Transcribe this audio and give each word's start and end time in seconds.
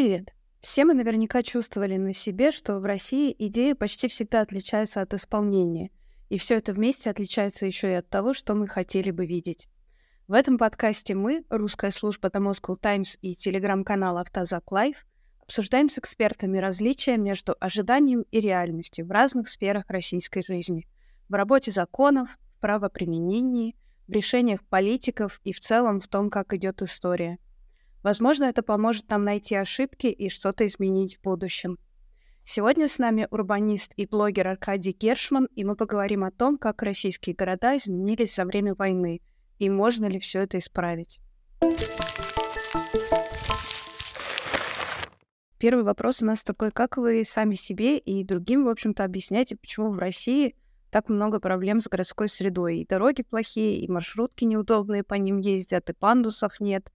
Привет! 0.00 0.32
Все 0.60 0.84
мы 0.84 0.94
наверняка 0.94 1.42
чувствовали 1.42 1.96
на 1.96 2.12
себе, 2.12 2.52
что 2.52 2.78
в 2.78 2.84
России 2.84 3.34
идеи 3.36 3.72
почти 3.72 4.06
всегда 4.06 4.42
отличаются 4.42 5.00
от 5.00 5.12
исполнения, 5.12 5.90
и 6.28 6.38
все 6.38 6.54
это 6.54 6.72
вместе 6.72 7.10
отличается 7.10 7.66
еще 7.66 7.90
и 7.90 7.96
от 7.96 8.08
того, 8.08 8.32
что 8.32 8.54
мы 8.54 8.68
хотели 8.68 9.10
бы 9.10 9.26
видеть. 9.26 9.66
В 10.28 10.34
этом 10.34 10.56
подкасте 10.56 11.16
мы, 11.16 11.44
русская 11.50 11.90
служба 11.90 12.28
The 12.28 12.40
Moscow 12.40 12.76
Times 12.80 13.18
и 13.22 13.34
телеграм-канал 13.34 14.18
Автозак 14.18 14.70
Лайв, 14.70 15.04
обсуждаем 15.42 15.88
с 15.88 15.98
экспертами 15.98 16.58
различия 16.58 17.16
между 17.16 17.56
ожиданием 17.58 18.22
и 18.30 18.38
реальностью 18.38 19.04
в 19.04 19.10
разных 19.10 19.48
сферах 19.48 19.82
российской 19.88 20.44
жизни. 20.46 20.86
В 21.28 21.34
работе 21.34 21.72
законов, 21.72 22.30
в 22.56 22.60
правоприменении, 22.60 23.74
в 24.06 24.12
решениях 24.12 24.62
политиков 24.62 25.40
и 25.42 25.52
в 25.52 25.58
целом 25.58 26.00
в 26.00 26.06
том, 26.06 26.30
как 26.30 26.52
идет 26.52 26.82
история. 26.82 27.40
Возможно, 28.08 28.44
это 28.44 28.62
поможет 28.62 29.10
нам 29.10 29.24
найти 29.24 29.54
ошибки 29.54 30.06
и 30.06 30.30
что-то 30.30 30.66
изменить 30.66 31.18
в 31.18 31.20
будущем. 31.20 31.76
Сегодня 32.46 32.88
с 32.88 32.96
нами 32.98 33.28
урбанист 33.30 33.92
и 33.96 34.06
блогер 34.06 34.48
Аркадий 34.48 34.96
Гершман, 34.98 35.44
и 35.54 35.62
мы 35.62 35.76
поговорим 35.76 36.24
о 36.24 36.30
том, 36.30 36.56
как 36.56 36.80
российские 36.82 37.36
города 37.36 37.76
изменились 37.76 38.34
за 38.34 38.46
время 38.46 38.74
войны– 38.74 39.20
и 39.58 39.68
можно 39.68 40.06
ли 40.06 40.20
все 40.20 40.40
это 40.40 40.58
исправить? 40.58 41.20
Первый 45.58 45.84
вопрос 45.84 46.22
у 46.22 46.24
нас 46.24 46.44
такой, 46.44 46.70
как 46.70 46.96
вы 46.96 47.24
сами 47.26 47.56
себе 47.56 47.98
и 47.98 48.24
другим, 48.24 48.64
в 48.64 48.68
общем-то, 48.68 49.04
объясняете, 49.04 49.56
почему 49.56 49.90
в 49.90 49.98
России 49.98 50.54
так 50.90 51.10
много 51.10 51.40
проблем 51.40 51.82
с 51.82 51.88
городской 51.88 52.28
средой? 52.28 52.78
И 52.78 52.86
дороги 52.86 53.22
плохие, 53.22 53.80
и 53.80 53.90
маршрутки 53.90 54.44
неудобные 54.44 55.02
по 55.02 55.14
ним 55.14 55.38
ездят, 55.38 55.90
и 55.90 55.92
пандусов 55.92 56.60
нет. 56.60 56.90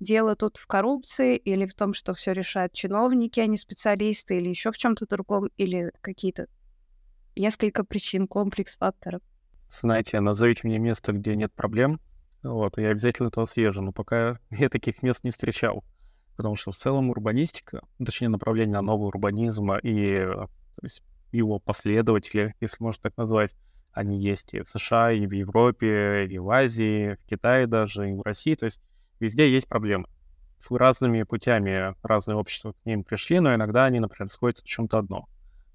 Дело 0.00 0.36
тут 0.36 0.56
в 0.56 0.66
коррупции 0.66 1.36
или 1.36 1.66
в 1.66 1.74
том, 1.74 1.92
что 1.92 2.14
все 2.14 2.32
решают 2.32 2.72
чиновники, 2.72 3.40
а 3.40 3.46
не 3.46 3.56
специалисты, 3.56 4.38
или 4.38 4.48
еще 4.48 4.70
в 4.70 4.78
чем-то 4.78 5.06
другом, 5.06 5.50
или 5.56 5.92
какие-то 6.00 6.46
несколько 7.36 7.84
причин, 7.84 8.28
комплекс 8.28 8.76
факторов? 8.76 9.22
Знаете, 9.70 10.20
назовите 10.20 10.60
мне 10.64 10.78
место, 10.78 11.12
где 11.12 11.34
нет 11.36 11.52
проблем, 11.52 12.00
вот, 12.42 12.78
я 12.78 12.90
обязательно 12.90 13.30
туда 13.30 13.46
съезжу, 13.46 13.82
но 13.82 13.92
пока 13.92 14.38
я 14.50 14.68
таких 14.68 15.02
мест 15.02 15.24
не 15.24 15.30
встречал. 15.30 15.84
Потому 16.36 16.54
что 16.54 16.70
в 16.70 16.76
целом 16.76 17.10
урбанистика, 17.10 17.82
точнее 18.04 18.28
направление 18.28 18.80
нового 18.80 19.08
урбанизма 19.08 19.78
и 19.78 20.18
то 20.18 20.48
есть, 20.84 21.02
его 21.32 21.58
последователи, 21.58 22.54
если 22.60 22.82
можно 22.82 23.02
так 23.02 23.16
назвать, 23.16 23.54
они 23.92 24.22
есть 24.22 24.54
и 24.54 24.62
в 24.62 24.68
США, 24.68 25.10
и 25.10 25.26
в 25.26 25.32
Европе, 25.32 26.26
и 26.26 26.38
в 26.38 26.48
Азии, 26.50 27.14
в 27.14 27.28
Китае 27.28 27.66
даже, 27.66 28.08
и 28.08 28.12
в 28.12 28.22
России. 28.22 28.54
То 28.54 28.66
есть 28.66 28.80
везде 29.20 29.50
есть 29.50 29.68
проблемы. 29.68 30.06
Разными 30.70 31.22
путями 31.22 31.94
разные 32.02 32.36
общества 32.36 32.72
к 32.72 32.86
ним 32.86 33.04
пришли, 33.04 33.40
но 33.40 33.54
иногда 33.54 33.84
они, 33.84 34.00
например, 34.00 34.30
сходятся 34.30 34.64
в 34.64 34.68
чем-то 34.68 34.98
одном. 34.98 35.26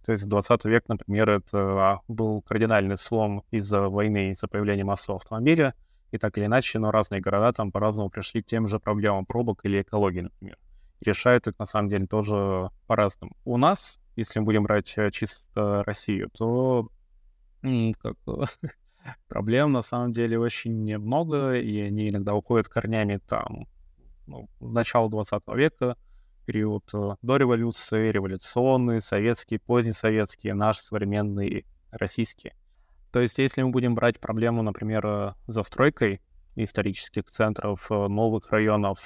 То 0.05 0.11
есть 0.11 0.27
20 0.27 0.65
век, 0.65 0.83
например, 0.87 1.29
это 1.29 1.57
а, 1.57 1.99
был 2.07 2.41
кардинальный 2.41 2.97
слом 2.97 3.43
из-за 3.51 3.87
войны, 3.87 4.31
из-за 4.31 4.47
появления 4.47 4.83
массового 4.83 5.21
автомобиля, 5.21 5.73
и 6.11 6.17
так 6.17 6.37
или 6.37 6.45
иначе, 6.45 6.77
но 6.77 6.91
разные 6.91 7.21
города 7.21 7.53
там 7.53 7.71
по-разному 7.71 8.09
пришли 8.09 8.43
к 8.43 8.45
тем 8.45 8.67
же 8.67 8.79
проблемам 8.79 9.25
пробок 9.25 9.61
или 9.63 9.81
экологии, 9.81 10.21
например. 10.21 10.57
решают 11.01 11.47
их, 11.47 11.57
на 11.57 11.65
самом 11.65 11.89
деле, 11.89 12.05
тоже 12.05 12.69
по-разному. 12.85 13.35
У 13.45 13.57
нас, 13.57 13.99
если 14.15 14.39
мы 14.39 14.45
будем 14.45 14.63
брать 14.63 14.93
э, 14.97 15.09
чисто 15.09 15.83
Россию, 15.85 16.29
то 16.37 16.89
как, 17.61 18.15
проблем 19.27 19.71
на 19.71 19.81
самом 19.81 20.11
деле 20.11 20.39
очень 20.39 20.97
много, 20.97 21.53
и 21.53 21.81
они 21.81 22.09
иногда 22.09 22.33
уходят 22.33 22.69
корнями 22.69 23.17
там 23.17 23.67
ну, 24.27 24.49
начала 24.59 25.09
20 25.09 25.43
века, 25.55 25.97
период 26.45 26.83
э, 26.93 27.15
до 27.21 27.37
революции, 27.37 28.11
революционный, 28.11 29.01
советский, 29.01 29.57
позднесоветский, 29.57 30.53
наш 30.53 30.77
современный, 30.77 31.65
российский. 31.91 32.53
То 33.11 33.19
есть, 33.19 33.37
если 33.37 33.61
мы 33.61 33.69
будем 33.69 33.95
брать 33.95 34.19
проблему, 34.19 34.63
например, 34.63 35.05
э, 35.05 35.33
застройкой 35.47 36.21
исторических 36.55 37.25
центров, 37.25 37.87
э, 37.91 38.07
новых 38.07 38.51
районов, 38.51 38.99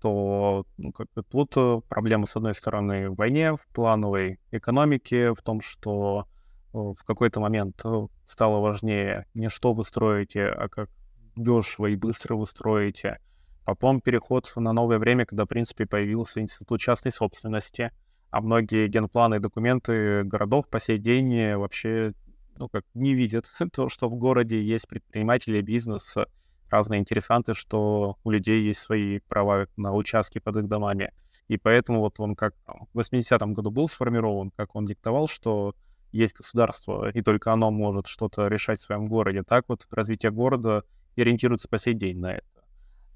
то 0.00 0.66
ну, 0.78 0.92
как 0.92 1.08
бы 1.14 1.22
тут 1.22 1.54
проблема, 1.88 2.26
с 2.26 2.36
одной 2.36 2.54
стороны, 2.54 3.10
в 3.10 3.14
войне, 3.14 3.54
в 3.54 3.66
плановой 3.68 4.40
экономике, 4.50 5.32
в 5.32 5.42
том, 5.42 5.60
что 5.60 6.26
в 6.72 7.04
какой-то 7.04 7.40
момент 7.40 7.82
стало 8.24 8.60
важнее 8.60 9.26
не 9.34 9.48
что 9.48 9.72
вы 9.72 9.84
строите, 9.84 10.46
а 10.46 10.68
как 10.68 10.88
дешево 11.36 11.86
и 11.86 11.96
быстро 11.96 12.36
вы 12.36 12.46
строите. 12.46 13.18
Потом 13.64 14.00
переход 14.00 14.52
на 14.56 14.72
новое 14.72 14.98
время, 14.98 15.24
когда, 15.24 15.44
в 15.44 15.48
принципе, 15.48 15.86
появился 15.86 16.40
институт 16.40 16.80
частной 16.80 17.12
собственности, 17.12 17.92
а 18.30 18.40
многие 18.40 18.88
генпланы 18.88 19.36
и 19.36 19.40
документы 19.40 20.24
городов 20.24 20.68
по 20.68 20.80
сей 20.80 20.98
день 20.98 21.54
вообще 21.54 22.12
ну, 22.58 22.68
как 22.68 22.84
не 22.94 23.14
видят 23.14 23.46
то, 23.72 23.88
что 23.88 24.08
в 24.08 24.16
городе 24.16 24.60
есть 24.62 24.88
предприниматели, 24.88 25.60
бизнес, 25.60 26.16
разные 26.70 27.00
интересанты, 27.00 27.54
что 27.54 28.16
у 28.24 28.30
людей 28.30 28.62
есть 28.62 28.80
свои 28.80 29.20
права 29.20 29.66
на 29.76 29.92
участки 29.94 30.38
под 30.38 30.56
их 30.56 30.68
домами. 30.68 31.12
И 31.48 31.58
поэтому 31.58 32.00
вот 32.00 32.18
он 32.18 32.34
как 32.34 32.54
в 32.94 32.98
80-м 32.98 33.52
году 33.52 33.70
был 33.70 33.88
сформирован, 33.88 34.50
как 34.56 34.74
он 34.74 34.86
диктовал, 34.86 35.28
что 35.28 35.74
есть 36.12 36.36
государство, 36.36 37.10
и 37.10 37.22
только 37.22 37.52
оно 37.52 37.70
может 37.70 38.06
что-то 38.06 38.46
решать 38.46 38.78
в 38.78 38.82
своем 38.82 39.06
городе. 39.06 39.42
Так 39.42 39.64
вот 39.68 39.86
развитие 39.90 40.30
города 40.30 40.84
ориентируется 41.16 41.68
по 41.68 41.78
сей 41.78 41.94
день 41.94 42.18
на 42.18 42.34
это. 42.34 42.46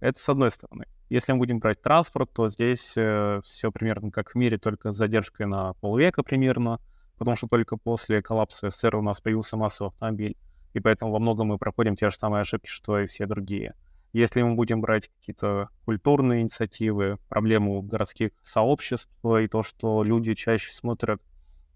Это 0.01 0.19
с 0.19 0.29
одной 0.29 0.51
стороны. 0.51 0.87
Если 1.09 1.33
мы 1.33 1.39
будем 1.39 1.59
брать 1.59 1.81
транспорт, 1.81 2.31
то 2.33 2.49
здесь 2.49 2.95
э, 2.97 3.41
все 3.45 3.71
примерно 3.71 4.11
как 4.11 4.31
в 4.31 4.34
мире, 4.34 4.59
только 4.59 4.93
с 4.93 4.97
задержкой 4.97 5.47
на 5.47 5.75
полвека 5.75 6.23
примерно 6.23 6.81
потому 7.19 7.37
что 7.37 7.49
только 7.49 7.77
после 7.77 8.23
коллапса 8.23 8.71
СССР 8.71 8.97
у 8.97 9.03
нас 9.03 9.21
появился 9.21 9.57
массовый 9.57 9.91
автомобиль, 9.91 10.37
и 10.75 10.81
поэтому 10.81 11.13
во 11.13 11.19
многом 11.19 11.49
мы 11.49 11.59
проходим 11.59 11.97
те 11.97 12.11
же 12.11 12.17
самые 12.17 12.43
ошибки, 12.43 12.69
что 12.69 12.99
и 12.99 13.07
все 13.07 13.27
другие. 13.27 13.75
Если 14.13 14.41
мы 14.43 14.55
будем 14.55 14.81
брать 14.81 15.09
какие-то 15.09 15.69
культурные 15.84 16.43
инициативы, 16.43 17.19
проблему 17.28 17.83
городских 17.83 18.31
сообществ 18.43 19.13
и 19.25 19.47
то, 19.49 19.63
что 19.63 20.03
люди 20.03 20.34
чаще 20.34 20.73
смотрят 20.73 21.21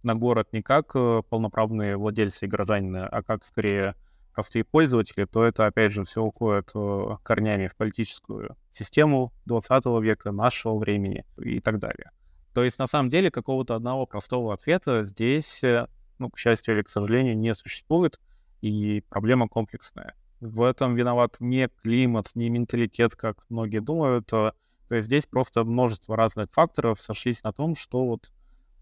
на 0.02 0.14
город 0.14 0.48
не 0.52 0.62
как 0.62 0.92
э, 0.94 1.22
полноправные 1.28 1.96
владельцы 1.96 2.46
и 2.46 2.48
граждане, 2.48 3.00
а 3.00 3.22
как 3.22 3.44
скорее 3.44 3.94
простые 4.32 4.64
пользователи, 4.64 5.24
то 5.24 5.44
это, 5.44 5.66
опять 5.66 5.92
же, 5.92 6.04
все 6.04 6.22
уходит 6.22 6.70
э, 6.74 7.16
корнями 7.22 7.68
в 7.68 7.76
политическую 7.76 8.56
систему 8.70 9.32
20 9.46 9.84
века, 10.02 10.32
нашего 10.32 10.78
времени 10.78 11.24
и 11.38 11.60
так 11.60 11.78
далее. 11.78 12.10
То 12.54 12.64
есть, 12.64 12.78
на 12.78 12.86
самом 12.86 13.10
деле, 13.10 13.30
какого-то 13.30 13.74
одного 13.74 14.06
простого 14.06 14.54
ответа 14.54 15.04
здесь, 15.04 15.62
э, 15.62 15.86
ну, 16.18 16.30
к 16.30 16.38
счастью 16.38 16.74
или 16.74 16.82
к 16.82 16.88
сожалению, 16.88 17.36
не 17.36 17.54
существует, 17.54 18.20
и 18.60 19.02
проблема 19.08 19.48
комплексная. 19.48 20.14
В 20.40 20.62
этом 20.62 20.94
виноват 20.94 21.36
не 21.40 21.68
климат, 21.68 22.30
не 22.34 22.48
менталитет, 22.48 23.14
как 23.14 23.44
многие 23.48 23.80
думают. 23.80 24.32
А, 24.32 24.54
то 24.88 24.94
есть 24.94 25.06
здесь 25.06 25.26
просто 25.26 25.64
множество 25.64 26.16
разных 26.16 26.50
факторов 26.50 27.00
сошлись 27.00 27.42
на 27.42 27.52
том, 27.52 27.76
что 27.76 28.06
вот 28.06 28.30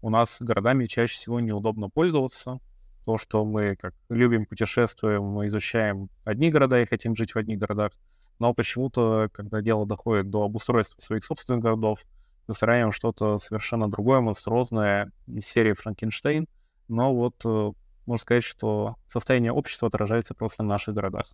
у 0.01 0.09
нас 0.09 0.41
городами 0.41 0.85
чаще 0.85 1.15
всего 1.15 1.39
неудобно 1.39 1.89
пользоваться. 1.89 2.59
То, 3.05 3.17
что 3.17 3.43
мы 3.43 3.75
как 3.75 3.93
любим 4.09 4.45
путешествуем, 4.45 5.23
мы 5.23 5.47
изучаем 5.47 6.09
одни 6.23 6.51
города 6.51 6.81
и 6.81 6.85
хотим 6.85 7.15
жить 7.15 7.33
в 7.33 7.37
одних 7.37 7.59
городах. 7.59 7.91
Но 8.37 8.53
почему-то, 8.53 9.29
когда 9.33 9.61
дело 9.61 9.85
доходит 9.85 10.29
до 10.29 10.43
обустройства 10.43 11.01
своих 11.01 11.25
собственных 11.25 11.61
городов, 11.61 12.05
выстраиваем 12.47 12.91
что-то 12.91 13.37
совершенно 13.37 13.89
другое, 13.89 14.21
монструозное 14.21 15.11
из 15.27 15.45
серии 15.45 15.73
Франкенштейн, 15.73 16.47
но 16.87 17.13
вот 17.13 17.35
э, 17.45 17.71
можно 18.05 18.21
сказать, 18.21 18.43
что 18.43 18.95
состояние 19.07 19.51
общества 19.51 19.87
отражается 19.87 20.33
просто 20.33 20.63
в 20.63 20.67
наших 20.67 20.95
городах. 20.95 21.27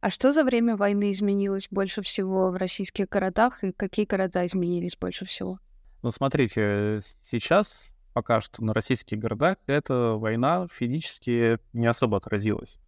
А 0.00 0.10
что 0.10 0.32
за 0.32 0.44
время 0.44 0.76
войны 0.76 1.10
изменилось 1.10 1.68
больше 1.70 2.02
всего 2.02 2.50
в 2.50 2.56
российских 2.56 3.08
городах, 3.08 3.64
и 3.64 3.72
какие 3.72 4.06
города 4.06 4.44
изменились 4.44 4.96
больше 4.96 5.24
всего? 5.24 5.58
Ну, 6.02 6.10
смотрите, 6.10 6.98
сейчас 7.24 7.94
пока 8.20 8.42
что 8.42 8.62
на 8.62 8.74
российских 8.74 9.18
городах 9.18 9.56
эта 9.66 10.12
война 10.12 10.66
физически 10.70 11.58
не 11.72 11.86
особо 11.86 12.18
отразилась, 12.18 12.78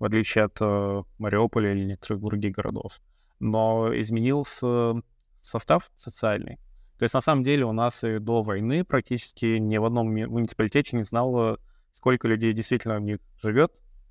в 0.00 0.04
отличие 0.04 0.46
от 0.46 0.56
э, 0.60 1.02
Мариуполя 1.18 1.72
или 1.72 1.84
некоторых 1.84 2.20
других 2.20 2.56
городов. 2.56 3.00
Но 3.38 3.88
изменился 4.00 4.94
состав 5.40 5.92
социальный. 5.96 6.56
То 6.98 7.04
есть, 7.04 7.14
на 7.14 7.20
самом 7.20 7.44
деле, 7.44 7.66
у 7.66 7.72
нас 7.72 8.02
и 8.02 8.18
до 8.18 8.42
войны 8.42 8.84
практически 8.84 9.58
ни 9.58 9.78
в 9.78 9.84
одном 9.84 10.08
муниципалитете 10.08 10.96
не 10.96 11.04
знало, 11.04 11.60
сколько 11.92 12.26
людей 12.26 12.52
действительно 12.52 12.96
в 12.96 13.02
них 13.02 13.20
живет, 13.40 13.70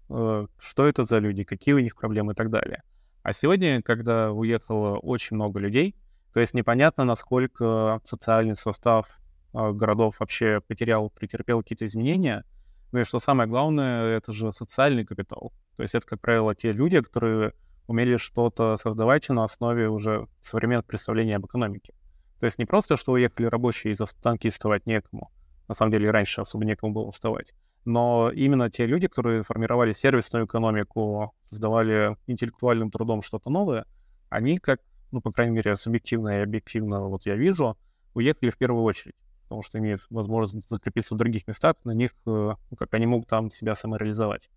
э, 0.10 0.48
что 0.60 0.88
это 0.88 1.04
за 1.04 1.18
люди, 1.18 1.44
какие 1.44 1.74
у 1.74 1.80
них 1.80 1.98
проблемы 1.98 2.32
и 2.32 2.36
так 2.36 2.50
далее. 2.50 2.84
А 3.22 3.34
сегодня, 3.34 3.82
когда 3.82 4.32
уехало 4.32 4.98
очень 4.98 5.36
много 5.36 5.60
людей, 5.60 5.94
то 6.32 6.40
есть 6.40 6.54
непонятно, 6.54 7.04
насколько 7.04 8.00
социальный 8.06 8.56
состав 8.56 9.20
городов 9.54 10.16
вообще 10.20 10.62
потерял, 10.68 11.10
претерпел 11.10 11.62
какие-то 11.62 11.86
изменения. 11.86 12.44
Ну 12.92 13.00
и 13.00 13.04
что 13.04 13.20
самое 13.20 13.50
главное, 13.50 14.18
это 14.18 14.32
же 14.32 14.52
социальный 14.52 15.06
капитал. 15.06 15.54
То 15.78 15.84
есть 15.84 15.96
это, 15.96 16.06
как 16.06 16.22
правило, 16.22 16.56
те 16.56 16.72
люди, 16.72 17.02
которые 17.02 17.54
умели 17.88 18.18
что-то 18.18 18.78
создавать 18.78 19.30
на 19.30 19.44
основе 19.44 19.90
уже 19.90 20.28
современных 20.42 20.86
представлений 20.86 21.34
об 21.34 21.46
экономике. 21.46 21.94
То 22.40 22.46
есть 22.46 22.58
не 22.60 22.66
просто, 22.66 22.98
что 22.98 23.14
уехали 23.14 23.48
рабочие 23.48 23.94
из-за 23.94 24.06
станки 24.06 24.50
вставать 24.50 24.86
некому. 24.86 25.32
На 25.68 25.74
самом 25.74 25.92
деле 25.92 26.10
раньше 26.10 26.42
особо 26.42 26.66
некому 26.66 26.94
было 26.94 27.12
вставать. 27.12 27.54
Но 27.86 28.32
именно 28.32 28.70
те 28.70 28.86
люди, 28.86 29.08
которые 29.08 29.44
формировали 29.44 29.92
сервисную 29.92 30.46
экономику, 30.46 31.34
создавали 31.50 32.16
интеллектуальным 32.28 32.92
трудом 32.92 33.22
что-то 33.22 33.50
новое, 33.50 33.86
они 34.30 34.58
как, 34.58 34.82
ну, 35.12 35.22
по 35.22 35.32
крайней 35.32 35.56
мере, 35.56 35.76
субъективно 35.76 36.40
и 36.40 36.44
объективно, 36.44 37.02
вот 37.08 37.26
я 37.26 37.36
вижу, 37.36 37.78
уехали 38.14 38.50
в 38.50 38.58
первую 38.58 38.84
очередь, 38.84 39.16
потому 39.50 39.64
что 39.64 39.80
имеют 39.80 40.06
возможность 40.12 40.70
закрепиться 40.70 41.16
в 41.16 41.18
других 41.18 41.48
местах, 41.48 41.76
на 41.84 41.92
них, 41.92 42.12
э, 42.28 42.54
ну, 42.70 42.78
как 42.78 42.94
они 42.94 43.08
могут 43.08 43.28
там 43.28 43.50
себя 43.50 43.74
самореализовать. 43.74 44.48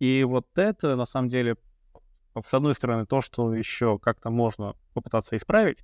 И 0.00 0.22
вот 0.22 0.46
это, 0.58 0.96
на 0.96 1.06
самом 1.06 1.30
деле, 1.30 1.56
с 2.38 2.52
одной 2.52 2.74
стороны, 2.74 3.06
то, 3.06 3.22
что 3.22 3.54
еще 3.54 3.98
как-то 3.98 4.28
можно 4.28 4.74
попытаться 4.92 5.34
исправить, 5.34 5.78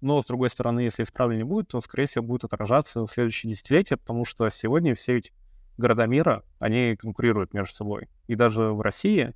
но, 0.00 0.20
с 0.20 0.26
другой 0.26 0.50
стороны, 0.50 0.80
если 0.80 1.04
исправления 1.04 1.44
не 1.44 1.48
будет, 1.48 1.68
то, 1.68 1.80
скорее 1.80 2.06
всего, 2.06 2.24
будет 2.24 2.42
отражаться 2.42 3.02
в 3.02 3.06
следующие 3.06 3.52
десятилетия, 3.52 3.96
потому 3.96 4.24
что 4.24 4.48
сегодня 4.48 4.96
все 4.96 5.18
эти 5.18 5.32
города 5.78 6.06
мира, 6.06 6.42
они 6.58 6.96
конкурируют 6.96 7.54
между 7.54 7.74
собой. 7.74 8.08
И 8.26 8.34
даже 8.34 8.72
в 8.72 8.80
России, 8.80 9.34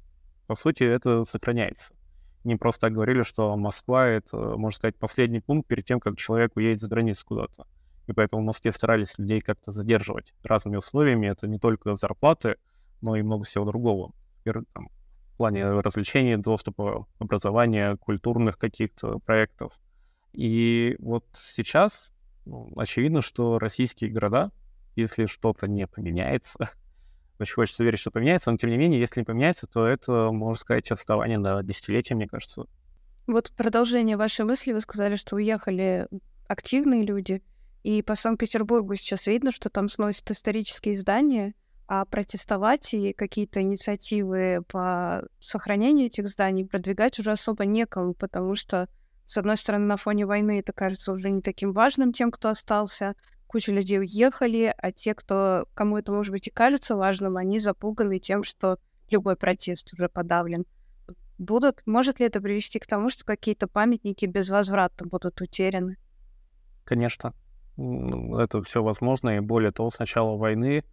по 0.49 0.57
сути, 0.57 0.83
это 0.83 1.25
сохраняется. 1.25 1.95
Не 2.43 2.57
просто 2.57 2.89
так 2.89 2.95
говорили, 2.95 3.23
что 3.23 3.57
Москва— 3.57 4.07
это, 4.09 4.37
можно 4.37 4.77
сказать, 4.77 4.97
последний 4.97 5.41
пункт 5.41 5.69
перед 5.69 5.85
тем, 5.85 6.01
как 6.01 6.17
человек 6.17 6.57
уедет 6.57 6.81
за 6.81 6.89
границу 6.89 7.25
куда-то. 7.25 7.69
И 8.07 8.13
поэтому 8.13 8.43
в 8.43 8.45
Москве 8.45 8.73
старались 8.73 9.19
людей 9.19 9.41
как-то 9.41 9.71
задерживать 9.73 10.35
разными 10.43 10.77
условиями. 10.77 11.29
Это 11.29 11.47
не 11.47 11.59
только 11.59 11.95
зарплаты, 11.97 12.57
но 13.01 13.17
и 13.17 13.23
много 13.23 13.45
всего 13.45 13.65
другого. 13.65 14.13
Там, 14.45 14.89
в 15.33 15.37
плане 15.37 15.69
развлечений, 15.81 16.37
доступа, 16.37 17.07
образования, 17.19 17.97
культурных 17.97 18.59
каких-то 18.59 19.19
проектов. 19.21 19.73
И 20.33 20.97
вот 20.99 21.25
сейчас 21.33 22.15
ну, 22.47 22.71
очевидно, 22.77 23.23
что 23.23 23.59
российские 23.59 24.11
города, 24.11 24.51
если 24.97 25.27
что-то 25.27 25.67
не 25.67 25.87
поменяется, 25.87 26.71
очень 27.39 27.55
хочется 27.55 27.85
верить, 27.85 27.99
что 27.99 28.11
поменяется, 28.11 28.51
но 28.51 28.59
тем 28.59 28.71
не 28.71 28.77
менее, 28.77 29.01
если 29.01 29.21
не 29.21 29.25
поменяется, 29.25 29.67
то 29.67 29.87
это, 29.87 30.31
можно 30.31 30.61
сказать, 30.61 30.91
отставание 30.91 31.39
на 31.39 31.63
десятилетия, 31.63 32.15
мне 32.15 32.29
кажется. 32.29 32.67
Вот 33.27 33.53
продолжение 33.57 34.17
вашей 34.17 34.45
мысли, 34.45 34.73
вы 34.73 34.81
сказали, 34.81 35.17
что 35.17 35.37
уехали 35.37 36.07
активные 36.47 37.05
люди, 37.05 37.43
и 37.85 38.01
по 38.03 38.15
Санкт-Петербургу 38.15 38.97
сейчас 38.97 39.27
видно, 39.27 39.53
что 39.53 39.69
там 39.69 39.91
сносят 39.91 40.31
исторические 40.31 40.99
здания, 40.99 41.55
а 41.87 42.07
протестовать 42.07 42.95
и 42.95 43.13
какие-то 43.13 43.61
инициативы 43.61 44.65
по 44.69 45.29
сохранению 45.39 46.07
этих 46.07 46.27
зданий 46.27 46.65
продвигать 46.65 47.19
уже 47.19 47.31
особо 47.31 47.67
некому, 47.67 48.15
потому 48.15 48.57
что, 48.57 48.89
с 49.27 49.37
одной 49.37 49.59
стороны, 49.59 49.85
на 49.85 49.99
фоне 49.99 50.25
войны 50.25 50.61
это 50.61 50.73
кажется 50.73 51.13
уже 51.13 51.29
не 51.29 51.43
таким 51.43 51.75
важным 51.75 52.13
тем, 52.15 52.31
кто 52.31 52.49
остался, 52.49 53.17
куча 53.47 53.71
людей 53.71 54.01
уехали, 54.01 54.75
а 54.79 54.91
те, 54.91 55.15
кто, 55.15 55.69
кому 55.75 55.99
это, 55.99 56.11
может 56.11 56.33
быть, 56.33 56.49
и 56.49 56.51
кажется 56.51 56.97
важным, 56.97 57.37
они 57.37 57.59
запуганы 57.59 58.19
тем, 58.19 58.45
что 58.45 58.79
любой 59.11 59.37
протест 59.37 59.93
уже 59.93 60.09
подавлен. 60.09 60.65
Будут, 61.37 61.83
может 61.85 62.19
ли 62.19 62.25
это 62.25 62.41
привести 62.41 62.79
к 62.79 62.87
тому, 62.87 63.11
что 63.11 63.27
какие-то 63.27 63.69
памятники 63.69 64.25
безвозвратно 64.25 65.07
будут 65.07 65.39
утеряны? 65.43 65.99
Конечно. 66.85 67.35
Это 67.77 68.63
все 68.63 68.83
возможно, 68.83 69.37
и 69.37 69.41
более 69.41 69.73
того, 69.73 69.91
с 69.91 69.99
начала 69.99 70.37
войны 70.37 70.85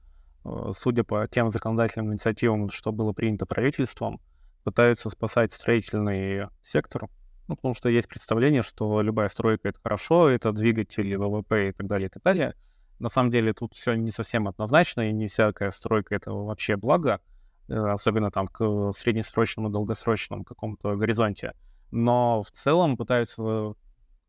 Э, 0.43 0.71
судя 0.73 1.03
по 1.03 1.27
тем 1.27 1.51
законодательным 1.51 2.11
инициативам, 2.11 2.69
что 2.69 2.91
было 2.91 3.13
принято 3.13 3.45
правительством, 3.45 4.19
пытаются 4.63 5.09
спасать 5.09 5.51
строительный 5.51 6.47
сектор, 6.61 7.07
ну, 7.47 7.55
потому 7.55 7.73
что 7.73 7.89
есть 7.89 8.07
представление, 8.07 8.61
что 8.61 9.01
любая 9.01 9.29
стройка— 9.29 9.69
это 9.69 9.79
хорошо, 9.81 10.29
это 10.29 10.51
двигатель 10.51 11.15
ВВП 11.17 11.69
и 11.69 11.71
так 11.71 11.87
далее, 11.87 12.07
и 12.07 12.09
так 12.09 12.23
далее. 12.23 12.55
На 12.99 13.09
самом 13.09 13.31
деле 13.31 13.53
тут 13.53 13.73
все 13.73 13.95
не 13.95 14.11
совсем 14.11 14.47
однозначно, 14.47 15.09
и 15.09 15.13
не 15.13 15.27
всякая 15.27 15.71
стройка— 15.71 16.15
это 16.15 16.31
вообще 16.31 16.75
благо, 16.75 17.19
э, 17.67 17.73
особенно 17.73 18.31
там 18.31 18.47
к 18.47 18.91
среднесрочному 18.93 19.69
долгосрочному 19.69 20.43
какому-то 20.43 20.95
горизонте. 20.95 21.53
Но 21.91 22.41
в 22.43 22.51
целом 22.51 22.95
пытаются 22.95 23.73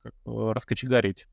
как, 0.02 0.14
раскочегарить 0.24 1.28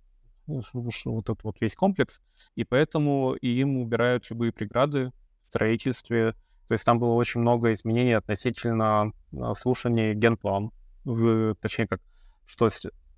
вот 0.49 1.29
этот 1.29 1.43
вот 1.43 1.61
весь 1.61 1.75
комплекс, 1.75 2.21
и 2.55 2.63
поэтому 2.63 3.33
им 3.33 3.77
убирают 3.77 4.29
любые 4.29 4.51
преграды 4.51 5.11
в 5.41 5.47
строительстве. 5.47 6.33
То 6.67 6.73
есть 6.73 6.85
там 6.85 6.99
было 6.99 7.13
очень 7.13 7.41
много 7.41 7.73
изменений 7.73 8.13
относительно 8.13 9.11
а, 9.33 9.53
слушания 9.53 10.13
генплан, 10.13 10.71
в, 11.03 11.55
точнее 11.55 11.87
как, 11.87 12.01
что 12.45 12.69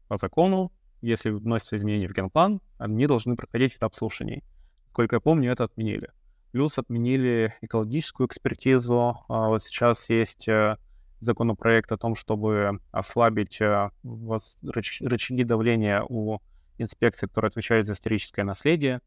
по 0.07 0.17
закону, 0.17 0.71
если 1.01 1.31
вносятся 1.31 1.75
изменения 1.75 2.07
в 2.07 2.13
генплан, 2.13 2.61
они 2.77 3.07
должны 3.07 3.35
проходить 3.35 3.75
этап 3.75 3.95
слушаний. 3.95 4.43
Сколько 4.89 5.15
я 5.17 5.19
помню, 5.19 5.51
это 5.51 5.63
отменили. 5.63 6.09
Плюс 6.51 6.77
отменили 6.77 7.53
экологическую 7.61 8.27
экспертизу. 8.27 9.17
А 9.29 9.47
вот 9.47 9.63
сейчас 9.63 10.09
есть 10.09 10.49
э, 10.49 10.77
законопроект 11.21 11.91
о 11.93 11.97
том, 11.97 12.15
чтобы 12.15 12.79
ослабить 12.91 13.61
э, 13.61 13.89
рычаги 14.03 15.43
давления 15.43 16.03
у 16.07 16.39
инспекции, 16.77 17.27
которая 17.27 17.49
отвечает 17.49 17.85
за 17.85 17.93
историческое 17.93 18.43
наследие. 18.43 19.01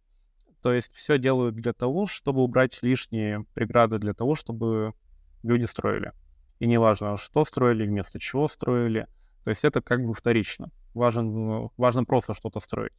То 0.63 0.73
есть 0.73 0.93
все 0.95 1.19
делают 1.19 1.57
для 1.57 1.73
того, 1.73 2.07
чтобы 2.07 2.43
убрать 2.43 2.83
лишние 2.83 3.45
преграды 3.55 3.99
для 3.99 4.15
того, 4.15 4.35
чтобы 4.35 4.95
люди 5.43 5.67
строили. 5.67 6.13
И 6.59 6.67
неважно, 6.67 7.17
что 7.17 7.45
строили, 7.45 7.87
вместо 7.87 8.19
чего 8.19 8.49
строили. 8.49 9.07
То 9.45 9.51
есть 9.51 9.65
это 9.65 9.83
как 9.83 10.05
бы 10.05 10.15
вторично. 10.15 10.71
Важен, 10.95 11.69
важно 11.77 12.05
просто 12.05 12.33
что-то 12.35 12.61
строить. 12.61 12.93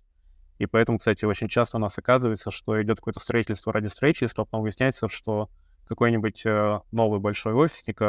И 0.60 0.68
поэтому, 0.68 1.00
кстати, 1.00 1.26
очень 1.26 1.48
часто 1.48 1.78
у 1.78 1.80
нас 1.80 1.98
оказывается, 1.98 2.52
что 2.52 2.82
идет 2.82 2.98
какое-то 2.98 3.20
строительство 3.20 3.74
ради 3.74 3.88
строительства, 3.88 4.44
а 4.44 4.46
потом 4.46 4.62
выясняется, 4.62 5.10
что 5.10 5.50
какой-нибудь 5.88 6.46
э, 6.46 6.80
новый 6.92 7.20
большой 7.20 7.54
офисник, 7.54 8.00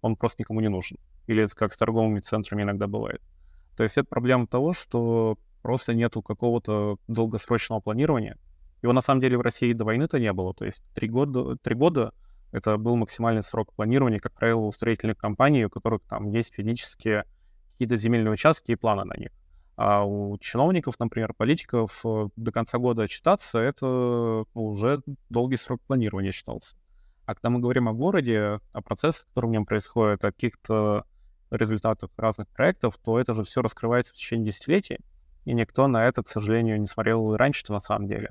он 0.00 0.16
просто 0.16 0.42
никому 0.42 0.60
не 0.60 0.68
нужен. 0.68 0.98
Или 1.26 1.46
как 1.46 1.72
с 1.72 1.78
торговыми 1.78 2.20
центрами 2.20 2.62
иногда 2.62 2.86
бывает. 2.86 3.22
То 3.76 3.82
есть 3.82 3.96
это 3.96 4.06
проблема 4.06 4.46
того, 4.46 4.72
что 4.72 5.38
просто 5.64 5.94
нету 5.94 6.20
какого-то 6.20 6.98
долгосрочного 7.08 7.80
планирования. 7.80 8.36
Его 8.82 8.92
на 8.92 9.00
самом 9.00 9.22
деле 9.22 9.38
в 9.38 9.40
России 9.40 9.72
до 9.72 9.86
войны-то 9.86 10.20
не 10.20 10.30
было. 10.30 10.52
То 10.52 10.66
есть 10.66 10.82
три 10.94 11.08
года, 11.08 11.56
три 11.56 11.74
года 11.74 12.12
это 12.52 12.76
был 12.76 12.96
максимальный 12.96 13.42
срок 13.42 13.72
планирования, 13.72 14.18
как 14.18 14.34
правило, 14.34 14.60
у 14.60 14.72
строительных 14.72 15.16
компаний, 15.16 15.64
у 15.64 15.70
которых 15.70 16.02
там 16.02 16.28
есть 16.28 16.52
физические 16.52 17.24
какие-то 17.72 17.96
земельные 17.96 18.30
участки 18.30 18.72
и 18.72 18.74
планы 18.74 19.04
на 19.04 19.14
них. 19.16 19.30
А 19.76 20.04
у 20.04 20.36
чиновников, 20.36 21.00
например, 21.00 21.32
политиков 21.32 22.02
э, 22.04 22.28
до 22.36 22.52
конца 22.52 22.76
года 22.76 23.04
отчитаться, 23.04 23.58
это 23.58 24.44
уже 24.52 25.00
долгий 25.30 25.56
срок 25.56 25.80
планирования 25.86 26.30
считался. 26.30 26.76
А 27.24 27.34
когда 27.34 27.48
мы 27.48 27.60
говорим 27.60 27.88
о 27.88 27.94
городе, 27.94 28.60
о 28.72 28.82
процессах, 28.82 29.26
которые 29.28 29.48
в 29.48 29.52
нем 29.52 29.64
происходят, 29.64 30.22
о 30.24 30.30
каких-то 30.30 31.06
результатах 31.50 32.10
разных 32.18 32.48
проектов, 32.48 32.98
то 33.02 33.18
это 33.18 33.32
же 33.32 33.44
все 33.44 33.62
раскрывается 33.62 34.12
в 34.12 34.16
течение 34.16 34.48
десятилетий 34.48 34.98
и 35.44 35.52
никто 35.52 35.86
на 35.86 36.06
это, 36.06 36.22
к 36.22 36.28
сожалению, 36.28 36.80
не 36.80 36.86
смотрел 36.86 37.36
раньше-то 37.36 37.72
на 37.72 37.80
самом 37.80 38.08
деле. 38.08 38.30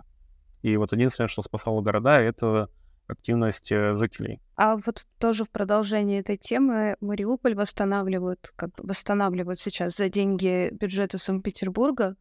И 0.62 0.78
вот 0.78 0.94
единственное, 0.94 1.28
что 1.28 1.42
спасало 1.42 1.82
города, 1.82 2.20
это 2.20 2.70
активность 3.08 3.72
э, 3.72 3.96
жителей. 3.96 4.40
А 4.56 4.78
вот 4.78 5.06
тоже 5.20 5.44
в 5.46 5.50
продолжении 5.50 6.20
этой 6.20 6.38
темы 6.38 6.96
Мариуполь 7.02 7.56
восстанавливают, 7.56 8.52
как 8.56 8.72
восстанавливают 8.78 9.60
сейчас 9.60 9.96
за 9.98 10.10
деньги 10.10 10.70
бюджета 10.72 11.18
Санкт-Петербурга. 11.18 12.16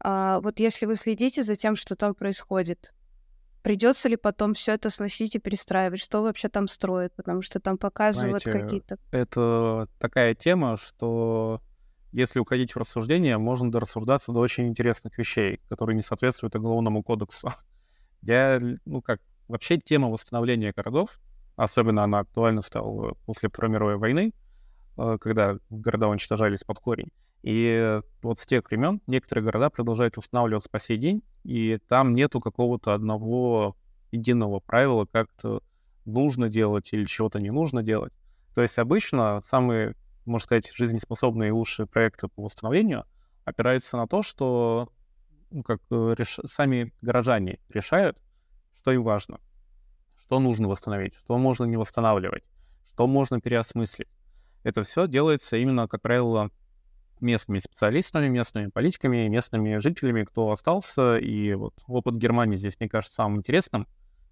А 0.00 0.40
вот 0.40 0.58
если 0.58 0.86
вы 0.86 0.96
следите 0.96 1.42
за 1.42 1.54
тем, 1.54 1.76
что 1.76 1.96
там 1.96 2.14
происходит, 2.14 2.94
придется 3.62 4.08
ли 4.08 4.16
потом 4.16 4.54
все 4.54 4.72
это 4.72 4.90
сносить 4.90 5.34
и 5.34 5.38
перестраивать? 5.38 6.00
Что 6.00 6.22
вообще 6.22 6.48
там 6.48 6.68
строят? 6.68 7.14
Потому 7.14 7.42
что 7.42 7.60
там 7.60 7.78
показывают 7.78 8.44
какие-то... 8.44 8.96
Это 9.10 9.88
такая 9.98 10.34
тема, 10.34 10.76
что 10.76 11.60
если 12.16 12.38
уходить 12.38 12.74
в 12.74 12.78
рассуждение, 12.78 13.36
можно 13.36 13.70
дорассуждаться 13.70 14.32
до 14.32 14.38
очень 14.38 14.68
интересных 14.68 15.18
вещей, 15.18 15.60
которые 15.68 15.96
не 15.96 16.02
соответствуют 16.02 16.54
уголовному 16.54 17.02
кодексу. 17.02 17.52
Я, 18.22 18.58
ну 18.86 19.02
как, 19.02 19.20
вообще 19.48 19.76
тема 19.76 20.08
восстановления 20.08 20.72
городов, 20.74 21.20
особенно 21.56 22.04
она 22.04 22.20
актуальна 22.20 22.62
стала 22.62 23.16
после 23.26 23.50
Второй 23.50 23.70
мировой 23.70 23.96
войны, 23.98 24.32
э, 24.96 25.18
когда 25.20 25.58
города 25.68 26.08
уничтожались 26.08 26.64
под 26.64 26.78
корень. 26.78 27.12
И 27.42 28.00
вот 28.22 28.38
с 28.38 28.46
тех 28.46 28.64
времен 28.70 29.02
некоторые 29.06 29.44
города 29.44 29.68
продолжают 29.68 30.16
восстанавливаться 30.16 30.70
по 30.70 30.80
сей 30.80 30.96
день, 30.96 31.22
и 31.44 31.78
там 31.86 32.14
нету 32.14 32.40
какого-то 32.40 32.94
одного 32.94 33.76
единого 34.10 34.60
правила, 34.60 35.04
как 35.04 35.28
то 35.34 35.62
нужно 36.06 36.48
делать 36.48 36.90
или 36.94 37.04
чего-то 37.04 37.40
не 37.40 37.50
нужно 37.50 37.82
делать. 37.82 38.14
То 38.54 38.62
есть 38.62 38.78
обычно 38.78 39.42
самые 39.44 39.94
можно 40.26 40.44
сказать, 40.44 40.72
жизнеспособные 40.74 41.48
и 41.48 41.52
лучшие 41.52 41.86
проекты 41.86 42.28
по 42.28 42.42
восстановлению 42.42 43.04
опираются 43.44 43.96
на 43.96 44.06
то, 44.06 44.22
что 44.22 44.92
ну, 45.50 45.62
как 45.62 45.80
э, 45.90 46.14
реш... 46.18 46.38
сами 46.44 46.92
горожане 47.00 47.58
решают, 47.68 48.20
что 48.74 48.92
им 48.92 49.02
важно, 49.02 49.40
что 50.18 50.40
нужно 50.40 50.68
восстановить, 50.68 51.14
что 51.14 51.38
можно 51.38 51.64
не 51.64 51.76
восстанавливать, 51.76 52.44
что 52.88 53.06
можно 53.06 53.40
переосмыслить. 53.40 54.08
Это 54.64 54.82
все 54.82 55.06
делается 55.06 55.56
именно, 55.56 55.86
как 55.86 56.02
правило, 56.02 56.50
местными 57.20 57.60
специалистами, 57.60 58.28
местными 58.28 58.68
политиками, 58.68 59.28
местными 59.28 59.78
жителями, 59.78 60.24
кто 60.24 60.50
остался. 60.50 61.16
И 61.16 61.54
вот 61.54 61.74
опыт 61.86 62.16
Германии 62.16 62.56
здесь, 62.56 62.78
мне 62.78 62.88
кажется, 62.88 63.14
самым 63.14 63.38
интересным, 63.38 63.86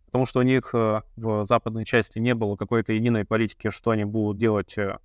потому 0.07 0.27
что 0.27 0.41
у 0.41 0.43
них 0.43 0.71
э, 0.75 1.03
в 1.17 1.45
западной 1.45 1.85
части 1.85 2.19
не 2.19 2.35
было 2.35 2.57
какой-то 2.57 2.93
единой 2.93 3.25
политики, 3.25 3.71
что 3.71 3.91
они 3.93 4.05
будут 4.05 4.39
делать 4.39 4.77
э, 4.77 4.99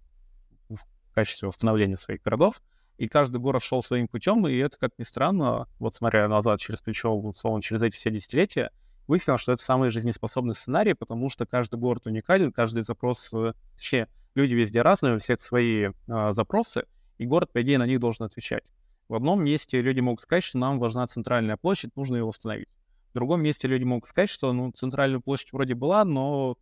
качестве 1.19 1.47
восстановления 1.49 1.97
своих 1.97 2.21
городов. 2.21 2.61
И 2.97 3.07
каждый 3.07 3.39
город 3.39 3.61
шел 3.61 3.81
своим 3.81 4.07
путем, 4.07 4.45
и 4.47 4.55
это, 4.57 4.77
как 4.77 4.91
ни 4.97 5.03
странно, 5.03 5.67
вот 5.79 5.95
смотря 5.95 6.27
назад 6.27 6.59
через 6.59 6.81
плечо, 6.81 7.13
условно, 7.13 7.61
через 7.61 7.81
эти 7.81 7.95
все 7.95 8.09
десятилетия, 8.09 8.71
выяснилось, 9.07 9.41
что 9.41 9.53
это 9.53 9.61
самый 9.61 9.89
жизнеспособный 9.89 10.53
сценарий, 10.53 10.93
потому 10.93 11.29
что 11.29 11.45
каждый 11.45 11.79
город 11.79 12.07
уникален, 12.07 12.51
каждый 12.51 12.83
запрос, 12.83 13.29
э, 13.33 13.53
точнее, 13.75 14.07
люди 14.35 14.53
везде 14.53 14.81
разные, 14.81 15.15
у 15.15 15.19
всех 15.19 15.39
свои 15.39 15.87
э, 15.87 15.91
запросы, 16.31 16.85
и 17.17 17.25
город, 17.25 17.51
по 17.51 17.61
идее, 17.61 17.77
на 17.77 17.85
них 17.85 17.99
должен 17.99 18.25
отвечать. 18.25 18.63
В 19.07 19.15
одном 19.15 19.43
месте 19.43 19.81
люди 19.81 20.01
могут 20.01 20.21
сказать, 20.21 20.43
что 20.43 20.57
нам 20.57 20.79
важна 20.79 21.07
центральная 21.07 21.57
площадь, 21.57 21.95
нужно 21.95 22.17
ее 22.17 22.25
восстановить. 22.25 22.69
В 23.11 23.15
другом 23.15 23.41
месте 23.41 23.67
люди 23.67 23.83
могут 23.83 24.07
сказать, 24.07 24.29
что 24.29 24.53
ну, 24.53 24.71
центральная 24.71 25.19
площадь 25.19 25.51
вроде 25.53 25.73
была, 25.73 26.05
но 26.05 26.57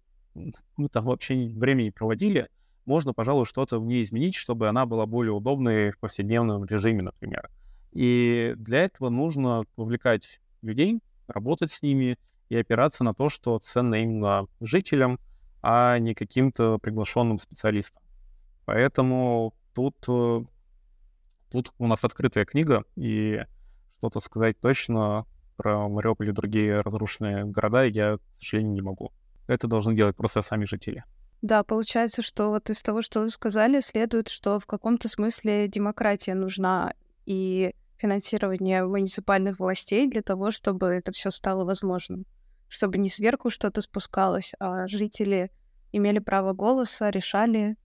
мы 0.77 0.89
там 0.89 1.05
вообще 1.05 1.47
время 1.47 1.83
не 1.83 1.91
проводили. 1.91 2.47
Можно, 2.87 3.13
пожалуй, 3.13 3.45
что-то 3.45 3.81
в 3.81 3.85
ней 3.85 4.01
изменить, 4.01 4.35
чтобы 4.35 4.69
она 4.69 4.85
была 4.85 5.05
более 5.05 5.33
удобной 5.33 5.91
в 5.91 5.99
повседневном 5.99 6.63
режиме, 6.63 7.03
например. 7.03 7.49
И 7.91 8.53
для 8.57 8.85
этого 8.85 9.09
нужно 9.09 9.65
вовлекать 9.75 10.39
людей, 10.61 11.01
работать 11.27 11.69
с 11.69 11.81
ними 11.81 12.17
и 12.47 12.55
опираться 12.55 13.03
на 13.03 13.13
то, 13.13 13.27
что 13.27 13.59
ценно 13.59 13.95
именно 13.95 14.47
жителям, 14.61 15.19
а 15.61 15.99
не 15.99 16.13
каким-то 16.13 16.77
приглашенным 16.77 17.39
специалистам. 17.39 18.01
Поэтому 18.63 19.53
тут, 19.73 19.97
э, 20.07 20.45
тут 21.51 21.73
у 21.79 21.87
нас 21.87 22.05
открытая 22.05 22.45
книга, 22.45 22.85
и 22.95 23.43
что-то 23.97 24.21
сказать 24.21 24.61
точно 24.61 25.25
про 25.57 25.89
Мариуполь 25.89 26.29
и 26.29 26.31
другие 26.31 26.79
разрушенные 26.79 27.43
города 27.43 27.83
я, 27.83 28.15
к 28.15 28.21
сожалению, 28.39 28.75
не 28.75 28.81
могу. 28.81 29.11
Это 29.47 29.67
должны 29.67 29.93
делать 29.93 30.15
просто 30.15 30.41
сами 30.41 30.63
жители. 30.63 31.03
Да, 31.41 31.63
получается, 31.63 32.21
что 32.21 32.49
вот 32.49 32.69
из 32.69 32.81
того, 32.81 33.01
что 33.01 33.21
вы 33.21 33.29
сказали, 33.29 33.79
следует, 33.79 34.27
что 34.27 34.59
в 34.59 34.65
каком-то 34.65 35.07
смысле 35.07 35.67
демократия 35.67 36.33
нужна 36.33 36.93
и 37.25 37.73
финансирование 37.97 38.85
муниципальных 38.85 39.59
властей 39.59 40.09
для 40.09 40.21
того, 40.21 40.51
чтобы 40.51 40.87
это 40.87 41.11
все 41.11 41.29
стало 41.29 41.63
возможным. 41.63 42.25
Чтобы 42.67 42.97
не 42.97 43.09
сверху 43.09 43.49
что-то 43.49 43.81
спускалось, 43.81 44.53
а 44.59 44.87
жители 44.87 45.51
имели 45.91 46.19
право 46.19 46.53
голоса, 46.53 47.09
решали, 47.09 47.77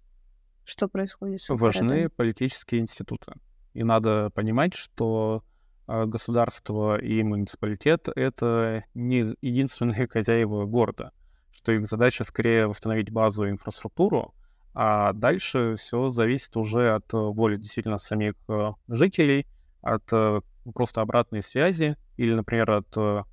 что 0.64 0.88
происходит 0.88 1.40
с 1.40 1.48
Важны 1.50 1.88
городом. 1.88 2.12
политические 2.16 2.80
институты. 2.80 3.32
И 3.74 3.84
надо 3.84 4.30
понимать, 4.34 4.74
что 4.74 5.44
а, 5.86 6.06
государство 6.06 7.00
и 7.00 7.22
муниципалитет— 7.22 8.08
это 8.16 8.84
не 8.94 9.34
единственные 9.40 10.08
хозяева 10.10 10.66
города, 10.66 11.12
что 11.52 11.72
их 11.72 11.86
задача 11.86 12.24
скорее 12.24 12.66
восстановить 12.66 13.10
базовую 13.10 13.52
инфраструктуру, 13.52 14.34
а 14.74 15.12
дальше 15.12 15.76
все 15.76 16.08
зависит 16.08 16.56
уже 16.56 16.94
от 16.94 17.12
воли 17.12 17.56
действительно 17.56 17.98
самих 17.98 18.34
а, 18.48 18.72
жителей, 18.88 19.46
от 19.82 20.04
а, 20.12 20.40
просто 20.74 21.00
обратной 21.00 21.42
связи 21.42 21.96
или, 22.16 22.32
например, 22.34 22.70
от 22.70 23.26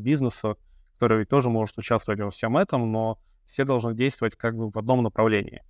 бизнеса, 0.00 0.56
который 0.94 1.24
тоже 1.24 1.48
может 1.48 1.78
участвовать 1.78 2.20
во 2.20 2.30
всем 2.30 2.56
этом, 2.56 2.90
но 2.92 3.18
все 3.44 3.64
должны 3.64 3.94
действовать 3.94 4.36
как 4.36 4.56
бы 4.56 4.70
в 4.70 4.76
одном 4.76 5.02
направлении. 5.02 5.62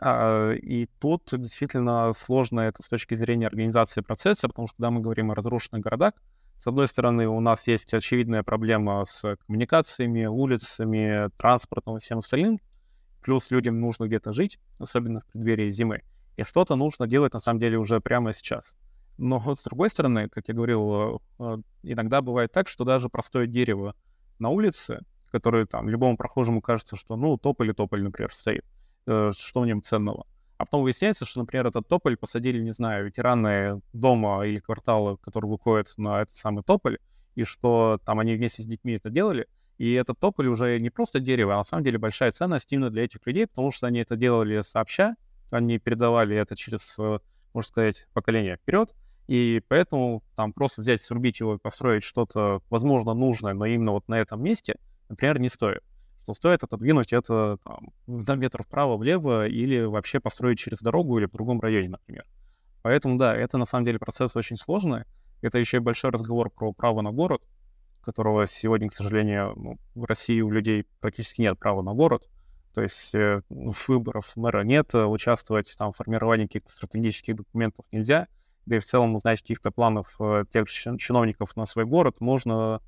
А, 0.00 0.52
и 0.52 0.86
тут 1.00 1.22
действительно 1.32 2.12
сложно 2.12 2.60
это 2.60 2.82
с 2.82 2.88
точки 2.88 3.14
зрения 3.14 3.46
организации 3.46 4.00
процесса, 4.00 4.48
потому 4.48 4.68
что 4.68 4.76
когда 4.76 4.90
мы 4.90 5.00
говорим 5.00 5.30
о 5.30 5.34
разрушенных 5.34 5.82
городах, 5.82 6.14
с 6.58 6.66
одной 6.66 6.88
стороны, 6.88 7.28
у 7.28 7.40
нас 7.40 7.66
есть 7.66 7.92
очевидная 7.92 8.42
проблема 8.42 9.04
с 9.04 9.36
коммуникациями, 9.46 10.26
улицами, 10.26 11.30
транспортом 11.36 11.96
и 11.96 12.00
всем 12.00 12.18
остальным. 12.18 12.60
Плюс 13.22 13.50
людям 13.50 13.80
нужно 13.80 14.06
где-то 14.06 14.32
жить, 14.32 14.58
особенно 14.78 15.20
в 15.20 15.26
преддверии 15.26 15.70
зимы. 15.70 16.02
И 16.36 16.42
что-то 16.42 16.76
нужно 16.76 17.06
делать, 17.06 17.32
на 17.32 17.40
самом 17.40 17.60
деле, 17.60 17.78
уже 17.78 18.00
прямо 18.00 18.32
сейчас. 18.32 18.76
Но 19.18 19.54
с 19.54 19.64
другой 19.64 19.90
стороны, 19.90 20.28
как 20.28 20.48
я 20.48 20.54
говорил, 20.54 21.22
э, 21.38 21.56
иногда 21.82 22.20
бывает 22.20 22.52
так, 22.52 22.68
что 22.68 22.84
даже 22.84 23.08
простое 23.08 23.46
дерево 23.46 23.94
на 24.38 24.50
улице, 24.50 25.00
которое 25.32 25.66
там 25.66 25.88
любому 25.88 26.16
прохожему 26.16 26.60
кажется, 26.60 26.96
что, 26.96 27.16
ну, 27.16 27.36
тополь 27.38 27.70
и 27.70 27.72
тополь, 27.72 28.02
например, 28.02 28.34
стоит, 28.34 28.64
Э, 29.06 29.30
что 29.32 29.60
в 29.60 29.66
нем 29.66 29.82
ценного. 29.82 30.26
А 30.58 30.64
потом 30.64 30.82
выясняется, 30.82 31.24
что, 31.24 31.40
например, 31.40 31.66
этот 31.66 31.86
тополь 31.86 32.16
посадили, 32.16 32.62
не 32.62 32.72
знаю, 32.72 33.06
ветераны 33.06 33.82
дома 33.92 34.46
или 34.46 34.58
квартала, 34.58 35.16
которые 35.16 35.50
выходят 35.50 35.92
на 35.98 36.22
этот 36.22 36.34
самый 36.34 36.62
тополь, 36.64 36.98
и 37.34 37.44
что 37.44 38.00
там 38.04 38.20
они 38.20 38.34
вместе 38.34 38.62
с 38.62 38.66
детьми 38.66 38.94
это 38.94 39.10
делали, 39.10 39.48
и 39.76 39.92
этот 39.92 40.18
тополь 40.18 40.46
уже 40.46 40.78
не 40.80 40.88
просто 40.88 41.20
дерево, 41.20 41.54
а 41.54 41.58
на 41.58 41.62
самом 41.62 41.84
деле 41.84 41.98
большая 41.98 42.32
ценность 42.32 42.72
именно 42.72 42.88
для 42.88 43.04
этих 43.04 43.26
людей, 43.26 43.46
потому 43.46 43.70
что 43.70 43.86
они 43.86 44.00
это 44.00 44.16
делали 44.16 44.62
сообща, 44.62 45.16
они 45.50 45.78
передавали 45.78 46.34
это 46.36 46.56
через, 46.56 46.98
э, 46.98 47.18
можно 47.52 47.68
сказать, 47.68 48.06
поколение 48.14 48.56
вперед, 48.56 48.94
и 49.28 49.60
поэтому 49.68 50.22
там 50.36 50.54
просто 50.54 50.80
взять, 50.80 51.02
срубить 51.02 51.40
его 51.40 51.56
и 51.56 51.58
построить 51.58 52.04
что-то, 52.04 52.62
возможно, 52.70 53.12
нужное, 53.12 53.52
но 53.52 53.66
именно 53.66 53.92
вот 53.92 54.08
на 54.08 54.18
этом 54.18 54.42
месте, 54.42 54.76
например, 55.10 55.38
не 55.38 55.50
стоит 55.50 55.82
что 56.26 56.34
стоит 56.34 56.64
отодвинуть 56.64 57.12
это 57.12 57.56
там, 57.62 57.92
на 58.08 58.34
метр 58.34 58.64
вправо-влево 58.64 59.46
или 59.46 59.84
вообще 59.84 60.18
построить 60.18 60.58
через 60.58 60.80
дорогу 60.80 61.18
или 61.18 61.26
в 61.26 61.30
другом 61.30 61.60
районе, 61.60 61.90
например. 61.90 62.24
Поэтому, 62.82 63.16
да, 63.16 63.36
это 63.36 63.58
на 63.58 63.64
самом 63.64 63.84
деле 63.84 64.00
процесс 64.00 64.34
очень 64.34 64.56
сложный. 64.56 65.04
Это 65.40 65.58
еще 65.58 65.76
и 65.76 65.80
большой 65.80 66.10
разговор 66.10 66.50
про 66.50 66.72
право 66.72 67.00
на 67.00 67.12
город, 67.12 67.42
которого 68.02 68.44
сегодня, 68.48 68.88
к 68.88 68.92
сожалению, 68.92 69.52
ну, 69.54 69.78
в 69.94 70.04
России 70.04 70.40
у 70.40 70.50
людей 70.50 70.84
практически 70.98 71.42
нет 71.42 71.60
права 71.60 71.82
на 71.82 71.94
город. 71.94 72.28
То 72.74 72.82
есть 72.82 73.14
э, 73.14 73.38
выборов 73.48 74.34
мэра 74.34 74.64
нет, 74.64 74.96
участвовать 74.96 75.72
там, 75.78 75.92
в 75.92 75.96
формировании 75.96 76.46
каких-то 76.46 76.72
стратегических 76.72 77.36
документов 77.36 77.86
нельзя, 77.92 78.26
да 78.66 78.76
и 78.76 78.80
в 78.80 78.84
целом 78.84 79.14
узнать 79.14 79.42
каких-то 79.42 79.70
планов 79.70 80.12
э, 80.18 80.44
тех 80.52 80.68
чиновников 80.68 81.54
на 81.54 81.66
свой 81.66 81.84
город 81.84 82.16
можно 82.18 82.82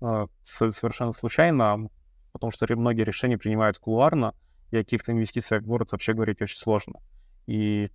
э, 0.00 0.26
совершенно 0.42 1.12
случайно, 1.12 1.90
потому 2.32 2.50
что 2.50 2.66
многие 2.76 3.02
решения 3.02 3.38
принимают 3.38 3.78
кулуарно, 3.78 4.34
и 4.70 4.76
о 4.76 4.84
каких-то 4.84 5.12
инвестициях 5.12 5.62
в 5.62 5.66
город 5.66 5.92
вообще 5.92 6.12
говорить 6.12 6.40
очень 6.40 6.58
сложно. 6.58 7.00
И 7.46 7.88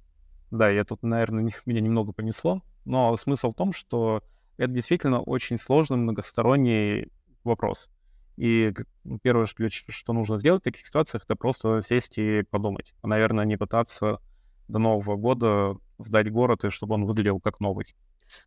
да, 0.51 0.69
я 0.69 0.83
тут, 0.83 1.03
наверное, 1.03 1.51
меня 1.65 1.81
немного 1.81 2.11
понесло, 2.11 2.61
но 2.83 3.15
смысл 3.17 3.51
в 3.51 3.55
том, 3.55 3.73
что 3.73 4.23
это 4.57 4.71
действительно 4.71 5.21
очень 5.21 5.57
сложный 5.57 5.97
многосторонний 5.97 7.09
вопрос. 7.43 7.89
И 8.37 8.73
первое, 9.21 9.45
что 9.45 10.13
нужно 10.13 10.39
сделать 10.39 10.61
в 10.61 10.65
таких 10.65 10.85
ситуациях, 10.85 11.23
это 11.23 11.35
просто 11.35 11.79
сесть 11.81 12.17
и 12.17 12.43
подумать. 12.43 12.93
А, 13.01 13.07
наверное, 13.07 13.45
не 13.45 13.57
пытаться 13.57 14.19
до 14.67 14.79
Нового 14.79 15.15
года 15.15 15.77
сдать 15.99 16.31
город, 16.31 16.65
и 16.65 16.69
чтобы 16.69 16.95
он 16.95 17.05
выглядел 17.05 17.39
как 17.39 17.59
новый. 17.59 17.95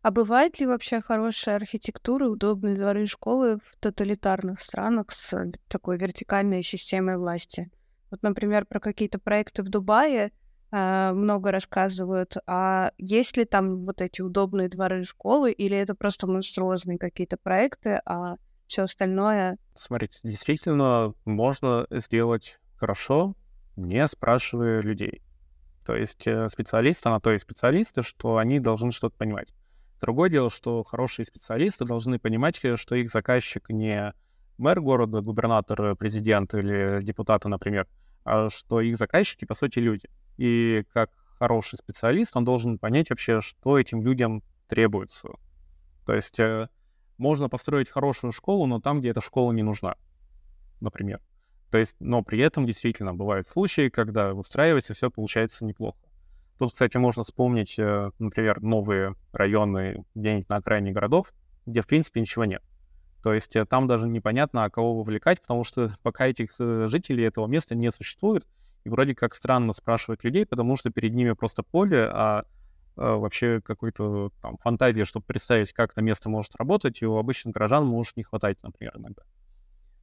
А 0.01 0.11
бывает 0.11 0.59
ли 0.59 0.65
вообще 0.65 1.01
хорошая 1.01 1.55
архитектура, 1.55 2.27
удобные 2.27 2.75
дворы 2.75 3.03
и 3.03 3.07
школы 3.07 3.57
в 3.57 3.75
тоталитарных 3.79 4.61
странах 4.61 5.11
с 5.11 5.33
э, 5.33 5.51
такой 5.67 5.97
вертикальной 5.97 6.63
системой 6.63 7.17
власти? 7.17 7.71
Вот, 8.11 8.23
например, 8.23 8.65
про 8.65 8.79
какие-то 8.79 9.19
проекты 9.19 9.63
в 9.63 9.69
Дубае 9.69 10.31
э, 10.71 11.11
много 11.11 11.51
рассказывают. 11.51 12.37
А 12.47 12.91
есть 12.97 13.37
ли 13.37 13.45
там 13.45 13.85
вот 13.85 14.01
эти 14.01 14.21
удобные 14.21 14.69
дворы 14.69 15.01
и 15.01 15.05
школы, 15.05 15.51
или 15.51 15.77
это 15.77 15.95
просто 15.95 16.27
монструозные 16.27 16.97
какие-то 16.97 17.37
проекты, 17.37 18.01
а 18.05 18.35
все 18.67 18.83
остальное... 18.83 19.57
Смотрите, 19.73 20.19
действительно 20.23 21.13
можно 21.25 21.87
сделать 21.89 22.59
хорошо, 22.77 23.35
не 23.75 24.07
спрашивая 24.07 24.81
людей. 24.81 25.21
То 25.85 25.95
есть 25.95 26.27
э, 26.27 26.47
специалисты, 26.49 27.09
на 27.09 27.19
то 27.19 27.31
и 27.31 27.39
специалисты, 27.39 28.03
что 28.03 28.37
они 28.37 28.59
должны 28.59 28.91
что-то 28.91 29.15
понимать. 29.17 29.49
Другое 29.99 30.29
дело, 30.29 30.49
что 30.49 30.83
хорошие 30.83 31.25
специалисты 31.25 31.85
должны 31.85 32.19
понимать, 32.19 32.59
э, 32.63 32.77
что 32.77 32.95
их 32.95 33.09
заказчик 33.09 33.69
не 33.69 34.13
мэр 34.57 34.81
города, 34.81 35.21
губернатор, 35.21 35.95
президент 35.95 36.53
или 36.53 37.01
депутаты, 37.01 37.49
например, 37.49 37.87
а 38.23 38.49
что 38.49 38.81
их 38.81 38.97
заказчики, 38.97 39.45
по 39.45 39.53
сути, 39.53 39.79
люди. 39.79 40.09
И 40.37 40.83
как 40.93 41.09
хороший 41.39 41.77
специалист, 41.77 42.35
он 42.35 42.45
должен 42.45 42.77
понять 42.77 43.09
вообще, 43.09 43.41
что 43.41 43.79
этим 43.79 44.01
людям 44.01 44.43
требуется. 44.67 45.29
То 46.05 46.13
есть 46.13 46.39
э, 46.39 46.67
можно 47.17 47.49
построить 47.49 47.89
хорошую 47.89 48.31
школу, 48.31 48.65
но 48.65 48.79
там, 48.79 48.99
где 48.99 49.09
эта 49.09 49.21
школа 49.21 49.51
не 49.51 49.63
нужна, 49.63 49.95
например. 50.81 51.21
То 51.71 51.77
есть, 51.77 51.97
но 51.99 52.23
при 52.23 52.39
этом 52.39 52.65
действительно 52.65 53.13
бывают 53.13 53.47
случаи, 53.47 53.89
когда 53.89 54.33
выстраивается 54.33 54.93
все 54.93 55.09
получается 55.11 55.65
неплохо. 55.65 55.99
Тут, 56.59 56.73
кстати, 56.73 56.97
можно 56.97 57.23
вспомнить, 57.23 57.79
э, 57.79 58.11
например, 58.19 58.61
новые 58.61 59.15
районы 59.31 60.03
где-нибудь 60.13 60.49
на 60.49 60.57
окраине 60.57 60.91
городов, 60.91 61.33
где, 61.65 61.81
в 61.81 61.87
принципе, 61.87 62.19
ничего 62.19 62.43
нет. 62.43 62.61
То 63.23 63.33
есть 63.33 63.55
э, 63.55 63.65
там 63.65 63.87
даже 63.87 64.09
непонятно, 64.09 64.65
а 64.65 64.69
кого 64.69 64.97
вовлекать, 64.97 65.39
потому 65.41 65.63
что 65.63 65.95
пока 66.03 66.27
этих 66.27 66.51
э, 66.59 66.87
жителей 66.87 67.23
этого 67.23 67.47
места 67.47 67.75
не 67.75 67.89
существует, 67.93 68.45
и 68.83 68.89
вроде 68.89 69.15
как 69.15 69.35
странно 69.35 69.71
спрашивать 69.71 70.25
людей, 70.25 70.45
потому 70.45 70.75
что 70.75 70.89
перед 70.89 71.13
ними 71.13 71.31
просто 71.31 71.63
поле, 71.63 72.09
а 72.11 72.43
вообще 72.95 73.61
какой-то 73.61 74.31
там 74.41 74.57
фантазии, 74.57 75.03
чтобы 75.03 75.25
представить, 75.25 75.71
как 75.71 75.93
это 75.93 76.01
место 76.01 76.29
может 76.29 76.53
работать, 76.57 77.01
и 77.01 77.05
у 77.05 77.15
обычных 77.15 77.53
горожан 77.53 77.85
может 77.85 78.17
не 78.17 78.23
хватать, 78.23 78.57
например, 78.61 78.97
иногда. 78.97 79.23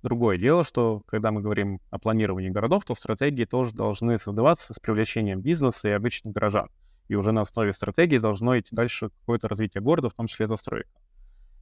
Другое 0.06 0.38
дело, 0.38 0.62
что 0.62 1.02
когда 1.06 1.32
мы 1.32 1.40
говорим 1.40 1.80
о 1.90 1.98
планировании 1.98 2.48
городов, 2.48 2.84
то 2.84 2.94
стратегии 2.94 3.44
тоже 3.44 3.74
должны 3.74 4.18
создаваться 4.18 4.72
с 4.72 4.78
привлечением 4.78 5.40
бизнеса 5.40 5.88
и 5.88 5.90
обычных 5.90 6.32
горожан. 6.32 6.68
И 7.08 7.16
уже 7.16 7.32
на 7.32 7.40
основе 7.40 7.72
стратегии 7.72 8.18
должно 8.18 8.56
идти 8.56 8.68
дальше 8.70 9.10
какое-то 9.10 9.48
развитие 9.48 9.82
города, 9.82 10.08
в 10.08 10.14
том 10.14 10.28
числе 10.28 10.46
застройка. 10.46 10.90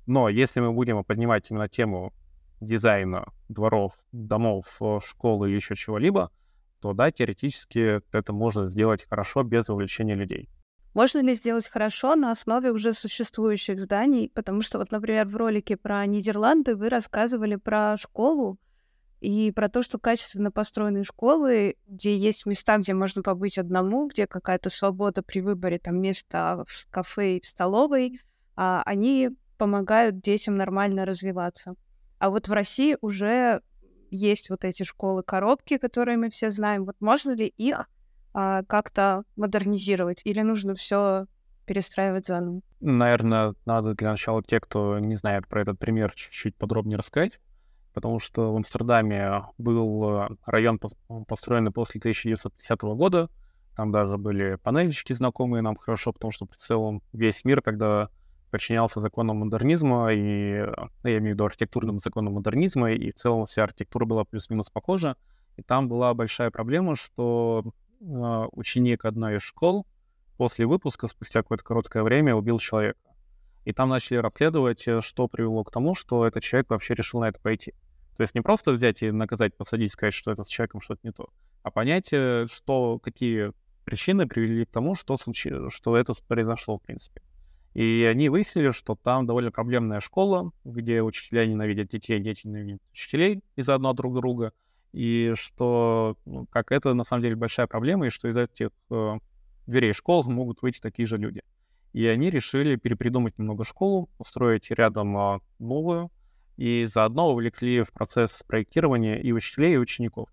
Но 0.05 0.29
если 0.29 0.61
мы 0.61 0.73
будем 0.73 1.03
поднимать 1.05 1.51
именно 1.51 1.71
тему 1.71 2.13
дизайна 2.61 3.33
дворов, 3.49 3.95
домов, 4.13 4.67
э, 4.79 4.99
школы 5.03 5.49
или 5.49 5.57
еще 5.57 5.75
чего-либо, 5.75 6.31
то 6.83 6.93
да, 6.93 7.11
теоретически 7.11 8.03
это 8.15 8.35
можно 8.35 8.69
сделать 8.69 9.07
хорошо 9.09 9.43
без 9.43 9.69
вовлечения 9.69 10.17
людей. 10.17 10.51
Можно 10.95 11.19
ли 11.19 11.35
сделать 11.35 11.69
хорошо 11.69 12.15
на 12.15 12.31
основе 12.31 12.71
уже 12.71 12.93
существующих 12.93 13.81
зданий? 13.81 14.31
Потому 14.33 14.63
что 14.63 14.79
вот, 14.79 14.93
например, 14.93 15.27
в 15.27 15.37
ролике 15.37 15.77
про 15.77 16.07
Нидерланды 16.07 16.77
вы 16.77 16.89
рассказывали 16.89 17.57
про 17.57 17.97
школу 17.99 18.59
и 19.21 19.51
про 19.51 19.69
то, 19.69 19.83
что 19.83 19.99
качественно 19.99 20.53
построенные 20.53 21.03
школы, 21.03 21.77
где 21.89 22.17
есть 22.17 22.47
места, 22.47 22.79
где 22.79 22.95
можно 22.95 23.23
побыть 23.23 23.59
одному, 23.59 24.07
где 24.07 24.29
какая-то 24.29 24.71
свобода 24.71 25.23
при 25.23 25.41
выборе 25.41 25.79
там 25.79 26.01
места 26.01 26.65
в 26.69 26.87
кафе 26.91 27.39
и 27.39 27.41
в 27.41 27.47
столовой, 27.47 28.21
а 28.55 28.83
они 28.87 29.31
помогают 29.59 30.21
детям 30.21 30.55
нормально 30.55 31.07
развиваться. 31.07 31.75
А 32.19 32.31
вот 32.31 32.47
в 32.47 32.53
России 32.53 32.97
уже 33.01 33.63
есть 34.11 34.49
вот 34.49 34.65
эти 34.65 34.85
школы-коробки, 34.85 35.79
которые 35.79 36.19
мы 36.19 36.31
все 36.31 36.51
знаем. 36.53 36.85
Вот 36.85 36.97
можно 37.01 37.33
ли 37.33 37.47
их 37.47 37.89
а, 38.35 38.63
как-то 38.65 39.25
модернизировать 39.37 40.21
или 40.25 40.41
нужно 40.43 40.75
все 40.75 41.27
перестраивать 41.65 42.27
заново? 42.27 42.61
Наверное, 42.81 43.55
надо 43.65 43.95
для 43.95 44.11
начала 44.11 44.43
те, 44.43 44.61
кто 44.61 44.99
не 44.99 45.15
знает 45.15 45.49
про 45.49 45.63
этот 45.63 45.79
пример, 45.79 46.13
чуть-чуть 46.15 46.57
подробнее 46.57 46.99
рассказать, 46.99 47.41
потому 47.95 48.19
что 48.19 48.53
в 48.53 48.57
Амстердаме 48.57 49.45
был 49.57 50.19
э, 50.19 50.29
район, 50.45 50.79
построенный 51.27 51.71
после 51.71 52.01
1950 52.01 52.83
года, 52.83 53.31
там 53.77 53.91
даже 53.91 54.19
были 54.19 54.57
панельчики 54.57 55.13
знакомые 55.13 55.63
нам 55.63 55.77
хорошо, 55.77 56.13
потому 56.13 56.31
что 56.31 56.47
в 56.47 56.57
целом 56.57 57.03
весь 57.13 57.45
мир 57.45 57.63
тогда 57.63 58.09
подчинялся 58.51 59.01
законам 59.01 59.39
модернизма, 59.39 60.13
и 60.13 60.61
ну, 61.03 61.11
я 61.11 61.19
имею 61.19 61.33
в 61.33 61.35
виду 61.35 61.45
архитектурным 61.45 61.99
законам 61.99 62.35
модернизма, 62.35 62.93
и 62.93 63.11
в 63.11 63.15
целом 63.15 63.47
вся 63.47 63.65
архитектура 63.65 64.05
была 64.05 64.25
плюс-минус 64.25 64.71
похожа. 64.71 65.17
И 65.57 65.63
там 65.63 65.89
была 65.89 66.15
большая 66.15 66.51
проблема, 66.51 66.95
что 66.95 67.65
э, 67.65 67.71
ученик 68.01 69.05
одной 69.05 69.37
из 69.37 69.43
школ 69.43 69.87
после 70.37 70.67
выпуска, 70.67 71.07
спустя 71.07 71.43
какое-то 71.43 71.65
короткое 71.65 72.03
время, 72.03 72.35
убил 72.35 72.59
человека. 72.59 72.99
И 73.65 73.73
там 73.73 73.89
начали 73.89 74.19
расследовать, 74.19 74.87
э, 74.87 75.01
что 75.01 75.27
привело 75.27 75.65
к 75.65 75.71
тому, 75.71 75.95
что 75.95 76.27
этот 76.27 76.43
человек 76.43 76.71
вообще 76.71 76.95
решил 76.95 77.21
на 77.21 77.29
это 77.29 77.41
пойти. 77.41 77.73
То 78.17 78.23
есть 78.23 78.35
не 78.35 78.43
просто 78.43 78.73
взять 78.73 79.03
и 79.03 79.11
наказать, 79.11 79.57
посадить, 79.57 79.91
сказать, 79.93 80.15
что 80.15 80.31
это 80.31 80.45
с 80.45 80.49
человеком 80.49 80.81
что-то 80.81 81.01
не 81.03 81.13
то, 81.13 81.31
а 81.63 81.71
понять, 81.71 82.13
э, 82.13 82.47
что, 82.51 82.99
какие 82.99 83.53
причины 83.85 84.27
привели 84.27 84.65
к 84.65 84.71
тому, 84.71 84.95
что, 84.95 85.17
случи... 85.17 85.53
что 85.71 85.97
это 85.97 86.13
произошло, 86.27 86.79
в 86.79 86.83
принципе. 86.83 87.23
И 87.75 88.07
они 88.09 88.29
выяснили, 88.29 88.71
что 88.71 88.95
там 88.95 89.27
довольно 89.27 89.51
проблемная 89.51 90.01
школа, 90.01 90.53
где 90.65 91.03
учителя 91.03 91.45
ненавидят 91.45 91.89
детей, 91.89 92.21
дети 92.21 92.47
ненавидят 92.47 92.83
учителей 92.93 93.43
из-за 93.57 93.75
одного 93.75 93.95
друг 93.95 94.15
друга, 94.15 94.53
и 94.95 95.33
что 95.35 96.17
ну, 96.25 96.47
как 96.47 96.71
это 96.71 96.95
на 96.95 97.03
самом 97.03 97.23
деле 97.23 97.35
большая 97.35 97.67
проблема, 97.67 98.07
и 98.07 98.11
что 98.11 98.29
из 98.29 98.37
этих 98.37 98.71
э, 98.91 99.19
дверей 99.67 99.93
школ 99.93 100.23
могут 100.25 100.63
выйти 100.63 100.81
такие 100.81 101.07
же 101.07 101.19
люди. 101.19 101.43
И 101.93 102.07
они 102.07 102.31
решили 102.31 102.77
перепридумать 102.77 103.37
немного 103.37 103.65
школу, 103.65 104.09
устроить 104.19 104.71
рядом 104.71 105.17
э, 105.17 105.41
новую, 105.59 106.13
и 106.57 106.87
заодно 106.87 107.33
увлекли 107.33 107.83
в 107.83 107.93
процесс 107.93 108.45
проектирования 108.47 109.21
и 109.21 109.33
учителей, 109.33 109.75
и 109.75 109.79
учеников. 109.79 110.31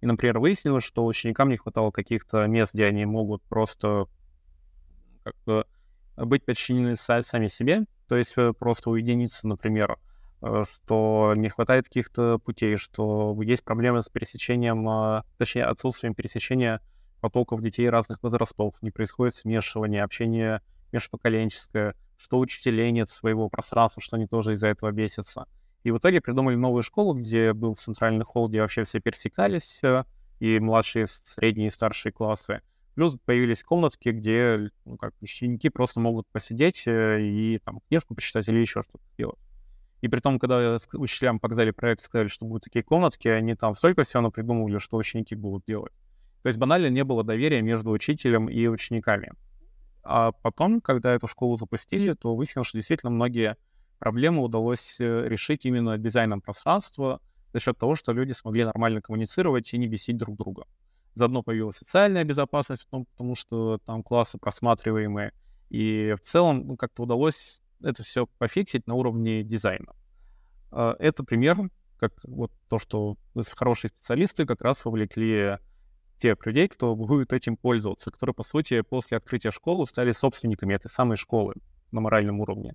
И, 0.00 0.06
например, 0.06 0.38
выяснилось, 0.38 0.84
что 0.84 1.04
ученикам 1.04 1.48
не 1.48 1.56
хватало 1.56 1.90
каких-то 1.90 2.46
мест, 2.46 2.72
где 2.72 2.84
они 2.84 3.06
могут 3.06 3.42
просто 3.42 4.06
как 5.24 5.34
бы 5.44 5.66
быть 6.16 6.44
подчинены 6.44 6.94
сами 6.94 7.48
себе, 7.48 7.84
то 8.06 8.16
есть 8.16 8.34
э, 8.36 8.52
просто 8.52 8.90
уединиться, 8.90 9.48
например, 9.48 9.98
что 10.68 11.34
не 11.36 11.48
хватает 11.48 11.86
каких-то 11.86 12.38
путей, 12.38 12.76
что 12.76 13.36
есть 13.42 13.64
проблемы 13.64 14.02
с 14.02 14.08
пересечением, 14.08 14.88
а, 14.88 15.24
точнее, 15.38 15.64
отсутствием 15.64 16.14
пересечения 16.14 16.80
потоков 17.20 17.62
детей 17.62 17.88
разных 17.88 18.22
возрастов, 18.22 18.74
не 18.82 18.90
происходит 18.90 19.34
смешивание, 19.34 20.02
общение 20.02 20.60
межпоколенческое, 20.92 21.94
что 22.16 22.38
учителей 22.38 22.92
нет 22.92 23.08
своего 23.08 23.48
пространства, 23.48 24.02
что 24.02 24.16
они 24.16 24.26
тоже 24.26 24.52
из-за 24.54 24.68
этого 24.68 24.90
бесятся. 24.92 25.46
И 25.82 25.90
в 25.90 25.98
итоге 25.98 26.20
придумали 26.20 26.54
новую 26.54 26.82
школу, 26.82 27.14
где 27.14 27.52
был 27.52 27.74
центральный 27.74 28.24
холл, 28.24 28.48
где 28.48 28.60
вообще 28.60 28.84
все 28.84 29.00
пересекались, 29.00 29.82
э, 29.82 30.04
и 30.40 30.58
младшие, 30.58 31.06
средние 31.06 31.68
и 31.68 31.70
старшие 31.70 32.12
классы. 32.12 32.62
Плюс 32.94 33.16
появились 33.24 33.64
комнатки, 33.64 34.10
где 34.10 34.70
ну, 34.84 34.96
как, 34.96 35.14
ученики 35.20 35.68
просто 35.68 36.00
могут 36.00 36.26
посидеть 36.28 36.86
э, 36.86 37.20
и 37.22 37.58
там 37.58 37.80
книжку 37.88 38.14
почитать 38.14 38.48
или 38.48 38.58
еще 38.58 38.82
что-то 38.82 39.04
сделать. 39.14 39.38
И 40.04 40.08
при 40.08 40.20
том, 40.20 40.38
когда 40.38 40.76
учителям 40.92 41.40
показали 41.40 41.70
проект, 41.70 42.02
сказали, 42.02 42.28
что 42.28 42.44
будут 42.44 42.64
такие 42.64 42.82
комнатки, 42.82 43.26
они 43.26 43.54
там 43.54 43.74
столько 43.74 44.02
всего 44.02 44.30
придумывали, 44.30 44.76
что 44.76 44.98
ученики 44.98 45.34
будут 45.34 45.64
делать. 45.66 45.94
То 46.42 46.48
есть 46.48 46.58
банально 46.58 46.90
не 46.90 47.04
было 47.04 47.24
доверия 47.24 47.62
между 47.62 47.90
учителем 47.90 48.50
и 48.50 48.66
учениками. 48.66 49.32
А 50.02 50.32
потом, 50.32 50.82
когда 50.82 51.14
эту 51.14 51.26
школу 51.26 51.56
запустили, 51.56 52.12
то 52.12 52.36
выяснилось, 52.36 52.68
что 52.68 52.76
действительно 52.76 53.08
многие 53.08 53.56
проблемы 53.98 54.42
удалось 54.42 55.00
э, 55.00 55.26
решить 55.26 55.64
именно 55.64 55.96
дизайном 55.96 56.42
пространства 56.42 57.22
за 57.54 57.60
счет 57.60 57.78
того, 57.78 57.94
что 57.94 58.12
люди 58.12 58.32
смогли 58.32 58.66
нормально 58.66 59.00
коммуницировать 59.00 59.72
и 59.72 59.78
не 59.78 59.88
бесить 59.88 60.18
друг 60.18 60.36
друга. 60.36 60.66
Заодно 61.14 61.42
появилась 61.42 61.76
социальная 61.76 62.24
безопасность, 62.24 62.86
потому 62.90 63.34
что 63.34 63.78
там 63.86 64.02
классы 64.02 64.36
просматриваемые. 64.36 65.32
И 65.70 66.14
в 66.18 66.20
целом 66.20 66.66
ну, 66.66 66.76
как-то 66.76 67.04
удалось 67.04 67.62
это 67.84 68.02
все 68.02 68.26
пофиксить 68.26 68.86
на 68.86 68.94
уровне 68.94 69.42
дизайна. 69.42 69.94
А, 70.70 70.96
это 70.98 71.24
пример, 71.24 71.58
как 71.98 72.12
вот 72.24 72.52
то, 72.68 72.78
что 72.78 73.16
хорошие 73.56 73.90
специалисты 73.90 74.46
как 74.46 74.60
раз 74.60 74.84
вовлекли 74.84 75.58
тех 76.18 76.44
людей, 76.46 76.68
кто 76.68 76.94
будет 76.94 77.32
этим 77.32 77.56
пользоваться, 77.56 78.10
которые, 78.10 78.34
по 78.34 78.42
сути, 78.42 78.80
после 78.82 79.16
открытия 79.16 79.50
школы 79.50 79.86
стали 79.86 80.12
собственниками 80.12 80.74
этой 80.74 80.88
самой 80.88 81.16
школы 81.16 81.54
на 81.92 82.00
моральном 82.00 82.40
уровне. 82.40 82.74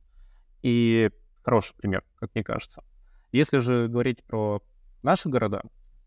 И 0.61 1.09
хороший 1.43 1.75
пример, 1.75 2.03
как 2.15 2.33
мне 2.35 2.43
кажется. 2.43 2.83
Если 3.31 3.59
же 3.59 3.87
говорить 3.87 4.23
про 4.23 4.61
наши 5.03 5.29
города, 5.29 5.63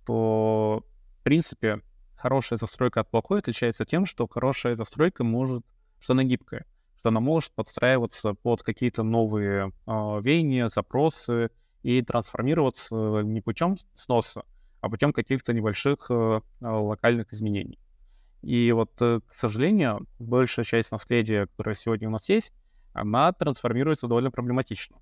то, 0.07 0.85
в 1.21 1.23
принципе, 1.23 1.81
хорошая 2.17 2.59
застройка 2.59 3.01
от 3.01 3.11
плохой 3.11 3.41
отличается 3.41 3.85
тем, 3.85 4.07
что 4.07 4.27
хорошая 4.29 4.77
застройка 4.77 5.25
может, 5.25 5.65
что 6.01 6.13
она 6.13 6.25
гибкая, 6.25 6.65
что 7.03 7.09
она 7.09 7.19
может 7.19 7.53
подстраиваться 7.55 8.35
под 8.35 8.63
какие-то 8.63 9.03
новые 9.03 9.73
э, 9.89 10.21
веяния, 10.23 10.69
запросы 10.69 11.51
и 11.83 12.01
трансформироваться 12.01 13.23
не 13.25 13.41
путем 13.41 13.77
сноса, 13.93 14.45
а 14.81 14.89
путем 14.89 15.13
каких-то 15.13 15.53
небольших 15.53 16.07
э, 16.11 16.41
локальных 16.61 17.33
изменений. 17.33 17.81
И 18.43 18.71
вот, 18.71 18.93
э, 19.03 19.19
к 19.27 19.35
сожалению, 19.35 20.07
большая 20.21 20.65
часть 20.65 20.93
наследия, 20.93 21.49
которое 21.49 21.75
сегодня 21.75 22.07
у 22.07 22.13
нас 22.13 22.29
есть, 22.29 22.53
она 22.93 23.33
трансформируется 23.33 24.07
довольно 24.07 24.31
проблематично. 24.31 24.97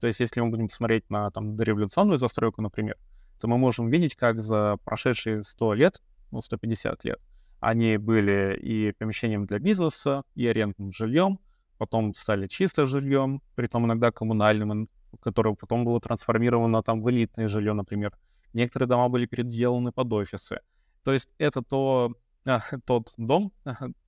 То 0.00 0.06
есть, 0.06 0.20
если 0.20 0.40
мы 0.40 0.48
будем 0.48 0.70
смотреть 0.70 1.10
на 1.10 1.30
там, 1.30 1.54
дореволюционную 1.54 2.18
застройку, 2.18 2.62
например, 2.62 2.96
то 3.38 3.46
мы 3.46 3.58
можем 3.58 3.90
видеть, 3.90 4.16
как 4.16 4.40
за 4.40 4.78
прошедшие 4.84 5.42
100 5.42 5.74
лет 5.74 6.00
ну, 6.30 6.40
150 6.40 7.04
лет, 7.04 7.20
они 7.60 7.96
были 7.96 8.58
и 8.60 8.92
помещением 8.92 9.46
для 9.46 9.58
бизнеса, 9.58 10.22
и 10.34 10.46
арендным 10.46 10.92
жильем, 10.92 11.40
потом 11.78 12.14
стали 12.14 12.46
чисто 12.46 12.86
жильем, 12.86 13.42
при 13.54 13.66
том 13.66 13.86
иногда 13.86 14.10
коммунальным, 14.10 14.88
которое 15.20 15.54
потом 15.54 15.84
было 15.84 16.00
трансформировано 16.00 16.82
там 16.82 17.02
в 17.02 17.10
элитное 17.10 17.48
жилье, 17.48 17.72
например. 17.72 18.16
Некоторые 18.52 18.88
дома 18.88 19.08
были 19.08 19.26
переделаны 19.26 19.92
под 19.92 20.12
офисы. 20.12 20.60
То 21.02 21.12
есть 21.12 21.28
это 21.38 21.62
то, 21.62 22.14
а, 22.46 22.60
тот 22.86 23.12
дом, 23.16 23.52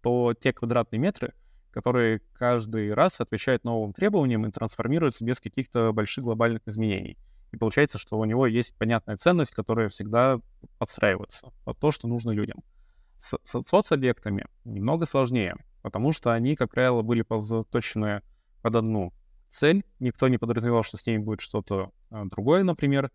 то 0.03 0.35
те 0.35 0.53
квадратные 0.53 0.99
метры, 0.99 1.35
которые 1.71 2.21
каждый 2.33 2.93
раз 2.93 3.21
отвечают 3.21 3.65
новым 3.65 3.93
требованиям 3.93 4.47
и 4.47 4.51
трансформируются 4.51 5.25
без 5.25 5.41
каких-то 5.41 5.93
больших 5.93 6.25
глобальных 6.25 6.63
изменений. 6.67 7.17
И 7.53 7.57
получается, 7.57 7.99
что 7.99 8.19
у 8.19 8.25
него 8.25 8.47
есть 8.47 8.77
понятная 8.77 9.17
ценность, 9.17 9.55
которая 9.55 9.89
всегда 9.89 10.41
подстраивается 10.79 11.53
под 11.65 11.79
то, 11.79 11.91
что 11.91 12.09
нужно 12.09 12.31
людям. 12.31 12.63
С, 13.19 13.37
соцобъектами 13.45 14.47
немного 14.65 15.05
сложнее, 15.07 15.57
потому 15.83 16.13
что 16.13 16.33
они, 16.33 16.57
как 16.57 16.71
правило, 16.71 17.03
были 17.03 17.25
заточены 17.41 18.23
под 18.63 18.77
одну 18.77 19.13
цель. 19.49 19.85
Никто 19.99 20.29
не 20.29 20.39
подразумевал, 20.39 20.83
что 20.83 20.97
с 20.97 21.07
ними 21.07 21.19
будет 21.19 21.41
что-то 21.41 21.93
а, 22.11 22.25
другое, 22.27 22.63
например. 22.63 23.11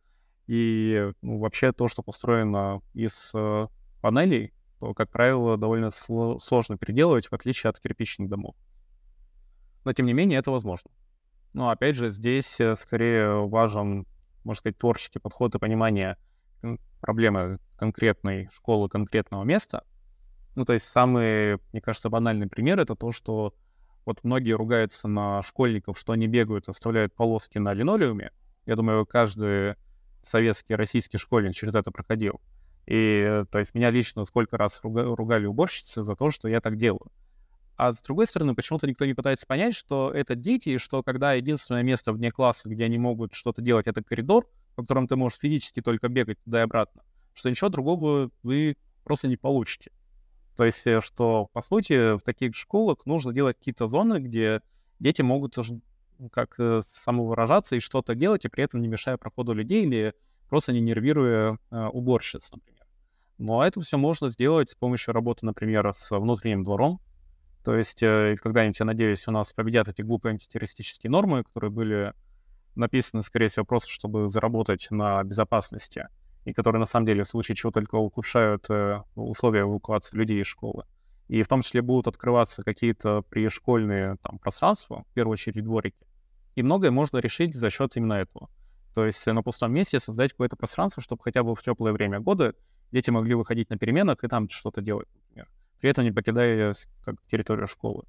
И 0.48 1.12
ну, 1.22 1.40
вообще 1.40 1.72
то, 1.72 1.88
что 1.88 2.04
построено 2.04 2.82
из 2.94 3.32
э, 3.34 3.68
панелей, 4.02 4.54
то, 4.80 4.94
как 4.94 5.10
правило, 5.10 5.58
довольно 5.58 5.86
сло- 5.86 6.40
сложно 6.40 6.78
переделывать, 6.78 7.28
в 7.28 7.34
отличие 7.34 7.70
от 7.70 7.80
кирпичных 7.80 8.28
домов. 8.28 8.56
но 9.86 9.94
тем 9.94 10.06
не 10.06 10.14
менее 10.14 10.40
это 10.40 10.52
возможно. 10.52 10.92
Но 11.54 11.70
опять 11.70 11.96
же, 11.96 12.10
здесь 12.10 12.60
э, 12.60 12.76
скорее 12.76 13.48
важен, 13.48 14.06
можно 14.44 14.60
сказать, 14.60 14.78
творческий 14.78 15.20
подход 15.20 15.56
и 15.56 15.60
понимание 15.60 16.18
проблемы 17.00 17.60
конкретной 17.78 18.50
школы, 18.52 18.90
конкретного 18.90 19.44
места. 19.44 19.84
Ну, 20.56 20.66
то 20.66 20.74
есть 20.74 20.86
самый, 20.86 21.58
мне 21.72 21.82
кажется, 21.82 22.10
банальный 22.10 22.48
пример— 22.48 22.80
это 22.82 22.96
то, 22.96 23.12
что 23.12 23.54
вот 24.06 24.24
многие 24.24 24.52
ругаются 24.52 25.08
на 25.08 25.42
школьников, 25.42 25.98
что 25.98 26.14
они 26.14 26.28
бегают, 26.28 26.70
оставляют 26.70 27.16
полоски 27.16 27.58
на 27.58 27.74
линолеуме. 27.74 28.32
Я 28.66 28.76
думаю, 28.76 29.06
каждый 29.06 29.76
советский, 30.22 30.76
российский 30.76 31.18
школьник 31.18 31.56
через 31.56 31.76
это 31.76 31.92
проходил. 31.92 32.40
И, 32.86 33.44
то 33.50 33.60
есть, 33.60 33.74
меня 33.74 33.92
лично 33.92 34.26
сколько 34.26 34.58
раз 34.58 34.80
ругали 34.84 35.46
уборщицы 35.46 36.04
за 36.04 36.16
то, 36.16 36.30
что 36.30 36.48
я 36.50 36.62
так 36.62 36.78
делаю. 36.78 37.12
А 37.76 37.92
с 37.92 38.02
другой 38.02 38.28
стороны, 38.28 38.54
почему-то 38.54 38.88
никто 38.88 39.06
не 39.06 39.14
пытается 39.14 39.48
понять, 39.48 39.74
что 39.74 40.12
это 40.12 40.36
дети, 40.36 40.70
и 40.70 40.78
что 40.78 41.02
когда 41.02 41.34
единственное 41.34 41.82
место 41.82 42.14
вне 42.14 42.32
класса, 42.32 42.70
где 42.70 42.86
они 42.86 42.98
могут 43.00 43.34
что-то 43.34 43.62
делать, 43.62 43.88
это 43.88 44.04
коридор, 44.04 44.48
по 44.76 44.84
которому 44.84 45.08
ты 45.08 45.16
можешь 45.16 45.40
физически 45.40 45.82
только 45.82 46.08
бегать 46.08 46.38
туда 46.44 46.60
и 46.60 46.64
обратно, 46.64 47.02
что 47.34 47.50
ничего 47.50 47.70
другого 47.70 48.30
вы 48.44 48.78
просто 49.04 49.28
не 49.28 49.38
получите. 49.38 49.92
То 50.56 50.66
есть, 50.66 50.86
э, 50.86 51.02
что, 51.02 51.50
по 51.54 51.62
сути, 51.62 52.18
в 52.18 52.22
таких 52.22 52.56
школах 52.56 53.06
нужно 53.06 53.34
делать 53.34 53.58
какие-то 53.58 53.88
зоны, 53.88 54.20
где 54.20 54.62
дети 55.00 55.22
могут 55.22 55.58
как 56.32 56.56
э, 56.60 56.82
самовыражаться 56.84 57.76
и 57.76 57.80
что-то 57.80 58.16
делать, 58.16 58.46
и 58.46 58.50
при 58.50 58.64
этом 58.64 58.82
не 58.82 58.88
мешая 58.88 59.18
проходу 59.18 59.54
людей 59.54 59.84
или 59.86 60.14
просто 60.50 60.72
не 60.72 60.80
нервируя 60.80 61.58
э, 61.72 61.86
уборщиц, 61.88 62.52
например. 62.54 62.86
Но 63.40 63.66
это 63.66 63.82
все 63.82 63.98
можно 63.98 64.30
сделать 64.30 64.70
с 64.70 64.76
помощью 64.76 65.14
работы, 65.14 65.46
например, 65.46 65.92
с 65.94 66.12
внутренним 66.12 66.64
двором. 66.64 67.02
То 67.64 67.76
есть 67.76 68.00
когда-нибудь, 68.00 68.80
я 68.80 68.86
надеюсь, 68.86 69.28
у 69.28 69.32
нас 69.32 69.54
победят 69.54 69.88
эти 69.88 70.02
глупые 70.02 70.34
антитеррористические 70.34 71.10
нормы, 71.10 71.44
которые 71.44 71.72
были 71.72 72.14
написаны, 72.76 73.24
скорее 73.24 73.48
всего, 73.48 73.66
просто 73.66 73.90
чтобы 73.90 74.30
заработать 74.30 74.88
на 74.92 75.24
безопасности, 75.24 76.08
и 76.46 76.54
которые, 76.54 76.80
на 76.80 76.86
самом 76.86 77.06
деле, 77.06 77.24
в 77.24 77.28
случае 77.28 77.56
чего 77.56 77.72
только 77.72 77.96
ухудшают 77.96 78.70
э, 78.70 79.02
условия 79.16 79.62
эвакуации 79.62 80.18
людей 80.18 80.42
из 80.42 80.48
школы. 80.48 80.86
И 81.28 81.42
в 81.42 81.48
том 81.48 81.62
числе 81.62 81.82
будут 81.82 82.08
открываться 82.08 82.64
какие-то 82.64 83.22
пришкольные 83.22 84.18
там, 84.22 84.40
пространства, 84.40 85.06
в 85.10 85.14
первую 85.14 85.34
очередь 85.34 85.64
дворики. 85.64 86.06
И 86.56 86.64
многое 86.64 86.92
можно 86.92 87.18
решить 87.18 87.56
за 87.56 87.70
счет 87.70 87.96
именно 87.96 88.14
этого. 88.14 88.50
То 88.94 89.06
есть 89.06 89.26
на 89.26 89.42
пустом 89.42 89.74
месте 89.74 90.00
создать 90.00 90.32
какое-то 90.32 90.56
пространство, 90.56 91.02
чтобы 91.02 91.24
хотя 91.24 91.44
бы 91.44 91.56
в 91.56 91.64
теплое 91.64 91.94
время 91.94 92.20
года 92.20 92.54
дети 92.92 93.10
могли 93.10 93.34
выходить 93.34 93.70
на 93.70 93.78
переменах 93.78 94.24
и 94.24 94.28
там 94.28 94.48
что-то 94.50 94.82
делать, 94.82 95.08
например, 95.16 95.48
при 95.80 95.90
этом 95.90 96.04
не 96.04 96.12
покидая 96.12 96.74
как, 97.04 97.16
территорию 97.26 97.68
школы. 97.68 98.04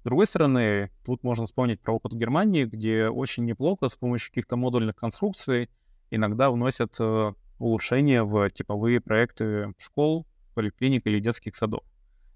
С 0.00 0.04
другой 0.04 0.26
стороны, 0.26 0.90
тут 1.04 1.22
можно 1.22 1.44
вспомнить 1.44 1.80
про 1.80 1.92
опыт 1.92 2.14
Германии, 2.14 2.64
где 2.64 3.08
очень 3.08 3.44
неплохо 3.44 3.90
с 3.90 3.94
помощью 3.94 4.30
каких-то 4.30 4.56
модульных 4.56 4.96
конструкций 4.96 5.68
иногда 6.10 6.50
вносят 6.50 6.96
э, 6.98 7.34
улучшения 7.60 8.24
в 8.24 8.50
типовые 8.50 9.00
проекты 9.00 9.72
школ, 9.78 10.26
поликлиник 10.54 11.06
или 11.06 11.20
детских 11.20 11.54
садов. 11.54 11.84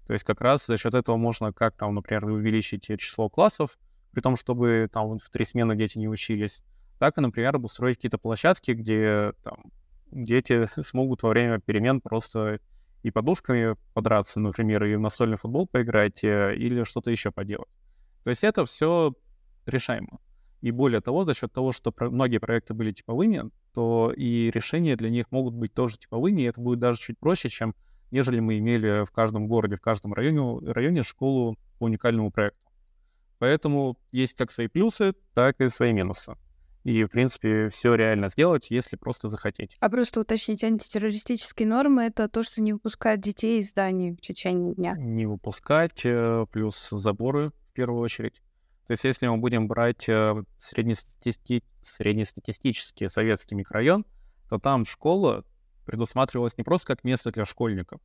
То 0.07 0.13
есть 0.13 0.23
как 0.23 0.39
раз 0.39 0.65
за 0.65 0.77
счет 0.77 0.93
этого 0.93 1.17
можно 1.17 1.51
как 1.51 1.75
там, 1.75 1.95
например, 1.95 2.25
увеличить 2.25 2.85
число 2.99 3.27
классов, 3.27 3.77
при 4.11 4.21
том, 4.21 4.35
чтобы 4.37 4.87
там 4.91 5.19
в 5.19 5.29
три 5.29 5.43
смены 5.43 5.75
дети 5.75 5.97
не 5.97 6.07
учились, 6.07 6.63
так 6.99 7.17
и, 7.17 7.21
например, 7.21 7.55
обустроить 7.55 7.97
какие-то 7.97 8.19
площадки, 8.19 8.71
где 8.71 9.33
там 9.43 9.71
дети 10.11 10.69
смогут 10.81 11.23
во 11.23 11.29
время 11.29 11.59
перемен 11.59 12.01
просто 12.01 12.59
и 13.03 13.11
подушками 13.11 13.75
подраться, 13.93 14.39
например, 14.39 14.83
и 14.85 14.95
в 14.95 14.99
настольный 14.99 15.37
футбол 15.37 15.67
поиграть, 15.67 16.23
э, 16.23 16.55
или 16.55 16.83
что-то 16.83 17.11
еще 17.11 17.31
поделать. 17.31 17.69
То 18.23 18.29
есть 18.29 18.43
это 18.43 18.65
все 18.65 19.13
решаемо. 19.65 20.19
И 20.61 20.71
более 20.71 21.01
того, 21.01 21.23
за 21.23 21.33
счет 21.33 21.51
того, 21.51 21.71
что 21.71 21.93
многие 21.99 22.39
проекты 22.39 22.73
были 22.73 22.91
типовыми, 22.91 23.51
то 23.75 24.13
и 24.15 24.49
решения 24.51 24.95
для 24.95 25.09
них 25.09 25.31
могут 25.31 25.53
быть 25.53 25.73
тоже 25.73 25.97
типовыми, 25.97 26.41
и 26.41 26.45
это 26.45 26.61
будет 26.61 26.79
даже 26.79 26.99
чуть 26.99 27.19
проще, 27.19 27.49
чем 27.49 27.75
нежели 28.09 28.39
мы 28.39 28.57
имели 28.57 29.05
в 29.05 29.11
каждом 29.11 29.47
городе, 29.47 29.75
в 29.75 29.81
каждом 29.81 30.13
районе, 30.13 30.71
районе 30.71 31.03
школу 31.03 31.57
по 31.77 31.83
уникальному 31.83 32.31
проекту. 32.31 32.59
Поэтому 33.37 33.97
есть 34.11 34.35
как 34.35 34.49
свои 34.49 34.67
плюсы, 34.67 35.13
так 35.33 35.59
и 35.59 35.67
свои 35.67 35.91
минусы. 35.91 36.35
И, 36.85 37.03
в 37.03 37.09
принципе, 37.09 37.69
все 37.69 37.95
реально 37.95 38.29
сделать, 38.29 38.67
если 38.69 38.95
просто 38.95 39.27
захотеть. 39.27 39.75
А 39.79 39.89
просто 39.89 40.21
уточнить, 40.21 40.63
антитеррористические 40.63 41.67
нормы— 41.67 42.03
это 42.05 42.29
то, 42.29 42.43
что 42.43 42.61
не 42.61 42.73
выпускают 42.73 43.21
детей 43.21 43.59
из 43.59 43.71
зданий 43.71 44.11
в 44.11 44.21
течение 44.21 44.75
дня? 44.75 44.95
Не 44.97 45.25
выпускать, 45.25 46.05
э, 46.05 46.45
плюс 46.51 46.89
заборы 46.91 47.49
в 47.49 47.73
первую 47.73 48.01
очередь. 48.01 48.41
То 48.87 48.91
есть 48.91 49.03
если 49.03 49.27
мы 49.27 49.37
будем 49.37 49.67
брать 49.67 50.07
э, 50.09 50.43
среднестати... 50.59 51.63
среднестатистический 51.81 53.09
советский 53.09 53.55
микрорайон, 53.55 54.05
то 54.49 54.59
там 54.59 54.85
школа 54.85 55.43
предусматривалась 55.85 56.57
не 56.57 56.63
просто 56.63 56.87
как 56.87 57.03
место 57.03 57.31
для 57.31 57.45
школьников. 57.45 57.99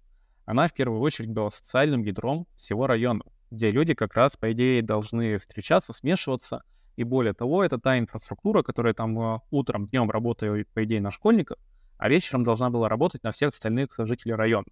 Она 0.44 0.66
в 0.66 0.72
первую 0.72 1.00
очередь 1.00 1.30
была 1.30 1.50
социальным 1.50 2.02
ядром 2.02 2.46
всего 2.56 2.86
района, 2.86 3.24
где 3.50 3.70
люди 3.70 3.94
как 3.94 4.14
раз, 4.14 4.36
по 4.36 4.52
идее, 4.52 4.82
должны 4.82 5.38
встречаться, 5.38 5.92
смешиваться— 5.92 6.62
и 7.00 7.04
более 7.04 7.32
того, 7.32 7.64
это 7.64 7.78
та 7.78 7.98
инфраструктура, 7.98 8.62
которая 8.62 8.92
там 8.92 9.18
э, 9.18 9.40
утром, 9.50 9.86
днем 9.86 10.10
работает, 10.10 10.68
по 10.68 10.84
идее, 10.84 11.00
на 11.00 11.10
школьников, 11.10 11.58
а 11.96 12.10
вечером 12.10 12.44
должна 12.44 12.68
была 12.68 12.90
работать 12.90 13.22
на 13.22 13.30
всех 13.30 13.54
остальных 13.54 13.94
жителей 13.96 14.34
района. 14.34 14.66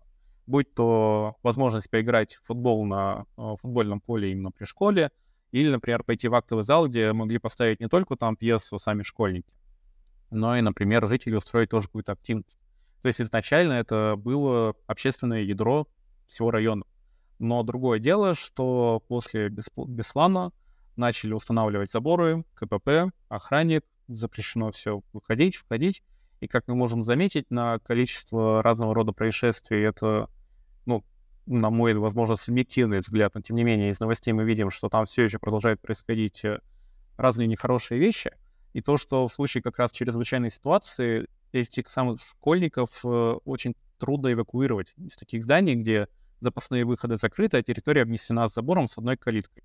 Будь 0.47 0.75
то 0.75 1.37
возможность 1.43 1.89
поиграть 1.89 2.35
в 2.35 2.47
футбол 2.47 2.85
на 2.85 3.25
э, 3.39 3.55
футбольном 3.63 4.03
поле 4.03 4.31
именно 4.31 4.51
при 4.51 4.67
школе, 4.67 5.11
или, 5.53 5.71
например, 5.71 6.03
пойти 6.03 6.29
в 6.29 6.35
актовый 6.35 6.65
зал, 6.65 6.89
где 6.89 7.13
могли 7.13 7.39
поставить 7.39 7.81
не 7.81 7.89
только 7.89 8.17
там 8.17 8.37
пьесу 8.37 8.79
сами 8.79 9.03
школьники, 9.03 9.53
но 10.31 10.57
и, 10.57 10.61
например, 10.61 11.07
жители 11.07 11.35
устроить 11.35 11.71
тоже 11.71 11.87
какую-то 11.87 12.13
активность. 12.13 12.59
То 13.03 13.09
есть 13.09 13.21
изначально 13.21 13.75
это 13.75 14.15
было 14.17 14.75
общественное 14.87 15.43
ядро 15.43 15.87
всего 16.27 16.51
района. 16.51 16.85
Но 17.39 17.63
другое 17.63 17.99
дело, 18.01 18.35
что 18.35 19.03
после 19.09 19.49
Беслана 19.49 20.53
начали 20.97 21.33
устанавливать 21.33 21.91
заборы, 21.91 22.45
КПП, 22.55 23.13
охранник, 23.29 23.85
запрещено 24.09 24.73
все 24.73 25.03
выходить, 25.13 25.57
входить. 25.57 26.03
И 26.41 26.49
как 26.49 26.67
мы 26.67 26.75
можем 26.75 27.05
заметить, 27.05 27.51
на 27.51 27.79
количество 27.79 28.63
разного 28.63 28.95
рода 28.95 29.13
происшествий 29.13 29.83
это, 29.83 30.29
ну, 30.87 31.05
на 31.49 31.71
мой, 31.71 31.95
возможно, 31.95 32.37
субъективный 32.37 33.01
взгляд, 33.01 33.35
но 33.35 33.41
тем 33.41 33.57
не 33.57 33.65
менее 33.65 33.91
из 33.91 34.01
новостей 34.01 34.33
мы 34.33 34.45
видим, 34.45 34.71
что 34.71 34.89
там 34.89 35.07
все 35.07 35.25
еще 35.25 35.39
продолжают 35.39 35.81
происходить 35.81 36.45
э, 36.45 36.61
разные 37.17 37.49
нехорошие 37.49 37.99
вещи. 37.99 38.33
И 38.75 38.83
то, 38.83 38.99
что 38.99 39.27
в 39.27 39.33
случае 39.33 39.63
как 39.63 39.79
раз 39.79 39.93
чрезвычайной 39.93 40.51
ситуации 40.51 41.27
этих 41.53 41.89
самых 41.89 42.21
школьников 42.21 43.01
э, 43.05 43.09
очень 43.45 43.75
трудно 43.99 44.33
эвакуировать 44.33 44.93
из 44.99 45.17
таких 45.17 45.43
зданий, 45.43 45.75
где 45.75 46.09
запасные 46.41 46.85
выходы 46.85 47.17
закрыты, 47.17 47.57
а 47.57 47.63
территория 47.63 48.03
обнесена 48.03 48.47
забором 48.49 48.87
с 48.87 48.99
одной 48.99 49.17
калиткой. 49.17 49.65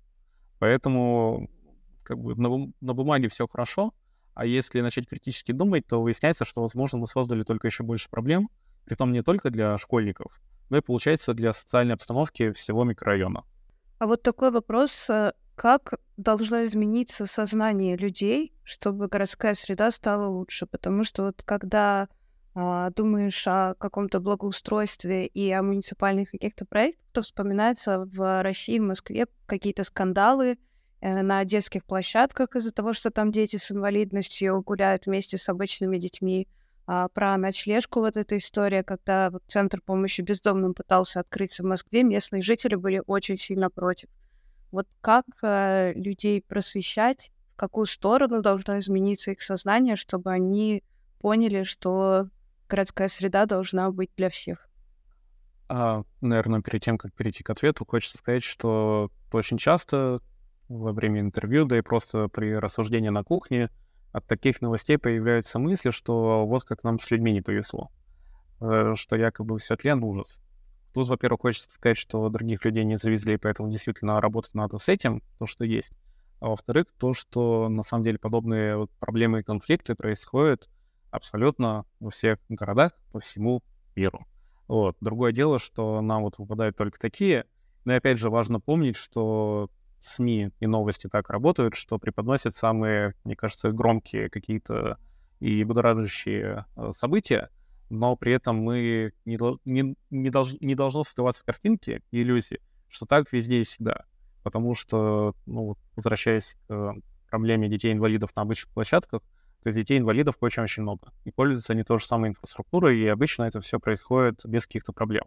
Поэтому 0.58 1.50
как 2.02 2.18
бы 2.18 2.34
на, 2.34 2.72
на 2.80 2.94
бумаге 2.94 3.28
все 3.28 3.46
хорошо, 3.46 3.92
а 4.34 4.46
если 4.46 4.80
начать 4.80 5.06
критически 5.06 5.52
думать, 5.52 5.86
то 5.86 6.02
выясняется, 6.02 6.44
что, 6.44 6.62
возможно, 6.62 6.98
мы 6.98 7.06
создали 7.06 7.44
только 7.44 7.68
еще 7.68 7.84
больше 7.84 8.08
проблем, 8.10 8.48
притом 8.84 9.12
не 9.12 9.22
только 9.22 9.50
для 9.50 9.76
школьников, 9.76 10.40
но 10.74 10.78
и, 10.78 10.80
получается, 10.80 11.34
для 11.34 11.52
социальной 11.52 11.94
обстановки 11.94 12.50
всего 12.50 12.82
микрорайона. 12.82 13.44
А 14.00 14.06
вот 14.08 14.24
такой 14.24 14.50
вопрос, 14.50 15.08
э, 15.08 15.32
как 15.54 16.00
должно 16.16 16.64
измениться 16.64 17.26
сознание 17.26 17.96
людей, 17.96 18.52
чтобы 18.64 19.06
городская 19.06 19.54
среда 19.54 19.92
стала 19.92 20.26
лучше? 20.26 20.66
Потому 20.66 21.04
что 21.04 21.26
вот 21.26 21.44
когда 21.44 22.08
а, 22.56 22.90
думаешь 22.90 23.46
о 23.46 23.74
каком-то 23.78 24.18
благоустройстве 24.18 25.28
и 25.28 25.48
о 25.52 25.62
муниципальных 25.62 26.32
каких-то 26.32 26.64
проектах, 26.64 27.04
то 27.12 27.22
вспоминается 27.22 28.00
в 28.00 28.42
России, 28.42 28.80
в 28.80 28.82
Москве 28.82 29.28
какие-то 29.46 29.84
скандалы 29.84 30.58
э, 31.00 31.22
на 31.22 31.44
детских 31.44 31.84
площадках 31.84 32.56
из-за 32.56 32.72
того, 32.72 32.94
что 32.94 33.12
там 33.12 33.30
дети 33.30 33.58
с 33.58 33.70
инвалидностью 33.70 34.60
гуляют 34.62 35.06
вместе 35.06 35.38
с 35.38 35.48
обычными 35.48 35.98
детьми. 35.98 36.48
А 36.86 37.08
про 37.08 37.36
ночлежку 37.38 38.00
вот 38.00 38.16
эта 38.16 38.36
история, 38.36 38.82
когда 38.82 39.30
вот 39.30 39.42
Центр 39.48 39.80
помощи 39.80 40.20
бездомным 40.20 40.74
пытался 40.74 41.20
открыться 41.20 41.62
в 41.62 41.66
Москве, 41.66 42.02
местные 42.02 42.42
жители 42.42 42.74
были 42.74 43.02
очень 43.06 43.38
сильно 43.38 43.70
против. 43.70 44.10
Вот 44.70 44.86
как 45.00 45.24
э, 45.42 45.92
людей 45.94 46.42
просвещать, 46.42 47.30
в 47.54 47.56
какую 47.56 47.86
сторону 47.86 48.42
должно 48.42 48.78
измениться 48.80 49.30
их 49.30 49.40
сознание, 49.40 49.96
чтобы 49.96 50.30
они 50.30 50.82
поняли, 51.20 51.62
что 51.62 52.28
городская 52.68 53.08
среда 53.08 53.46
должна 53.46 53.90
быть 53.90 54.10
для 54.16 54.28
всех. 54.28 54.68
А, 55.68 56.02
наверное, 56.20 56.60
перед 56.60 56.82
тем, 56.82 56.98
как 56.98 57.14
перейти 57.14 57.42
к 57.42 57.50
ответу, 57.50 57.86
хочется 57.86 58.18
сказать, 58.18 58.42
что 58.42 59.10
очень 59.32 59.56
часто 59.56 60.20
во 60.68 60.92
время 60.92 61.20
интервью, 61.20 61.64
да 61.64 61.78
и 61.78 61.82
просто 61.82 62.28
при 62.28 62.54
рассуждении 62.54 63.08
на 63.08 63.24
кухне, 63.24 63.70
от 64.14 64.24
таких 64.26 64.62
новостей 64.62 64.96
появляются 64.96 65.58
мысли, 65.58 65.90
что 65.90 66.46
вот 66.46 66.62
как 66.62 66.84
нам 66.84 67.00
с 67.00 67.10
людьми 67.10 67.32
не 67.32 67.42
повезло, 67.42 67.90
э, 68.60 68.94
что 68.94 69.16
якобы 69.16 69.58
все 69.58 69.74
тлен 69.74 70.04
ужас. 70.04 70.40
Тут, 70.94 71.08
во-первых, 71.08 71.40
хочется 71.40 71.68
сказать, 71.72 71.98
что 71.98 72.28
других 72.28 72.64
людей 72.64 72.84
не 72.84 72.96
завезли, 72.96 73.36
поэтому 73.36 73.72
действительно 73.72 74.20
работать 74.20 74.54
надо 74.54 74.78
с 74.78 74.88
этим, 74.88 75.20
то, 75.40 75.46
что 75.46 75.64
есть. 75.64 75.92
А 76.38 76.50
во-вторых, 76.50 76.86
то, 76.96 77.12
что 77.12 77.68
на 77.68 77.82
самом 77.82 78.04
деле 78.04 78.18
подобные 78.18 78.76
вот 78.76 78.90
проблемы 79.00 79.40
и 79.40 79.42
конфликты 79.42 79.96
происходят 79.96 80.70
абсолютно 81.10 81.84
во 81.98 82.10
всех 82.10 82.38
городах 82.48 82.92
по 83.10 83.18
всему 83.18 83.64
миру. 83.96 84.24
Вот. 84.68 84.96
Другое 85.00 85.32
дело, 85.32 85.58
что 85.58 86.00
нам 86.00 86.22
вот 86.22 86.38
выпадают 86.38 86.76
только 86.76 87.00
такие. 87.00 87.46
Но 87.84 87.92
и 87.92 87.96
опять 87.96 88.18
же 88.18 88.30
важно 88.30 88.60
помнить, 88.60 88.94
что 88.94 89.70
СМИ 90.04 90.50
и 90.60 90.66
новости 90.66 91.08
так 91.08 91.30
работают, 91.30 91.74
что 91.74 91.98
преподносят 91.98 92.54
самые, 92.54 93.14
мне 93.24 93.36
кажется, 93.36 93.72
громкие 93.72 94.28
какие-то 94.30 94.98
и 95.40 95.64
будоражащие 95.64 96.66
э, 96.76 96.90
события, 96.92 97.50
но 97.90 98.16
при 98.16 98.32
этом 98.32 98.56
мы 98.56 99.12
не, 99.24 99.38
не, 99.64 99.96
не, 100.10 100.30
долж, 100.30 100.54
не 100.60 100.74
должно 100.74 101.04
создаваться 101.04 101.44
картинки 101.44 102.02
и 102.10 102.22
иллюзии, 102.22 102.60
что 102.88 103.06
так 103.06 103.32
везде 103.32 103.60
и 103.60 103.64
всегда. 103.64 104.04
Потому 104.42 104.74
что, 104.74 105.34
ну, 105.46 105.76
возвращаясь 105.96 106.56
к 106.68 106.94
проблеме 107.30 107.68
детей-инвалидов 107.68 108.30
на 108.36 108.42
обычных 108.42 108.72
площадках, 108.72 109.22
то 109.62 109.68
есть 109.68 109.78
детей-инвалидов 109.78 110.36
очень-очень 110.40 110.82
много. 110.82 111.10
И 111.24 111.30
пользуются 111.30 111.72
они 111.72 111.82
той 111.82 111.98
же 111.98 112.06
самой 112.06 112.30
инфраструктурой, 112.30 112.98
и 112.98 113.06
обычно 113.06 113.44
это 113.44 113.60
все 113.60 113.80
происходит 113.80 114.40
без 114.44 114.66
каких-то 114.66 114.92
проблем. 114.92 115.24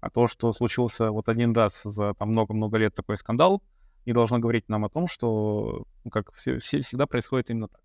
А 0.00 0.10
то, 0.10 0.26
что 0.26 0.52
случился 0.52 1.10
вот 1.10 1.28
один 1.28 1.54
раз 1.54 1.82
за 1.82 2.14
много-много 2.20 2.76
лет 2.76 2.94
такой 2.94 3.16
скандал, 3.16 3.62
не 4.06 4.12
должно 4.12 4.38
говорить 4.38 4.68
нам 4.68 4.84
о 4.84 4.88
том, 4.88 5.06
что 5.06 5.86
ну, 6.04 6.10
как 6.10 6.32
все, 6.34 6.58
все, 6.58 6.80
всегда 6.80 7.06
происходит 7.06 7.50
именно 7.50 7.68
так. 7.68 7.80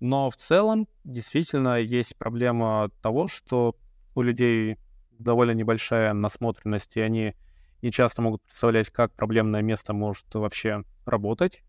Но 0.00 0.30
в 0.30 0.36
целом 0.36 0.88
действительно 1.04 1.78
есть 1.78 2.16
проблема 2.16 2.90
того, 3.02 3.28
что 3.28 3.76
у 4.14 4.22
людей 4.22 4.78
довольно 5.10 5.52
небольшая 5.52 6.12
насмотренность, 6.12 6.96
и 6.96 7.00
они 7.00 7.34
не 7.82 7.92
часто 7.92 8.22
могут 8.22 8.42
представлять, 8.42 8.90
как 8.90 9.12
проблемное 9.14 9.62
место 9.62 9.92
может 9.92 10.34
вообще 10.34 10.84
работать. 11.06 11.62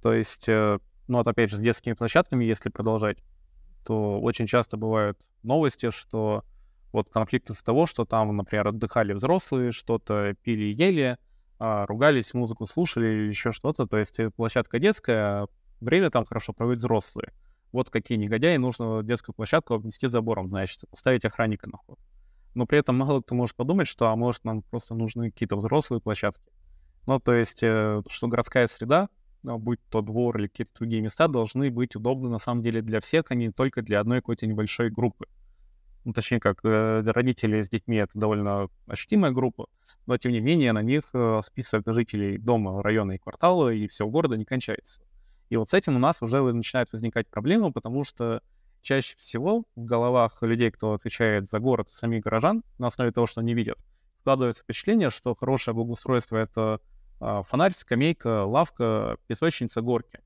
То 0.00 0.12
есть 0.12 0.48
э, 0.48 0.78
ну 1.08 1.18
вот 1.18 1.28
опять 1.28 1.50
же, 1.50 1.58
с 1.58 1.60
детскими 1.60 1.92
площадками, 1.94 2.44
если 2.44 2.70
продолжать, 2.70 3.18
то 3.84 4.20
очень 4.20 4.46
часто 4.46 4.76
бывают 4.76 5.18
новости, 5.42 5.90
что 5.90 6.44
вот 6.92 7.08
конфликт 7.10 7.50
из 7.50 7.62
того, 7.62 7.86
что 7.86 8.04
там, 8.04 8.36
например, 8.36 8.68
отдыхали 8.68 9.12
взрослые, 9.12 9.72
что-то 9.72 10.34
пили 10.42 10.64
и 10.64 10.72
ели, 10.72 11.18
ругались, 11.86 12.34
музыку 12.34 12.66
слушали 12.66 13.06
или 13.06 13.28
еще 13.28 13.52
что-то. 13.52 13.86
То 13.86 13.98
есть 13.98 14.18
площадка 14.36 14.78
детская, 14.78 15.46
время 15.80 16.10
там 16.10 16.24
хорошо 16.24 16.52
проводят 16.52 16.80
взрослые. 16.80 17.32
Вот 17.72 17.88
какие 17.88 18.18
негодяи, 18.18 18.56
нужно 18.56 19.02
детскую 19.02 19.34
площадку 19.34 19.74
обнести 19.74 20.06
забором, 20.06 20.48
значит, 20.48 20.82
поставить 20.90 21.24
охранника 21.24 21.70
на 21.70 21.78
вход. 21.78 21.98
Но 22.54 22.66
при 22.66 22.78
этом 22.78 22.98
мало 22.98 23.22
кто 23.22 23.34
может 23.34 23.56
подумать, 23.56 23.88
что, 23.88 24.08
а 24.08 24.16
может, 24.16 24.44
нам 24.44 24.62
просто 24.62 24.94
нужны 24.94 25.30
какие-то 25.30 25.56
взрослые 25.56 26.00
площадки. 26.00 26.52
Ну, 27.06 27.18
то 27.18 27.34
есть, 27.34 27.62
э, 27.62 28.02
что 28.08 28.28
городская 28.28 28.66
среда, 28.66 29.08
а, 29.46 29.56
будь 29.56 29.80
то 29.88 30.02
двор 30.02 30.38
или 30.38 30.48
какие-то 30.48 30.72
другие 30.74 31.02
места, 31.02 31.28
должны 31.28 31.70
быть 31.70 31.96
удобны 31.96 32.28
на 32.28 32.38
самом 32.38 32.62
деле 32.62 32.82
для 32.82 33.00
всех, 33.00 33.30
а 33.30 33.34
не 33.34 33.50
только 33.50 33.82
для 33.82 34.00
одной 34.00 34.18
какой-то 34.18 34.46
небольшой 34.46 34.90
группы. 34.90 35.26
Ну, 36.04 36.12
точнее, 36.12 36.40
как 36.40 36.60
э, 36.64 37.00
для 37.02 37.12
родителей 37.12 37.62
с 37.62 37.70
детьми 37.70 37.96
это 37.96 38.10
довольно 38.14 38.68
ощутимая 38.86 39.30
группа, 39.30 39.68
но 40.06 40.16
тем 40.18 40.32
не 40.32 40.40
менее 40.40 40.72
на 40.72 40.82
них 40.82 41.04
э, 41.12 41.40
список 41.44 41.84
жителей 41.86 42.38
дома, 42.38 42.82
района 42.82 43.12
и 43.12 43.18
квартала 43.18 43.68
и 43.68 43.86
всего 43.86 44.10
города 44.10 44.36
не 44.36 44.44
кончается. 44.44 45.02
И 45.48 45.56
вот 45.56 45.68
с 45.68 45.74
этим 45.74 45.96
у 45.96 45.98
нас 46.00 46.20
уже 46.22 46.42
начинают 46.42 46.92
возникать 46.92 47.28
проблемы, 47.28 47.72
потому 47.72 48.02
что 48.02 48.42
чаще 48.80 49.16
всего 49.16 49.64
в 49.76 49.84
головах 49.84 50.42
людей, 50.42 50.70
кто 50.70 50.94
отвечает 50.94 51.48
за 51.48 51.60
город, 51.60 51.88
самих 51.88 52.24
горожан, 52.24 52.64
на 52.78 52.88
основе 52.88 53.12
того, 53.12 53.26
что 53.26 53.40
они 53.40 53.54
видят, 53.54 53.78
складывается 54.20 54.62
впечатление, 54.64 55.10
что 55.10 55.34
хорошее 55.34 55.74
благоустройство— 55.74 56.36
это 56.38 56.80
а, 57.20 57.42
фонарь, 57.42 57.74
скамейка, 57.74 58.44
лавка, 58.44 59.16
песочница, 59.28 59.80
горки. 59.80 60.20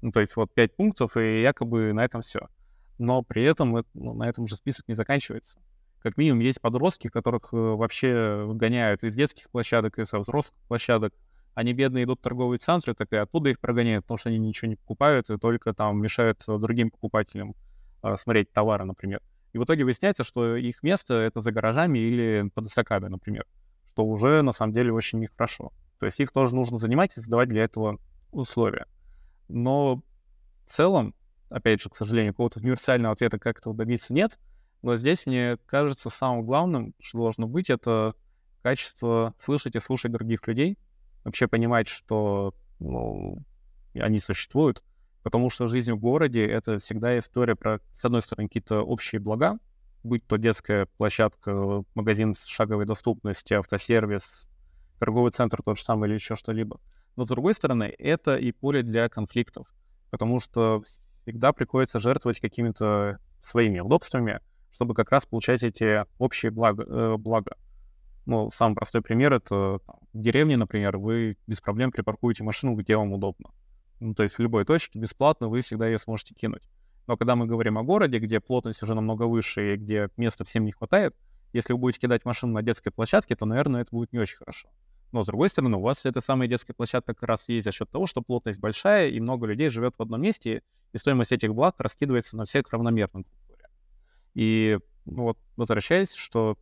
Ну, 0.00 0.12
то 0.12 0.20
есть 0.20 0.36
вот 0.36 0.52
пять 0.54 0.76
пунктов, 0.76 1.16
и 1.16 1.42
якобы 1.42 1.92
на 1.92 2.04
этом 2.04 2.20
все. 2.20 2.48
Но 2.98 3.22
при 3.22 3.44
этом 3.44 3.84
ну, 3.94 4.14
на 4.14 4.28
этом 4.28 4.46
же 4.46 4.56
список 4.56 4.88
не 4.88 4.94
заканчивается. 4.94 5.58
Как 6.00 6.16
минимум 6.16 6.40
есть 6.40 6.60
подростки, 6.60 7.08
которых 7.08 7.52
э, 7.52 7.56
вообще 7.56 8.44
выгоняют 8.44 9.04
из 9.04 9.14
детских 9.14 9.50
площадок, 9.50 9.98
и 9.98 10.04
со 10.04 10.18
взрослых 10.18 10.58
площадок. 10.68 11.14
Они 11.54 11.74
бедные 11.74 12.04
идут 12.04 12.20
в 12.20 12.22
торговые 12.22 12.58
центры, 12.58 12.94
так 12.94 13.12
и 13.12 13.16
оттуда 13.16 13.50
их 13.50 13.60
прогоняют, 13.60 14.04
потому 14.04 14.18
что 14.18 14.30
они 14.30 14.38
ничего 14.38 14.68
не 14.68 14.76
покупают 14.76 15.30
и 15.30 15.36
только 15.36 15.74
там 15.74 16.00
мешают 16.00 16.42
другим 16.46 16.90
покупателям 16.90 17.54
э, 18.02 18.16
смотреть 18.16 18.50
товары, 18.52 18.84
например. 18.84 19.20
И 19.52 19.58
в 19.58 19.64
итоге 19.64 19.84
выясняется, 19.84 20.24
что 20.24 20.56
их 20.56 20.82
место— 20.82 21.14
это 21.14 21.40
за 21.40 21.52
гаражами 21.52 21.98
или 21.98 22.50
под 22.54 22.66
эстакадой, 22.66 23.10
например, 23.10 23.46
что 23.86 24.04
уже 24.04 24.42
на 24.42 24.52
самом 24.52 24.72
деле 24.72 24.92
очень 24.92 25.20
нехорошо. 25.20 25.72
То 25.98 26.06
есть 26.06 26.18
их 26.20 26.32
тоже 26.32 26.54
нужно 26.54 26.78
занимать 26.78 27.16
и 27.16 27.20
задавать 27.20 27.48
для 27.48 27.64
этого 27.64 27.98
условия. 28.32 28.86
Но 29.48 29.96
в 29.96 30.70
целом, 30.70 31.14
опять 31.52 31.82
же, 31.82 31.90
к 31.90 31.96
сожалению, 31.96 32.32
какого-то 32.32 32.60
универсального 32.60 33.12
ответа, 33.12 33.38
как 33.38 33.58
этого 33.58 33.74
добиться, 33.74 34.12
нет. 34.12 34.38
Но 34.82 34.96
здесь, 34.96 35.26
мне 35.26 35.58
кажется, 35.66 36.10
самым 36.10 36.44
главным, 36.44 36.94
что 37.00 37.22
должно 37.22 37.46
быть, 37.46 37.70
это 37.70 38.14
качество 38.62 39.34
слышать 39.38 39.76
и 39.76 39.80
слушать 39.80 40.12
других 40.12 40.46
людей, 40.46 40.78
вообще 41.24 41.46
понимать, 41.46 41.88
что 41.88 42.54
ну, 42.80 43.38
они 43.94 44.18
существуют, 44.18 44.82
потому 45.22 45.50
что 45.50 45.66
жизнь 45.66 45.92
в 45.92 45.98
городе— 45.98 46.44
это 46.48 46.78
всегда 46.78 47.18
история 47.18 47.54
про, 47.54 47.80
с 47.92 48.04
одной 48.04 48.22
стороны, 48.22 48.48
какие-то 48.48 48.82
общие 48.82 49.20
блага, 49.20 49.58
будь 50.02 50.26
то 50.26 50.36
детская 50.36 50.86
площадка, 50.96 51.84
магазин 51.94 52.34
с 52.34 52.44
шаговой 52.44 52.86
доступности, 52.86 53.54
автосервис, 53.54 54.48
торговый 54.98 55.30
центр 55.30 55.62
тот 55.62 55.78
же 55.78 55.84
самый 55.84 56.08
или 56.08 56.14
еще 56.14 56.34
что-либо. 56.34 56.80
Но 57.14 57.24
с 57.24 57.28
другой 57.28 57.54
стороны, 57.54 57.94
это 57.98 58.36
и 58.36 58.52
поле 58.52 58.82
для 58.82 59.08
конфликтов, 59.08 59.68
потому 60.10 60.40
что 60.40 60.82
всегда 61.22 61.52
приходится 61.52 62.00
жертвовать 62.00 62.40
какими-то 62.40 63.18
своими 63.40 63.80
удобствами, 63.80 64.40
чтобы 64.70 64.94
как 64.94 65.10
раз 65.10 65.26
получать 65.26 65.62
эти 65.62 66.04
общие 66.18 66.50
блага. 66.50 66.84
Э, 66.84 67.16
блага. 67.16 67.56
Ну, 68.24 68.50
самый 68.50 68.74
простой 68.74 69.02
пример— 69.02 69.32
это 69.34 69.80
там, 69.84 69.96
в 70.12 70.20
деревне, 70.20 70.56
например, 70.56 70.96
вы 70.96 71.36
без 71.46 71.60
проблем 71.60 71.90
припаркуете 71.90 72.44
машину, 72.44 72.74
где 72.76 72.96
вам 72.96 73.12
удобно. 73.12 73.50
Ну, 74.00 74.14
то 74.14 74.22
есть 74.22 74.36
в 74.36 74.40
любой 74.40 74.64
точке 74.64 74.98
бесплатно 74.98 75.48
вы 75.48 75.60
всегда 75.60 75.86
ее 75.86 75.98
сможете 75.98 76.34
кинуть. 76.34 76.62
Но 77.06 77.16
когда 77.16 77.34
мы 77.34 77.46
говорим 77.46 77.78
о 77.78 77.82
городе, 77.82 78.18
где 78.18 78.40
плотность 78.40 78.82
уже 78.82 78.94
намного 78.94 79.24
выше 79.24 79.74
и 79.74 79.76
где 79.76 80.08
места 80.16 80.44
всем 80.44 80.64
не 80.64 80.72
хватает, 80.72 81.16
если 81.52 81.72
вы 81.72 81.80
будете 81.80 82.00
кидать 82.00 82.24
машину 82.24 82.52
на 82.52 82.62
детской 82.62 82.90
площадке, 82.90 83.36
то, 83.36 83.44
наверное, 83.44 83.82
это 83.82 83.90
будет 83.90 84.12
не 84.12 84.20
очень 84.20 84.36
хорошо. 84.36 84.68
Но, 85.12 85.22
с 85.22 85.26
другой 85.26 85.50
стороны, 85.50 85.76
у 85.76 85.80
вас 85.80 86.06
эта 86.06 86.22
самая 86.22 86.48
детская 86.48 86.72
площадка 86.72 87.14
как 87.14 87.28
раз 87.28 87.48
есть 87.48 87.66
за 87.66 87.72
счет 87.72 87.90
того, 87.90 88.06
что 88.06 88.22
плотность 88.22 88.58
большая, 88.58 89.08
и 89.08 89.20
много 89.20 89.46
людей 89.46 89.68
живет 89.68 89.94
в 89.98 90.02
одном 90.02 90.22
месте, 90.22 90.62
и 90.92 90.98
стоимость 90.98 91.32
этих 91.32 91.54
благ 91.54 91.74
раскидывается 91.78 92.36
на 92.36 92.44
всех 92.44 92.64
равномерно. 92.72 93.24
И 94.34 94.78
ну 95.04 95.24
вот 95.24 95.38
возвращаясь, 95.56 96.14
что 96.14 96.56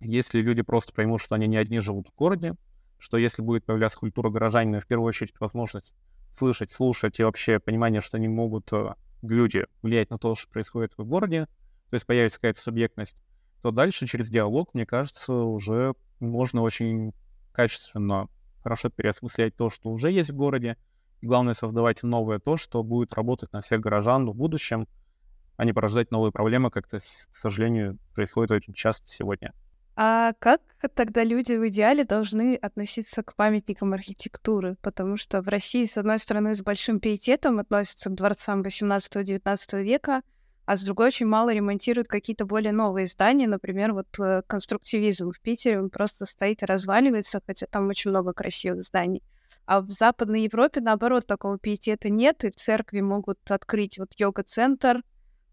если 0.00 0.40
люди 0.40 0.62
просто 0.62 0.92
поймут, 0.92 1.22
что 1.22 1.34
они 1.34 1.46
не 1.46 1.56
одни 1.56 1.80
живут 1.80 2.08
в 2.08 2.14
городе, 2.14 2.54
что 2.98 3.16
если 3.16 3.40
будет 3.40 3.64
появляться 3.64 3.98
культура 3.98 4.28
горожанина, 4.28 4.80
в 4.80 4.86
первую 4.86 5.08
очередь 5.08 5.34
возможность 5.40 5.94
слышать, 6.32 6.70
слушать 6.70 7.18
и 7.18 7.24
вообще 7.24 7.58
понимание, 7.58 8.02
что 8.02 8.18
они 8.18 8.28
могут, 8.28 8.72
э, 8.72 8.94
люди, 9.22 9.66
влиять 9.82 10.10
на 10.10 10.18
то, 10.18 10.34
что 10.34 10.50
происходит 10.50 10.92
в 10.96 11.04
городе, 11.04 11.46
то 11.88 11.94
есть 11.94 12.06
появится 12.06 12.38
какая-то 12.38 12.60
субъектность, 12.60 13.16
то 13.62 13.70
дальше 13.70 14.06
через 14.06 14.28
диалог, 14.28 14.74
мне 14.74 14.86
кажется, 14.86 15.32
уже 15.32 15.94
можно 16.20 16.62
очень 16.62 17.12
качественно, 17.52 18.28
хорошо 18.62 18.90
переосмыслять 18.90 19.56
то, 19.56 19.70
что 19.70 19.90
уже 19.90 20.10
есть 20.10 20.30
в 20.30 20.36
городе. 20.36 20.76
И 21.20 21.26
главное, 21.26 21.54
создавать 21.54 22.02
новое 22.02 22.38
то, 22.38 22.56
что 22.56 22.82
будет 22.82 23.14
работать 23.14 23.52
на 23.52 23.60
всех 23.60 23.80
горожан 23.80 24.28
в 24.28 24.34
будущем, 24.34 24.88
а 25.56 25.64
не 25.64 25.72
порождать 25.72 26.10
новые 26.10 26.32
проблемы, 26.32 26.70
как 26.70 26.86
это, 26.86 26.98
к 26.98 27.36
сожалению, 27.36 27.98
происходит 28.14 28.50
очень 28.50 28.72
часто 28.72 29.08
сегодня. 29.08 29.52
А 29.96 30.32
как 30.38 30.62
тогда 30.94 31.24
люди 31.24 31.52
в 31.52 31.68
идеале 31.68 32.04
должны 32.04 32.54
относиться 32.54 33.22
к 33.22 33.34
памятникам 33.34 33.92
архитектуры? 33.92 34.76
Потому 34.80 35.18
что 35.18 35.42
в 35.42 35.48
России, 35.48 35.84
с 35.84 35.98
одной 35.98 36.18
стороны, 36.18 36.54
с 36.54 36.62
большим 36.62 37.00
пиететом 37.00 37.58
относятся 37.58 38.08
к 38.08 38.14
дворцам 38.14 38.62
18-19 38.62 39.82
века, 39.82 40.22
а 40.70 40.76
с 40.76 40.84
другой 40.84 41.08
очень 41.08 41.26
мало 41.26 41.52
ремонтируют 41.52 42.06
какие-то 42.06 42.44
более 42.46 42.70
новые 42.70 43.08
здания. 43.08 43.48
Например, 43.48 43.92
вот 43.92 44.06
э, 44.20 44.42
конструктивизм 44.46 45.32
в 45.32 45.40
Питере, 45.40 45.80
он 45.80 45.90
просто 45.90 46.26
стоит 46.26 46.62
и 46.62 46.64
разваливается, 46.64 47.40
хотя 47.44 47.66
там 47.66 47.88
очень 47.88 48.12
много 48.12 48.32
красивых 48.32 48.84
зданий. 48.84 49.24
А 49.66 49.80
в 49.80 49.90
Западной 49.90 50.44
Европе, 50.44 50.80
наоборот, 50.80 51.26
такого 51.26 51.58
пиетета 51.58 52.08
нет, 52.08 52.44
и 52.44 52.50
церкви 52.50 53.00
могут 53.00 53.40
открыть 53.50 53.98
вот 53.98 54.12
йога-центр 54.16 55.02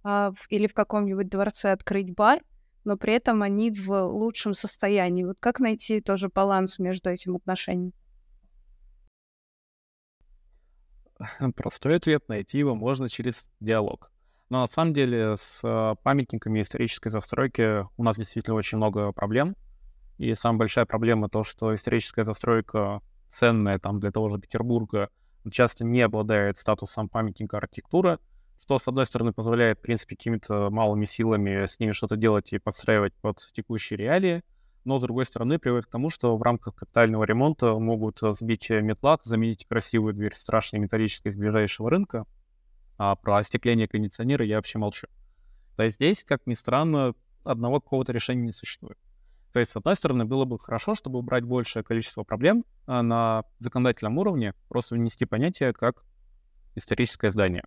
а, 0.03 0.33
в, 0.33 0.45
или 0.49 0.67
в 0.67 0.75
каком-нибудь 0.75 1.29
дворце 1.29 1.71
открыть 1.71 2.13
бар, 2.13 2.41
но 2.83 2.95
при 2.95 3.13
этом 3.13 3.41
они 3.41 3.71
в 3.71 3.89
лучшем 3.89 4.53
состоянии. 4.53 5.23
Вот 5.23 5.37
как 5.39 5.59
найти 5.59 5.99
тоже 5.99 6.29
баланс 6.29 6.77
между 6.77 7.09
этим 7.09 7.37
отношением? 7.37 7.93
Простой 11.55 11.95
ответ— 11.95 12.25
найти 12.27 12.59
его 12.59 12.75
можно 12.75 13.09
через 13.09 13.49
диалог. 13.59 14.11
Но 14.49 14.61
на 14.61 14.67
самом 14.67 14.93
деле 14.93 15.35
с 15.35 15.61
а, 15.63 15.95
памятниками 15.95 16.61
исторической 16.61 17.09
застройки 17.09 17.85
у 17.97 18.03
нас 18.03 18.17
действительно 18.17 18.55
очень 18.55 18.77
много 18.77 19.11
проблем. 19.11 19.55
И 20.17 20.33
самая 20.35 20.59
большая 20.59 20.85
проблема 20.85 21.29
то, 21.29 21.43
что 21.43 21.75
историческая 21.75 22.23
застройка 22.23 23.01
ценная 23.27 23.77
там 23.77 23.99
для 23.99 24.11
того 24.11 24.29
же 24.29 24.39
Петербурга, 24.39 25.09
часто 25.51 25.85
не 25.85 26.01
обладает 26.01 26.57
статусом 26.57 27.09
памятника 27.09 27.57
архитектуры, 27.57 28.19
что, 28.59 28.79
с 28.79 28.87
одной 28.87 29.05
стороны, 29.05 29.33
позволяет, 29.33 29.79
в 29.79 29.81
принципе, 29.81 30.15
какими-то 30.15 30.69
малыми 30.69 31.05
силами 31.05 31.65
с 31.65 31.79
ними 31.79 31.91
что-то 31.91 32.17
делать 32.17 32.51
и 32.53 32.59
подстраивать 32.59 33.13
под 33.15 33.37
текущие 33.53 33.97
реалии, 33.97 34.43
но, 34.83 34.99
с 34.99 35.01
другой 35.01 35.25
стороны, 35.25 35.59
приводит 35.59 35.85
к 35.85 35.91
тому, 35.91 36.09
что 36.09 36.35
в 36.37 36.41
рамках 36.41 36.75
капитального 36.75 37.23
ремонта 37.23 37.77
могут 37.77 38.19
сбить 38.31 38.69
метлак, 38.69 39.23
заменить 39.23 39.65
красивую 39.67 40.13
дверь 40.13 40.33
страшной 40.35 40.79
металлической 40.79 41.29
из 41.29 41.35
ближайшего 41.35 41.89
рынка, 41.89 42.25
а 42.97 43.15
про 43.15 43.37
остекление 43.37 43.87
кондиционера 43.87 44.45
я 44.45 44.55
вообще 44.57 44.79
молчу. 44.79 45.07
То 45.75 45.83
есть 45.83 45.95
здесь, 45.95 46.23
как 46.23 46.45
ни 46.45 46.53
странно, 46.53 47.13
одного 47.43 47.79
какого-то 47.79 48.11
решения 48.11 48.43
не 48.43 48.51
существует. 48.51 48.97
То 49.53 49.59
есть, 49.59 49.71
с 49.71 49.75
одной 49.75 49.95
стороны, 49.95 50.25
было 50.25 50.45
бы 50.45 50.59
хорошо, 50.59 50.95
чтобы 50.95 51.19
убрать 51.19 51.43
большее 51.43 51.83
количество 51.83 52.23
проблем 52.23 52.65
а 52.85 53.01
на 53.01 53.43
законодательном 53.59 54.17
уровне, 54.17 54.53
просто 54.67 54.95
внести 54.95 55.25
понятие 55.25 55.73
как 55.73 56.03
историческое 56.75 57.31
здание. 57.31 57.63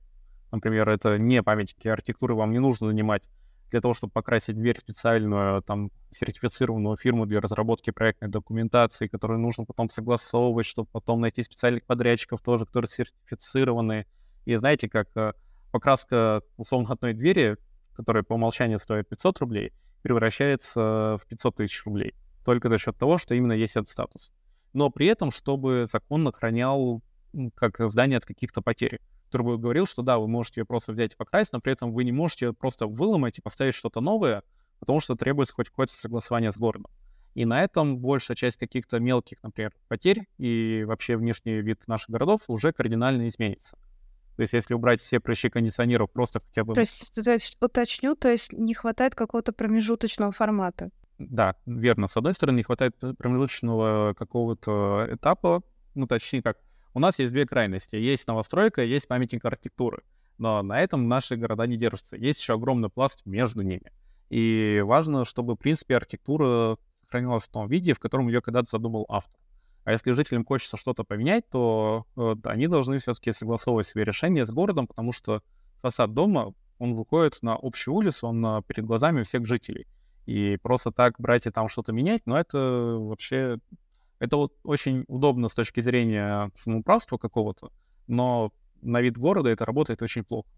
Например, 0.53 0.89
это 0.89 1.19
не 1.19 1.43
памятники 1.43 1.89
архитектуры, 1.89 2.35
вам 2.35 2.53
не 2.53 2.59
нужно 2.59 2.89
занимать 2.89 3.23
для 3.71 3.81
того, 3.81 3.95
чтобы 3.95 4.13
покрасить 4.13 4.57
дверь 4.57 4.79
специальную, 4.79 5.63
там, 5.63 5.91
сертифицированную 6.11 6.97
фирму 6.97 7.27
для 7.27 7.41
разработки 7.41 7.91
проектной 7.91 8.29
документации, 8.29 9.07
которую 9.07 9.39
нужно 9.39 9.65
потом 9.65 9.89
согласовывать, 9.89 10.67
чтобы 10.67 10.89
потом 10.91 11.21
найти 11.21 11.43
специальных 11.43 11.85
подрядчиков 11.85 12.41
тоже, 12.41 12.67
которые 12.67 12.89
сертифицированы. 12.89 14.07
И 14.45 14.57
знаете, 14.57 14.89
как 14.89 15.09
э, 15.17 15.33
покраска 15.71 16.43
условно 16.57 16.93
одной 16.93 17.13
двери, 17.13 17.57
которая 17.95 18.23
по 18.23 18.35
умолчанию 18.35 18.79
стоит 18.79 19.09
500 19.09 19.41
рублей, 19.41 19.73
превращается 20.03 21.17
в 21.21 21.27
500 21.29 21.57
тысяч 21.57 21.85
рублей. 21.85 22.15
Только 22.45 22.69
за 22.69 22.79
счет 22.79 22.97
того, 22.97 23.19
что 23.19 23.35
именно 23.35 23.53
есть 23.53 23.77
этот 23.77 23.91
статус. 23.91 24.33
Но 24.73 24.91
при 24.91 25.07
этом, 25.07 25.31
чтобы 25.31 25.87
закон 25.87 26.27
охранял 26.27 27.03
как 27.55 27.79
здание 27.91 28.19
от 28.19 28.25
каких-то 28.25 28.63
потерь 28.63 29.01
который 29.31 29.59
говорил, 29.59 29.87
что 29.87 30.03
да, 30.03 30.19
вы 30.19 30.27
можете 30.27 30.61
ее 30.61 30.65
просто 30.65 30.91
взять 30.93 31.13
и 31.13 31.17
покрасить, 31.17 31.53
но 31.53 31.61
при 31.61 31.73
этом 31.73 31.93
вы 31.93 32.03
не 32.03 32.11
можете 32.11 32.53
просто 32.53 32.89
выломать 32.89 33.39
и 33.39 33.41
поставить 33.41 33.75
что-то 33.75 34.01
новое, 34.01 34.43
потому 34.81 34.99
что 34.99 35.15
требуется 35.15 35.55
хоть 35.55 35.69
какое-то 35.69 35.93
согласование 35.93 36.51
с 36.51 36.59
городом. 36.59 36.91
И 37.35 37.45
на 37.45 37.63
этом 37.63 37.99
большая 37.99 38.37
часть 38.37 38.57
каких-то 38.57 38.99
мелких, 38.99 39.41
например, 39.45 39.73
потерь 39.87 40.27
и 40.37 40.83
вообще 40.85 41.17
внешний 41.17 41.61
вид 41.61 41.87
наших 41.87 42.11
городов 42.11 42.41
уже 42.49 42.73
кардинально 42.73 43.29
изменится. 43.29 43.79
То 44.37 44.43
есть 44.43 44.55
если 44.55 44.75
убрать 44.75 45.01
все 45.01 45.21
прыщи 45.21 45.51
кондиционеров 45.51 46.11
просто 46.11 46.41
хотя 46.41 46.65
бы... 46.65 46.75
То 46.75 46.81
есть, 46.81 47.13
то 47.15 47.33
есть 47.33 47.57
уточню, 47.61 48.15
то 48.15 48.31
есть 48.31 48.53
не 48.53 48.75
хватает 48.75 49.15
какого-то 49.15 49.53
промежуточного 49.53 50.33
формата. 50.33 50.91
Да, 51.19 51.57
верно. 51.67 52.07
С 52.07 52.17
одной 52.17 52.33
стороны, 52.33 52.57
не 52.57 52.63
хватает 52.63 52.97
промежуточного 53.19 54.15
какого-то 54.15 55.09
этапа, 55.11 55.63
ну, 55.95 56.07
точнее 56.07 56.43
как, 56.43 56.59
у 56.95 57.01
нас 57.01 57.19
есть 57.19 57.33
две 57.33 57.47
крайности. 57.47 57.97
Есть 57.97 58.27
новостройка, 58.27 58.83
есть 58.83 59.07
памятник 59.07 59.45
архитектуры. 59.45 60.03
Но 60.39 60.63
на 60.63 60.81
этом 60.81 61.09
наши 61.09 61.37
города 61.37 61.67
не 61.67 61.77
держатся. 61.77 62.17
Есть 62.17 62.41
еще 62.41 62.55
огромный 62.55 62.89
пласт 62.89 63.27
между 63.27 63.63
ними. 63.63 63.93
И 64.31 64.81
важно, 64.85 65.25
чтобы, 65.25 65.55
в 65.55 65.59
принципе, 65.59 65.97
архитектура 65.97 66.79
сохранилась 67.03 67.45
в 67.45 67.49
том 67.51 67.69
виде, 67.69 67.93
в 67.93 67.99
котором 67.99 68.29
ее 68.29 68.41
когда-то 68.41 68.71
задумал 68.71 69.05
автор. 69.09 69.40
А 69.85 69.93
если 69.93 70.13
жителям 70.13 70.45
хочется 70.45 70.77
что-то 70.77 71.05
поменять, 71.05 71.49
то 71.49 72.07
э, 72.17 72.35
они 72.45 72.67
должны 72.67 72.99
все-таки 72.99 73.33
согласовывать 73.33 73.87
свои 73.87 74.05
решения 74.05 74.45
с 74.45 74.51
городом, 74.51 74.87
потому 74.87 75.13
что 75.13 75.43
фасад 75.81 76.13
дома, 76.13 76.55
он 76.79 76.95
выходит 76.95 77.39
на 77.43 77.55
общую 77.55 77.95
улицу, 77.95 78.29
он 78.29 78.45
э, 78.45 78.63
перед 78.67 78.85
глазами 78.85 79.23
всех 79.23 79.47
жителей. 79.47 79.87
И 80.27 80.59
просто 80.63 80.93
так 80.93 81.19
брать 81.19 81.47
и 81.47 81.51
там 81.51 81.69
что-то 81.69 81.93
менять, 81.93 82.23
ну, 82.27 82.37
это 82.37 82.59
вообще 82.99 83.59
это 84.19 84.37
вот 84.37 84.53
очень 84.65 85.05
удобно 85.09 85.49
с 85.49 85.55
точки 85.55 85.81
зрения 85.81 86.51
самоуправства 86.55 87.17
какого-то, 87.17 87.73
но 88.07 88.53
на 88.83 89.01
вид 89.01 89.17
города 89.17 89.49
это 89.49 89.65
работает 89.65 90.03
очень 90.03 90.25
плохо. 90.25 90.49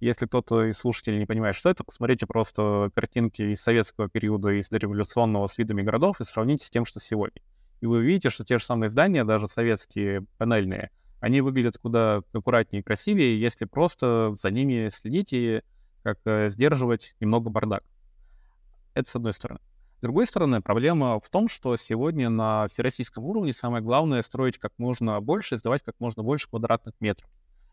Если 0.00 0.26
кто-то 0.26 0.64
из 0.64 0.76
слушателей 0.76 1.18
не 1.18 1.24
понимает, 1.24 1.56
что 1.56 1.70
это, 1.70 1.82
посмотрите 1.82 2.26
просто 2.26 2.90
картинки 2.94 3.40
из 3.40 3.62
советского 3.62 4.10
периода, 4.10 4.50
из 4.50 4.68
дореволюционного 4.68 5.46
с 5.46 5.56
видами 5.56 5.80
городов 5.80 6.20
и 6.20 6.24
сравните 6.24 6.66
с 6.66 6.70
тем, 6.70 6.84
что 6.84 7.00
сегодня. 7.00 7.40
И 7.80 7.86
вы 7.86 7.98
увидите, 7.98 8.30
что 8.30 8.44
те 8.44 8.58
же 8.58 8.64
самые 8.64 8.90
здания, 8.90 9.24
даже 9.24 9.48
советские 9.48 10.24
панельные, 10.38 10.90
они 11.20 11.40
выглядят 11.40 11.78
куда 11.78 12.22
аккуратнее 12.32 12.80
и 12.80 12.84
красивее, 12.84 13.40
если 13.40 13.64
просто 13.64 14.34
за 14.36 14.50
ними 14.50 14.88
следить 14.90 15.32
и 15.32 15.62
как 16.02 16.18
э, 16.24 16.48
сдерживать 16.50 17.16
немного 17.20 17.50
бардак. 17.50 17.82
Это 18.94 19.08
с 19.08 19.16
одной 19.16 19.32
стороны. 19.32 19.60
С 19.98 20.00
другой 20.02 20.26
стороны, 20.26 20.60
проблема 20.60 21.18
в 21.20 21.28
том, 21.30 21.48
что 21.48 21.74
сегодня 21.76 22.28
на 22.28 22.68
всероссийском 22.68 23.24
уровне 23.24 23.52
самое 23.52 23.82
главное 23.82 24.22
строить 24.22 24.58
как 24.58 24.72
можно 24.78 25.20
больше, 25.20 25.58
сдавать 25.58 25.82
как 25.82 25.96
можно 25.98 26.22
больше 26.22 26.48
квадратных 26.48 26.94
метров. 27.00 27.30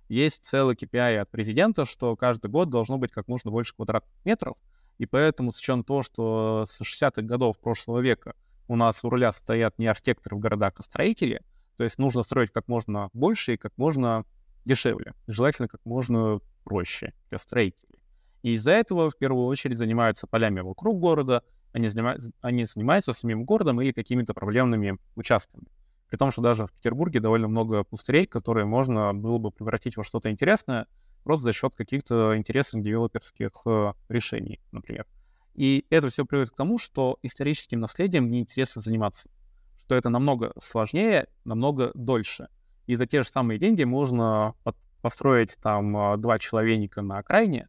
Есть 0.08 0.46
целый 0.46 0.76
KPI 0.76 1.18
от 1.18 1.30
президента, 1.30 1.86
что 1.86 2.16
каждый 2.16 2.50
год 2.50 2.70
должно 2.70 2.98
быть 2.98 3.12
как 3.12 3.28
можно 3.28 3.52
больше 3.52 3.76
квадратных 3.76 4.13
метров, 4.26 4.58
и 4.98 5.06
поэтому 5.06 5.52
с 5.52 5.60
учетом 5.60 5.84
того, 5.84 6.02
что 6.02 6.66
с 6.68 6.82
60-х 6.82 7.22
годов 7.24 7.60
прошлого 7.60 8.00
века 8.00 8.36
у 8.74 8.76
нас 8.76 9.04
у 9.04 9.10
руля 9.10 9.32
стоят 9.32 9.78
не 9.78 9.86
архитекторы 9.86 10.36
в 10.36 10.40
городах, 10.40 10.74
а 10.78 10.84
строители, 10.84 11.42
то 11.78 11.84
есть 11.84 12.00
нужно 12.00 12.24
строить 12.24 12.52
как 12.52 12.68
можно 12.68 13.10
больше 13.14 13.54
и 13.54 13.58
как 13.58 13.72
можно 13.78 14.26
дешевле, 14.66 15.14
желательно 15.28 15.68
как 15.68 15.80
можно 15.86 16.40
проще 16.64 17.14
для 17.30 17.38
строителей. 17.38 18.00
И 18.42 18.54
из-за 18.54 18.72
этого 18.72 19.12
в 19.12 19.18
первую 19.18 19.46
очередь 19.46 19.78
занимаются 19.78 20.26
полями 20.26 20.62
вокруг 20.62 21.00
города, 21.00 21.44
они, 21.72 21.88
занимаются, 21.88 22.32
они 22.42 22.66
занимаются 22.66 23.14
самим 23.14 23.46
городом 23.46 23.80
или 23.80 23.92
какими-то 23.92 24.34
проблемными 24.34 24.98
участками. 25.16 25.68
При 26.10 26.18
том, 26.18 26.32
что 26.32 26.42
даже 26.42 26.66
в 26.66 26.72
Петербурге 26.72 27.20
довольно 27.20 27.48
много 27.48 27.84
пустырей, 27.84 28.26
которые 28.26 28.66
можно 28.66 29.14
было 29.14 29.38
бы 29.38 29.52
превратить 29.52 29.98
во 29.98 30.04
что-то 30.04 30.32
интересное 30.32 30.88
просто 31.24 31.44
за 31.44 31.54
счет 31.54 31.76
каких-то 31.76 32.36
интересных 32.36 32.84
девелоперских 32.84 33.52
э, 33.66 33.94
решений, 34.10 34.60
например. 34.72 35.06
И 35.54 35.86
это 35.89 36.10
все 36.10 36.26
приводит 36.26 36.52
к 36.52 36.56
тому, 36.56 36.78
что 36.78 37.20
историческим 37.22 37.80
наследием 37.80 38.28
неинтересно 38.28 38.82
заниматься, 38.82 39.30
что 39.78 39.96
это 39.96 40.10
намного 40.10 40.54
сложнее, 40.60 41.28
намного 41.46 41.92
дольше. 41.94 42.48
И 42.88 42.96
за 42.96 43.06
те 43.06 43.24
же 43.24 43.30
самые 43.30 43.60
деньги 43.60 43.84
можно 43.84 44.56
построить 45.02 45.58
там 45.62 45.96
э, 45.96 46.18
два 46.18 46.39
человека 46.39 47.02
на 47.02 47.20
окраине, 47.20 47.68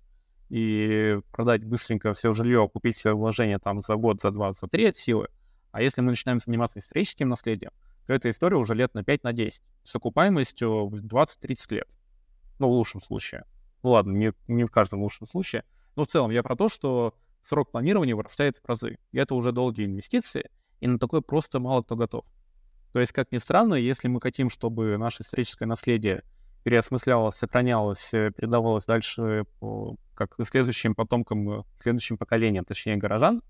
и 0.51 1.18
продать 1.33 1.64
быстренько 1.64 2.12
все 2.12 2.33
жилье, 2.33 2.68
купить 2.73 2.97
себе 2.97 3.12
вложение 3.14 3.59
там 3.59 3.81
за 3.81 3.97
год, 3.97 4.20
за 4.20 4.31
два, 4.31 4.53
за 4.53 4.66
три 4.66 4.87
от 4.87 4.97
силы. 4.97 5.29
А 5.73 5.83
если 5.83 6.01
мы 6.01 6.11
начинаем 6.11 6.38
заниматься 6.38 6.79
историческим 6.79 7.29
наследием, 7.29 7.73
то 8.07 8.12
эта 8.12 8.31
история 8.31 8.57
уже 8.57 8.75
лет 8.75 8.94
на 8.94 9.03
5 9.03 9.25
на 9.25 9.33
10 9.33 9.62
с 9.83 9.97
окупаемостью 9.97 10.87
в 10.87 10.94
20-30 10.94 11.75
лет. 11.75 11.88
Ну, 12.59 12.68
в 12.68 12.73
лучшем 12.73 13.03
случае. 13.03 13.44
Ну 13.83 13.90
ладно, 13.90 14.12
не, 14.12 14.33
не 14.47 14.64
в 14.64 14.70
каждом 14.70 15.03
лучшем 15.03 15.27
случае. 15.27 15.64
Но 15.97 16.05
в 16.05 16.09
целом 16.09 16.31
я 16.31 16.42
про 16.42 16.55
то, 16.55 16.68
что 16.68 17.14
срок 17.44 17.70
планирования 17.70 18.16
вырастает 18.16 18.57
в 18.57 18.68
разы. 18.68 18.98
И 19.12 19.18
это 19.18 19.35
уже 19.35 19.52
долгие 19.52 19.87
инвестиции, 19.87 20.50
и 20.80 20.87
на 20.87 20.98
такое 20.98 21.20
просто 21.20 21.61
мало 21.61 21.83
кто 21.83 21.96
готов. 21.96 22.24
То 22.92 23.00
есть, 23.00 23.12
как 23.12 23.33
ни 23.33 23.38
странно, 23.38 23.74
если 23.74 24.09
мы 24.09 24.20
хотим, 24.20 24.48
чтобы 24.50 24.96
наше 24.98 25.22
историческое 25.22 25.66
наследие 25.66 26.22
переосмыслялось, 26.62 27.35
сохранялось, 27.35 28.14
э, 28.14 28.30
передавалось 28.35 28.87
дальше 28.87 29.44
как 30.14 30.35
следующим 30.48 30.94
потомкам, 30.94 31.50
э, 31.50 31.62
следующим 31.80 32.16
поколениям, 32.16 32.64
точнее, 32.64 32.96
горожан, 32.96 33.42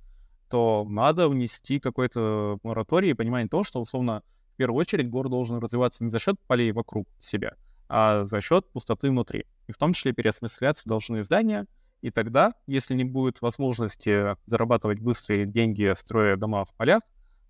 то 0.49 0.87
надо 0.89 1.29
внести 1.29 1.79
какой-то 1.79 2.59
мораторий 2.63 3.11
и 3.11 3.15
понимание 3.15 3.49
того, 3.49 3.65
что, 3.65 3.81
условно, 3.81 4.23
в 4.55 4.57
первую 4.57 4.81
очередь 4.81 5.11
город 5.11 5.31
должен 5.31 5.59
развиваться 5.59 6.05
не 6.05 6.11
за 6.11 6.19
счет 6.19 6.37
полей 6.47 6.73
вокруг 6.73 7.09
себя, 7.19 7.55
а 7.89 8.25
за 8.25 8.41
счет 8.41 8.67
пустоты 8.73 9.11
внутри. 9.11 9.47
И 9.67 9.73
в 9.73 9.77
том 9.77 9.93
числе 9.93 10.13
переосмысляться 10.13 10.89
должны 10.89 11.23
здания, 11.23 11.67
и 12.05 12.11
тогда, 12.11 12.53
если 12.67 12.93
не 12.93 13.05
будет 13.05 13.41
возможности 13.41 14.37
зарабатывать 14.45 15.01
быстрые 15.01 15.47
деньги, 15.47 15.91
строя 15.97 16.37
дома 16.37 16.67
в 16.67 16.75
полях, 16.75 17.01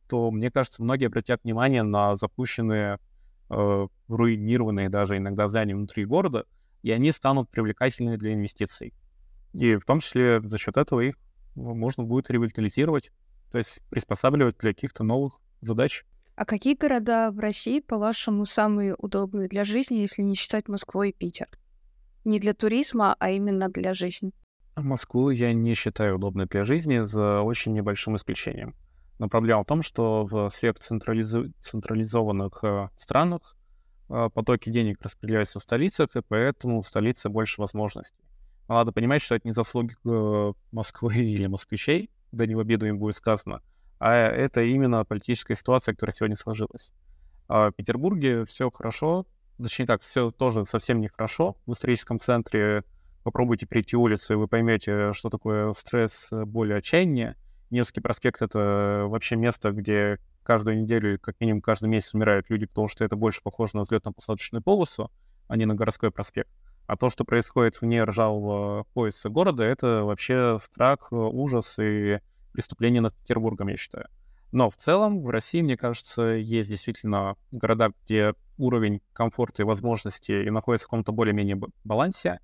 то, 0.08 0.30
мне 0.30 0.48
кажется, 0.48 0.80
многие 0.80 1.06
обратят 1.06 1.42
внимание 1.42 1.82
на 1.82 2.14
запущенные 2.14 3.00
э, 3.50 3.86
руинированные 4.06 4.88
даже 4.90 5.16
иногда 5.16 5.48
здания 5.48 5.74
внутри 5.74 6.04
города, 6.04 6.46
и 6.84 6.92
они 6.92 7.10
станут 7.10 7.50
привлекательными 7.50 8.14
для 8.14 8.32
инвестиций. 8.32 8.94
И 9.54 9.74
в 9.74 9.84
том 9.84 9.98
числе 9.98 10.40
за 10.40 10.56
счет 10.56 10.76
этого 10.76 11.00
их 11.00 11.16
можно 11.56 12.04
будет 12.04 12.30
ревитализировать, 12.30 13.10
то 13.50 13.58
есть 13.58 13.80
приспосабливать 13.90 14.56
для 14.58 14.72
каких-то 14.72 15.02
новых 15.02 15.40
задач. 15.62 16.04
А 16.36 16.44
какие 16.44 16.76
города 16.76 17.32
в 17.32 17.40
России, 17.40 17.80
по-вашему, 17.80 18.44
самые 18.44 18.94
удобные 18.94 19.48
для 19.48 19.64
жизни, 19.64 19.96
если 19.96 20.22
не 20.22 20.36
считать 20.36 20.68
Москву 20.68 21.02
и 21.02 21.12
Питер? 21.12 21.48
Не 22.24 22.38
для 22.38 22.54
туризма, 22.54 23.16
а 23.18 23.30
именно 23.30 23.68
для 23.68 23.94
жизни. 23.94 24.32
Москву 24.76 25.30
я 25.30 25.52
не 25.52 25.74
считаю 25.74 26.16
удобной 26.16 26.46
для 26.46 26.64
жизни 26.64 27.04
за 27.04 27.42
очень 27.42 27.72
небольшим 27.72 28.16
исключением. 28.16 28.74
Но 29.18 29.28
проблема 29.28 29.62
в 29.62 29.66
том, 29.66 29.82
что 29.82 30.24
в 30.24 30.50
сверхцентрализованных 30.50 32.64
э, 32.64 32.88
странах 32.96 33.56
э, 34.08 34.28
потоки 34.34 34.70
денег 34.70 35.00
распределяются 35.00 35.60
в 35.60 35.62
столицах, 35.62 36.16
и 36.16 36.22
поэтому 36.26 36.82
в 36.82 36.86
столице 36.86 37.28
больше 37.28 37.60
возможностей. 37.60 38.24
Но 38.68 38.74
надо 38.74 38.90
понимать, 38.92 39.22
что 39.22 39.36
это 39.36 39.46
не 39.46 39.52
заслуги 39.52 39.94
э, 40.04 40.52
Москвы 40.72 41.14
или 41.18 41.46
москвичей, 41.46 42.10
да 42.32 42.44
не 42.46 42.56
в 42.56 42.58
обиду 42.58 42.86
им 42.86 42.98
будет 42.98 43.14
сказано, 43.14 43.62
а 44.00 44.12
это 44.14 44.62
именно 44.62 45.04
политическая 45.04 45.54
ситуация, 45.54 45.94
которая 45.94 46.12
сегодня 46.12 46.36
сложилась. 46.36 46.92
А 47.46 47.70
в 47.70 47.72
Петербурге 47.72 48.44
все 48.44 48.70
хорошо, 48.70 49.26
точнее 49.62 49.86
как, 49.86 50.02
все 50.02 50.30
тоже 50.30 50.64
совсем 50.64 51.00
нехорошо. 51.00 51.56
В 51.66 51.72
историческом 51.72 52.18
центре 52.18 52.84
попробуйте 53.24 53.66
перейти 53.66 53.96
улицу, 53.96 54.34
и 54.34 54.36
вы 54.36 54.46
поймете, 54.46 55.12
что 55.12 55.30
такое 55.30 55.72
стресс, 55.72 56.28
боль 56.30 56.70
и 56.70 56.74
отчаяние. 56.74 57.36
Невский 57.70 58.00
проспект— 58.00 58.40
это 58.42 59.06
вообще 59.08 59.34
место, 59.34 59.72
где 59.72 60.18
каждую 60.44 60.80
неделю, 60.80 61.18
как 61.18 61.40
минимум 61.40 61.62
каждый 61.62 61.88
месяц 61.88 62.14
умирают 62.14 62.50
люди, 62.50 62.66
потому 62.66 62.86
что 62.86 63.04
это 63.04 63.16
больше 63.16 63.42
похоже 63.42 63.78
на 63.78 63.80
взлетно-посадочную 63.80 64.60
полосу, 64.62 65.10
а 65.48 65.56
не 65.56 65.64
на 65.64 65.74
городской 65.74 66.10
проспект. 66.10 66.50
А 66.86 66.96
то, 66.96 67.08
что 67.08 67.24
происходит 67.24 67.80
вне 67.80 68.04
ржавого 68.04 68.84
пояса 68.92 69.30
города, 69.30 69.64
это 69.64 70.04
вообще 70.04 70.58
страх, 70.62 71.10
ужас 71.10 71.78
и 71.80 72.20
преступление 72.52 73.00
над 73.00 73.14
Петербургом, 73.14 73.68
я 73.68 73.76
считаю. 73.78 74.06
Но 74.52 74.70
в 74.70 74.76
целом 74.76 75.22
в 75.22 75.30
России, 75.30 75.62
мне 75.62 75.76
кажется, 75.76 76.22
есть 76.22 76.68
действительно 76.68 77.36
города, 77.50 77.90
где 78.04 78.34
уровень 78.58 79.00
комфорта 79.12 79.62
и 79.62 79.64
возможностей 79.64 80.48
находится 80.50 80.86
в 80.86 80.90
каком-то 80.90 81.10
более-менее 81.10 81.58
балансе. 81.82 82.38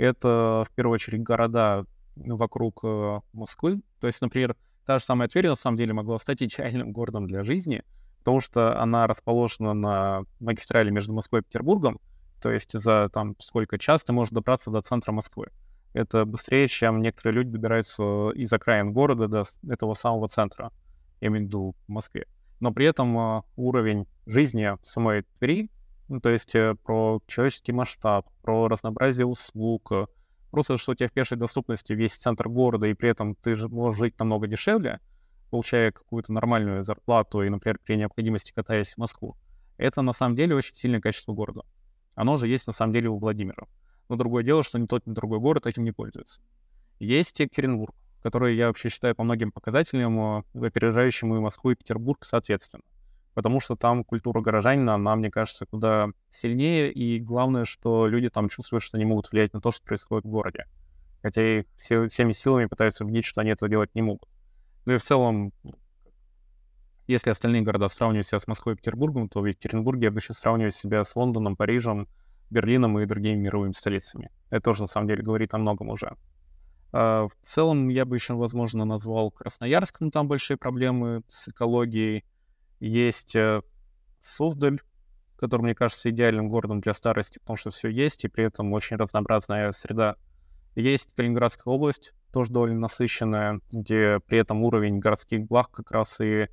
Это, 0.00 0.64
в 0.66 0.74
первую 0.74 0.94
очередь, 0.94 1.22
города 1.22 1.84
вокруг 2.16 2.80
э, 2.84 3.20
Москвы. 3.34 3.82
То 4.00 4.06
есть, 4.06 4.22
например, 4.22 4.56
та 4.86 4.98
же 4.98 5.04
самая 5.04 5.28
Тверь, 5.28 5.48
на 5.48 5.56
самом 5.56 5.76
деле, 5.76 5.92
могла 5.92 6.18
стать 6.18 6.42
идеальным 6.42 6.92
городом 6.92 7.26
для 7.26 7.42
жизни, 7.42 7.82
потому 8.20 8.40
что 8.40 8.80
она 8.80 9.06
расположена 9.06 9.74
на 9.74 10.22
магистрали 10.40 10.90
между 10.90 11.12
Москвой 11.12 11.42
и 11.42 11.44
Петербургом, 11.44 12.00
то 12.40 12.50
есть 12.50 12.72
за 12.72 13.10
там 13.12 13.36
сколько 13.40 13.78
час 13.78 14.02
ты 14.02 14.14
можешь 14.14 14.32
добраться 14.32 14.70
до 14.70 14.80
центра 14.80 15.12
Москвы. 15.12 15.48
Это 15.92 16.24
быстрее, 16.24 16.66
чем 16.68 17.02
некоторые 17.02 17.36
люди 17.36 17.50
добираются 17.50 18.30
из 18.30 18.50
окраин 18.54 18.94
города 18.94 19.28
до 19.28 19.42
этого 19.68 19.92
самого 19.92 20.28
центра, 20.28 20.72
я 21.20 21.28
имею 21.28 21.44
в 21.44 21.48
виду 21.48 21.74
в 21.86 21.92
Москве. 21.92 22.26
Но 22.58 22.72
при 22.72 22.86
этом 22.86 23.18
uh, 23.18 23.42
уровень 23.56 24.06
жизни 24.24 24.78
самой 24.80 25.26
Твери, 25.38 25.68
ну, 26.10 26.20
то 26.20 26.28
есть 26.28 26.54
uh, 26.56 26.74
про 26.74 27.20
человеческий 27.28 27.72
масштаб, 27.72 28.28
про 28.42 28.66
разнообразие 28.66 29.26
услуг, 29.26 29.92
uh, 29.92 30.08
просто 30.50 30.76
что 30.76 30.92
у 30.92 30.94
тебя 30.96 31.08
в 31.08 31.12
пешей 31.12 31.38
доступности 31.38 31.92
весь 31.92 32.14
центр 32.14 32.48
города, 32.48 32.88
и 32.88 32.94
при 32.94 33.10
этом 33.10 33.36
ты 33.36 33.54
же 33.54 33.68
можешь 33.68 34.00
жить 34.00 34.18
намного 34.18 34.48
дешевле, 34.48 34.98
получая 35.50 35.92
какую-то 35.92 36.32
нормальную 36.32 36.82
зарплату 36.82 37.42
и, 37.42 37.48
например, 37.48 37.78
при 37.84 37.94
необходимости 37.94 38.52
катаясь 38.52 38.94
в 38.94 38.98
Москву. 38.98 39.36
Это 39.78 40.02
на 40.02 40.12
самом 40.12 40.34
деле 40.34 40.56
очень 40.56 40.74
сильное 40.74 41.00
качество 41.00 41.32
города. 41.32 41.62
Оно 42.16 42.36
же 42.36 42.48
есть 42.48 42.66
на 42.66 42.72
самом 42.72 42.92
деле 42.92 43.08
у 43.08 43.18
Владимира. 43.18 43.68
Но 44.08 44.16
другое 44.16 44.42
дело, 44.42 44.64
что 44.64 44.80
ни 44.80 44.86
тот, 44.86 45.06
ни 45.06 45.14
другой 45.14 45.38
город 45.38 45.66
этим 45.66 45.84
не 45.84 45.92
пользуется. 45.92 46.42
Есть 46.98 47.38
Екатеринбург, 47.38 47.94
который 48.20 48.56
я 48.56 48.66
вообще 48.66 48.88
считаю 48.88 49.14
по 49.14 49.22
многим 49.22 49.52
показателям 49.52 50.18
э, 50.18 50.66
опережающим 50.66 51.32
и 51.36 51.38
Москву, 51.38 51.70
и 51.70 51.76
Петербург 51.76 52.24
соответственно. 52.24 52.82
Потому 53.40 53.58
что 53.58 53.74
там 53.74 54.04
культура 54.04 54.42
горожанина, 54.42 54.96
она, 54.96 55.16
мне 55.16 55.30
кажется, 55.30 55.64
куда 55.64 56.08
сильнее, 56.28 56.92
и 56.92 57.18
главное, 57.18 57.64
что 57.64 58.06
люди 58.06 58.28
там 58.28 58.50
чувствуют, 58.50 58.82
что 58.82 58.98
они 58.98 59.06
могут 59.06 59.32
влиять 59.32 59.54
на 59.54 59.62
то, 59.62 59.70
что 59.70 59.82
происходит 59.82 60.26
в 60.26 60.28
городе. 60.28 60.66
Хотя 61.22 61.60
и 61.60 61.64
все, 61.78 62.06
всеми 62.08 62.32
силами 62.32 62.66
пытаются 62.66 63.02
убедить, 63.02 63.24
что 63.24 63.40
они 63.40 63.48
этого 63.48 63.70
делать 63.70 63.94
не 63.94 64.02
могут. 64.02 64.28
Ну 64.84 64.92
и 64.92 64.98
в 64.98 65.02
целом, 65.02 65.54
если 67.06 67.30
остальные 67.30 67.62
города 67.62 67.88
сравнивать 67.88 68.26
себя 68.26 68.40
с 68.40 68.46
Москвой 68.46 68.74
и 68.74 68.76
Петербургом, 68.76 69.30
то 69.30 69.40
в 69.40 69.46
Екатеринбурге 69.46 70.04
я 70.04 70.10
бы 70.10 70.18
еще 70.18 70.34
сравнивать 70.34 70.74
себя 70.74 71.02
с 71.02 71.16
Лондоном, 71.16 71.56
Парижем, 71.56 72.08
Берлином 72.50 72.98
и 72.98 73.06
другими 73.06 73.36
мировыми 73.36 73.72
столицами. 73.72 74.28
Это 74.50 74.60
тоже, 74.64 74.82
на 74.82 74.86
самом 74.86 75.08
деле, 75.08 75.22
говорит 75.22 75.54
о 75.54 75.58
многом 75.58 75.88
уже. 75.88 76.14
А, 76.92 77.26
в 77.28 77.32
целом, 77.40 77.88
я 77.88 78.04
бы 78.04 78.16
еще, 78.16 78.34
возможно, 78.34 78.84
назвал 78.84 79.30
Красноярск, 79.30 80.00
но 80.00 80.10
там 80.10 80.28
большие 80.28 80.58
проблемы 80.58 81.22
с 81.26 81.48
экологией. 81.48 82.26
Есть 82.80 83.36
э, 83.36 83.62
Суздаль, 84.20 84.80
который, 85.36 85.62
мне 85.62 85.74
кажется, 85.74 86.10
идеальным 86.10 86.48
городом 86.48 86.80
для 86.80 86.92
старости, 86.92 87.38
потому 87.38 87.56
что 87.56 87.70
все 87.70 87.88
есть, 87.88 88.24
и 88.24 88.28
при 88.28 88.44
этом 88.44 88.72
очень 88.72 88.96
разнообразная 88.96 89.72
среда. 89.72 90.16
Есть 90.74 91.10
Калининградская 91.16 91.72
область, 91.72 92.12
тоже 92.32 92.52
довольно 92.52 92.80
насыщенная, 92.80 93.60
где 93.72 94.20
при 94.26 94.38
этом 94.38 94.62
уровень 94.62 94.98
городских 94.98 95.46
благ 95.46 95.70
как 95.70 95.90
раз 95.90 96.20
и 96.20 96.48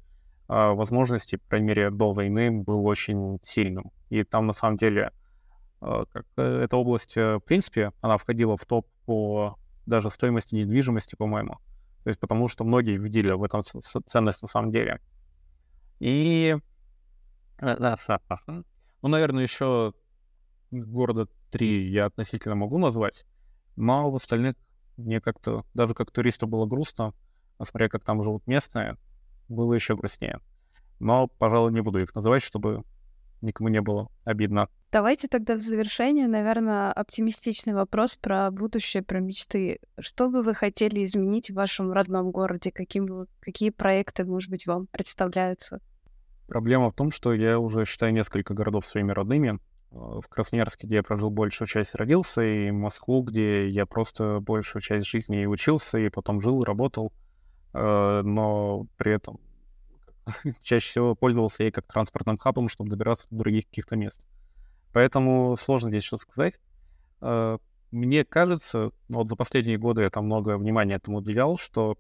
а, 0.48 0.74
возможностей, 0.74 1.38
по 1.38 1.50
крайней 1.50 1.68
мере, 1.68 1.90
до 1.90 2.14
войны 2.14 2.52
был 2.52 2.86
очень 2.86 3.40
сильным. 3.42 3.92
И 4.10 4.24
там, 4.24 4.48
на 4.48 4.54
самом 4.54 4.78
деле, 4.78 5.12
а, 5.82 6.06
как, 6.06 6.26
э, 6.38 6.62
эта 6.64 6.78
область, 6.78 7.18
э, 7.18 7.38
в 7.38 7.42
принципе, 7.42 7.92
она 8.02 8.18
входила 8.18 8.58
в 8.58 8.66
топ 8.66 8.88
по 9.06 9.58
даже 9.86 10.10
стоимости 10.10 10.56
недвижимости, 10.56 11.16
по-моему. 11.16 11.58
То 12.04 12.10
есть 12.10 12.20
потому 12.20 12.48
что 12.48 12.64
многие 12.64 12.98
видели 12.98 13.32
в 13.32 13.44
этом 13.44 13.62
ценность 13.64 14.42
на 14.42 14.48
самом 14.48 14.72
деле. 14.72 15.02
И... 16.00 16.56
Э, 17.60 17.96
ну, 19.02 19.10
наверное, 19.10 19.44
еще 19.44 19.94
города 20.72 21.28
три 21.52 21.90
я 21.90 22.06
относительно 22.06 22.56
могу 22.56 22.78
назвать, 22.78 23.26
но 23.76 24.12
в 24.12 24.16
остальных 24.16 24.56
мне 24.98 25.22
как-то, 25.22 25.66
даже 25.74 25.94
как 25.94 26.12
туристу 26.12 26.48
было 26.48 26.66
грустно, 26.66 27.14
а 27.58 27.66
смотря 27.66 27.90
как 27.90 28.04
там 28.04 28.22
живут 28.22 28.46
местные, 28.48 28.98
было 29.48 29.74
еще 29.74 29.96
грустнее. 29.96 30.40
Но, 31.00 31.28
пожалуй, 31.28 31.72
не 31.72 31.82
буду 31.82 32.02
их 32.02 32.14
называть, 32.16 32.42
чтобы 32.42 32.84
никому 33.42 33.70
не 33.70 33.82
было 33.82 34.10
обидно. 34.26 34.70
Давайте 34.92 35.28
тогда 35.28 35.56
в 35.56 35.62
завершение, 35.62 36.28
наверное, 36.28 36.92
оптимистичный 36.92 37.74
вопрос 37.74 38.16
про 38.16 38.50
будущее, 38.52 39.04
про 39.04 39.20
мечты. 39.20 39.80
Что 40.00 40.30
бы 40.30 40.42
вы 40.42 40.56
хотели 40.56 41.04
изменить 41.04 41.50
в 41.50 41.56
вашем 41.56 41.92
родном 41.92 42.32
городе? 42.32 42.72
Каким, 42.72 43.28
какие 43.42 43.70
проекты, 43.70 44.24
может 44.24 44.50
быть, 44.50 44.66
вам 44.66 44.88
представляются? 44.88 45.82
Проблема 46.48 46.92
в 46.92 46.96
том, 46.96 47.12
что 47.12 47.34
я 47.34 47.60
уже 47.60 47.84
считаю 47.86 48.14
несколько 48.14 48.54
городов 48.54 48.86
своими 48.86 49.12
родными. 49.12 49.60
В 49.92 50.24
Красноярске, 50.30 50.88
где 50.88 50.98
я 50.98 51.04
прожил 51.04 51.30
большую 51.30 51.68
часть, 51.68 51.96
родился, 51.96 52.42
и 52.42 52.72
Москву, 52.72 53.22
где 53.24 53.68
я 53.68 53.86
просто 53.86 54.40
большую 54.40 54.82
часть 54.82 55.08
жизни 55.08 55.44
и 55.44 55.48
учился, 55.48 55.98
и 55.98 56.10
потом 56.10 56.42
жил, 56.42 56.64
работал, 56.64 57.14
э, 57.74 58.22
но 58.24 58.86
при 58.98 59.14
этом 59.14 59.40
чаще 60.62 60.88
всего 60.88 61.16
пользовался 61.16 61.64
ей 61.64 61.72
как 61.72 61.86
транспортным 61.88 62.38
хабом, 62.38 62.70
чтобы 62.70 62.90
добираться 62.90 63.28
до 63.30 63.38
других 63.38 63.68
каких-то 63.68 63.96
мест. 63.96 64.22
Поэтому 64.94 65.56
сложно 65.58 65.90
здесь 65.90 66.04
что 66.04 66.18
сказать. 66.18 66.60
Э, 67.22 67.58
мне 67.92 68.26
кажется, 68.26 68.90
вот 69.10 69.28
за 69.30 69.36
последние 69.36 69.78
годы 69.78 70.02
я 70.02 70.10
там 70.10 70.26
много 70.26 70.58
внимания 70.58 70.96
этому 70.96 71.18
уделял, 71.18 71.58
что 71.58 71.98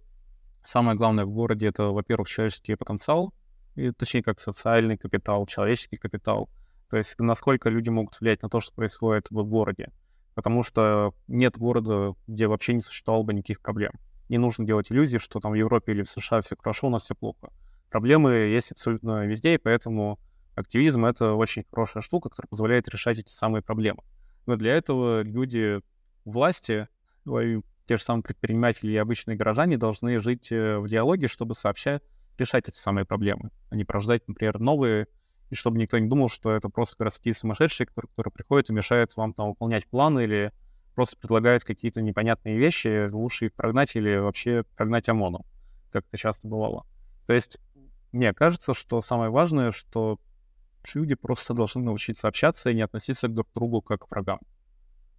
самое 0.63 0.97
главное 0.97 1.25
в 1.25 1.29
городе— 1.29 1.67
это, 1.67 1.85
во-первых, 1.85 2.27
человеческий 2.27 2.75
потенциал, 2.75 3.33
и, 3.75 3.91
точнее, 3.91 4.23
как 4.23 4.39
социальный 4.39 4.97
капитал, 4.97 5.45
человеческий 5.45 5.97
капитал. 5.97 6.49
То 6.89 6.97
есть 6.97 7.15
насколько 7.19 7.69
люди 7.69 7.89
могут 7.89 8.19
влиять 8.19 8.41
на 8.41 8.49
то, 8.49 8.59
что 8.59 8.73
происходит 8.73 9.27
в 9.29 9.43
городе. 9.43 9.91
Потому 10.33 10.63
что 10.63 11.13
нет 11.27 11.57
города, 11.57 12.13
где 12.27 12.47
вообще 12.47 12.73
не 12.73 12.81
существовало 12.81 13.23
бы 13.23 13.33
никаких 13.33 13.59
проблем. 13.61 13.91
Не 14.29 14.37
нужно 14.37 14.65
делать 14.65 14.91
иллюзии, 14.91 15.17
что 15.17 15.39
там 15.39 15.51
в 15.51 15.55
Европе 15.55 15.93
или 15.93 16.03
в 16.03 16.09
США 16.09 16.41
все 16.41 16.55
хорошо, 16.57 16.87
у 16.87 16.89
нас 16.89 17.03
все 17.03 17.15
плохо 17.15 17.49
проблемы 17.89 18.33
есть 18.33 18.71
абсолютно 18.71 19.25
везде, 19.25 19.55
и 19.55 19.57
поэтому 19.57 20.19
активизм— 20.55 21.05
это 21.07 21.33
очень 21.33 21.63
хорошая 21.69 22.01
штука, 22.01 22.29
которая 22.29 22.49
позволяет 22.49 22.87
решать 22.89 23.19
эти 23.19 23.29
самые 23.31 23.61
проблемы. 23.61 24.03
Но 24.45 24.55
для 24.55 24.75
этого 24.75 25.21
люди 25.21 25.81
власти, 26.25 26.87
те 27.25 27.97
же 27.97 28.03
самые 28.03 28.23
предприниматели 28.23 28.91
и 28.91 28.97
обычные 28.97 29.37
горожане 29.37 29.77
должны 29.77 30.19
жить 30.19 30.51
э, 30.51 30.77
в 30.77 30.87
диалоге, 30.87 31.27
чтобы 31.27 31.55
сообща 31.55 32.01
решать 32.37 32.67
эти 32.67 32.77
самые 32.77 33.05
проблемы, 33.05 33.49
а 33.69 33.75
не 33.75 33.85
порождать, 33.85 34.27
например, 34.27 34.59
новые, 34.59 35.07
и 35.49 35.55
чтобы 35.55 35.77
никто 35.77 35.97
не 35.97 36.07
думал, 36.07 36.29
что 36.29 36.51
это 36.51 36.69
просто 36.69 36.97
городские 36.99 37.33
сумасшедшие, 37.33 37.87
которые, 37.87 38.09
которые 38.09 38.31
приходят 38.33 38.69
и 38.69 38.73
мешают 38.73 39.15
вам 39.15 39.33
там 39.33 39.49
выполнять 39.49 39.87
планы 39.87 40.23
или 40.25 40.51
просто 40.95 41.17
предлагают 41.17 41.63
какие-то 41.63 42.01
непонятные 42.01 42.57
вещи, 42.57 43.09
лучше 43.09 43.45
их 43.45 43.53
прогнать 43.53 43.95
или 43.95 44.17
вообще 44.17 44.63
прогнать 44.75 45.07
ОМОНом, 45.07 45.43
как 45.91 46.05
это 46.07 46.17
часто 46.17 46.47
бывало. 46.47 46.85
То 47.27 47.33
есть 47.33 47.59
мне 48.11 48.33
кажется, 48.33 48.73
что 48.73 49.01
самое 49.01 49.29
важное, 49.29 49.71
что 49.71 50.19
люди 50.93 51.15
просто 51.15 51.53
должны 51.53 51.83
научиться 51.83 52.27
общаться 52.27 52.69
и 52.69 52.75
не 52.75 52.81
относиться 52.81 53.27
друг 53.27 53.49
к 53.49 53.53
другу 53.53 53.81
как 53.81 54.07
к 54.07 54.11
врагам. 54.11 54.39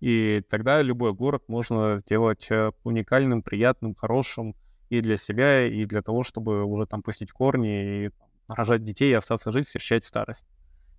И 0.00 0.42
тогда 0.48 0.80
любой 0.80 1.12
город 1.12 1.44
можно 1.48 1.98
сделать 1.98 2.50
э, 2.50 2.70
уникальным, 2.84 3.42
приятным, 3.42 3.94
хорошим 3.94 4.54
и 4.90 5.00
для 5.00 5.16
себя, 5.16 5.66
и 5.66 5.84
для 5.84 6.02
того, 6.02 6.22
чтобы 6.22 6.64
уже 6.64 6.86
там 6.86 7.02
пустить 7.02 7.32
корни 7.32 8.06
и 8.06 8.10
рожать 8.46 8.84
детей 8.84 9.10
и 9.10 9.14
остаться 9.14 9.50
жить, 9.50 9.66
встречать 9.66 10.04
старость. 10.04 10.46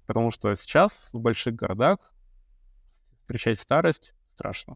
Потому 0.05 0.31
что 0.31 0.53
сейчас 0.55 1.11
в 1.13 1.19
больших 1.19 1.55
городах 1.55 2.13
встречать 3.21 3.59
старость 3.59 4.13
страшно. 4.29 4.75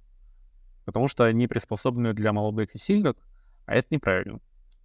Потому 0.85 1.07
что 1.07 1.25
они 1.25 1.47
приспособлены 1.47 2.13
для 2.13 2.33
молодых 2.33 2.73
и 2.75 2.77
сильных, 2.77 3.15
а 3.65 3.75
это 3.75 3.87
неправильно. 3.91 4.39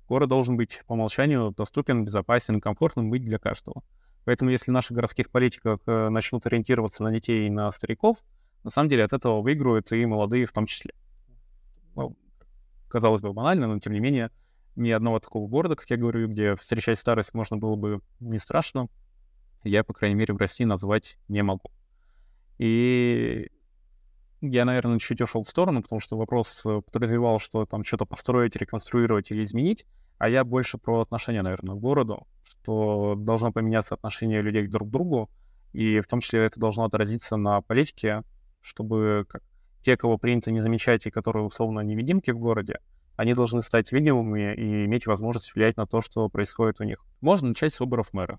Город 0.08 0.28
должен 0.28 0.56
быть 0.56 0.82
по 0.86 0.94
умолчанию 0.94 1.52
доступен, 1.56 2.04
безопасен, 2.04 2.60
комфортным 2.60 3.10
быть 3.10 3.22
для 3.22 3.38
каждого. 3.38 3.82
Поэтому 4.24 4.50
если 4.50 4.70
наши 4.70 4.94
городских 4.94 5.30
политиков 5.30 5.80
э, 5.86 6.08
начнут 6.08 6.46
ориентироваться 6.46 7.02
на 7.02 7.12
детей 7.12 7.46
и 7.46 7.50
на 7.50 7.70
стариков, 7.72 8.18
на 8.64 8.70
самом 8.70 8.88
деле 8.88 9.04
от 9.04 9.12
этого 9.12 9.40
выиграют 9.40 9.92
и 9.92 10.04
молодые 10.06 10.46
в 10.46 10.52
том 10.52 10.66
числе. 10.66 10.92
Ну, 11.94 12.16
казалось 12.88 13.22
бы, 13.22 13.32
банально, 13.32 13.66
но 13.66 13.78
тем 13.78 13.92
не 13.92 14.00
менее, 14.00 14.30
ни 14.76 14.90
одного 14.90 15.18
такого 15.18 15.46
города, 15.48 15.76
как 15.76 15.88
я 15.90 15.96
говорю, 15.96 16.28
где 16.28 16.54
встречать 16.56 16.98
старость 16.98 17.34
можно 17.34 17.56
было 17.56 17.76
бы 17.76 18.00
не 18.20 18.38
страшно, 18.38 18.88
я, 19.64 19.84
по 19.84 19.92
крайней 19.92 20.16
мере, 20.16 20.34
в 20.34 20.38
России 20.38 20.64
назвать 20.64 21.18
не 21.28 21.42
могу. 21.42 21.70
И 22.58 23.50
я, 24.40 24.64
наверное, 24.64 24.98
чуть 24.98 25.20
ушел 25.20 25.42
в 25.42 25.48
сторону, 25.48 25.82
потому 25.82 26.00
что 26.00 26.16
вопрос 26.16 26.64
э, 26.64 26.80
подразумевал, 26.92 27.38
что 27.38 27.66
там 27.66 27.84
что-то 27.84 28.04
построить, 28.04 28.56
реконструировать 28.56 29.30
или 29.30 29.44
изменить, 29.44 29.84
а 30.18 30.28
я 30.28 30.44
больше 30.44 30.78
про 30.78 31.00
отношения, 31.00 31.42
наверное, 31.42 31.76
к 31.76 31.80
городу, 31.80 32.26
что 32.42 33.14
должно 33.16 33.52
поменяться 33.52 33.94
отношение 33.94 34.42
людей 34.42 34.66
друг 34.66 34.88
к 34.88 34.90
другу, 34.92 35.30
и 35.72 36.00
в 36.00 36.06
том 36.06 36.20
числе 36.20 36.44
это 36.44 36.58
должно 36.58 36.84
отразиться 36.84 37.36
на 37.36 37.60
политике, 37.60 38.22
чтобы 38.60 39.26
как, 39.28 39.42
те, 39.82 39.96
кого 39.96 40.18
принято 40.18 40.50
не 40.50 40.60
замечать 40.60 41.06
и 41.06 41.10
которые 41.10 41.44
условно 41.44 41.80
невидимки 41.80 42.30
в 42.30 42.38
городе, 42.38 42.78
они 43.16 43.34
должны 43.34 43.62
стать 43.62 43.90
видимыми 43.90 44.54
и 44.54 44.84
иметь 44.84 45.06
возможность 45.06 45.54
влиять 45.54 45.76
на 45.76 45.86
то, 45.86 46.00
что 46.00 46.28
происходит 46.28 46.80
у 46.80 46.84
них. 46.84 47.04
Можно 47.20 47.48
начать 47.48 47.74
с 47.74 47.80
выборов 47.80 48.12
мэра. 48.12 48.38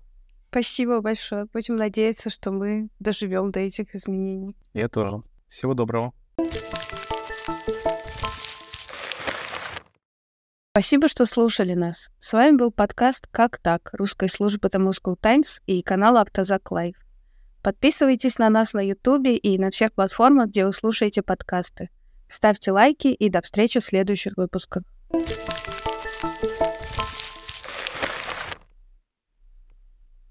Спасибо 0.50 1.00
большое. 1.00 1.46
Будем 1.52 1.76
надеяться, 1.76 2.30
что 2.30 2.50
мы 2.50 2.88
доживем 2.98 3.52
до 3.52 3.60
этих 3.60 3.94
изменений. 3.94 4.56
Я 4.74 4.88
тоже. 4.88 5.22
Всего 5.50 5.74
доброго. 5.74 6.14
Спасибо, 10.70 11.08
что 11.08 11.26
слушали 11.26 11.74
нас. 11.74 12.10
С 12.20 12.32
вами 12.32 12.56
был 12.56 12.70
подкаст 12.70 13.26
«Как 13.30 13.58
так?» 13.58 13.90
русской 13.92 14.30
службы 14.30 14.68
The 14.68 14.80
Moscow 14.80 15.16
Times 15.20 15.60
и 15.66 15.82
канал 15.82 16.16
Автозак 16.16 16.70
Лайв. 16.70 16.96
Подписывайтесь 17.62 18.38
на 18.38 18.48
нас 18.48 18.72
на 18.72 18.80
Ютубе 18.80 19.36
и 19.36 19.58
на 19.58 19.70
всех 19.70 19.92
платформах, 19.92 20.48
где 20.48 20.64
вы 20.64 20.72
слушаете 20.72 21.22
подкасты. 21.22 21.90
Ставьте 22.28 22.70
лайки 22.70 23.08
и 23.08 23.28
до 23.28 23.42
встречи 23.42 23.80
в 23.80 23.84
следующих 23.84 24.36
выпусках. 24.36 24.84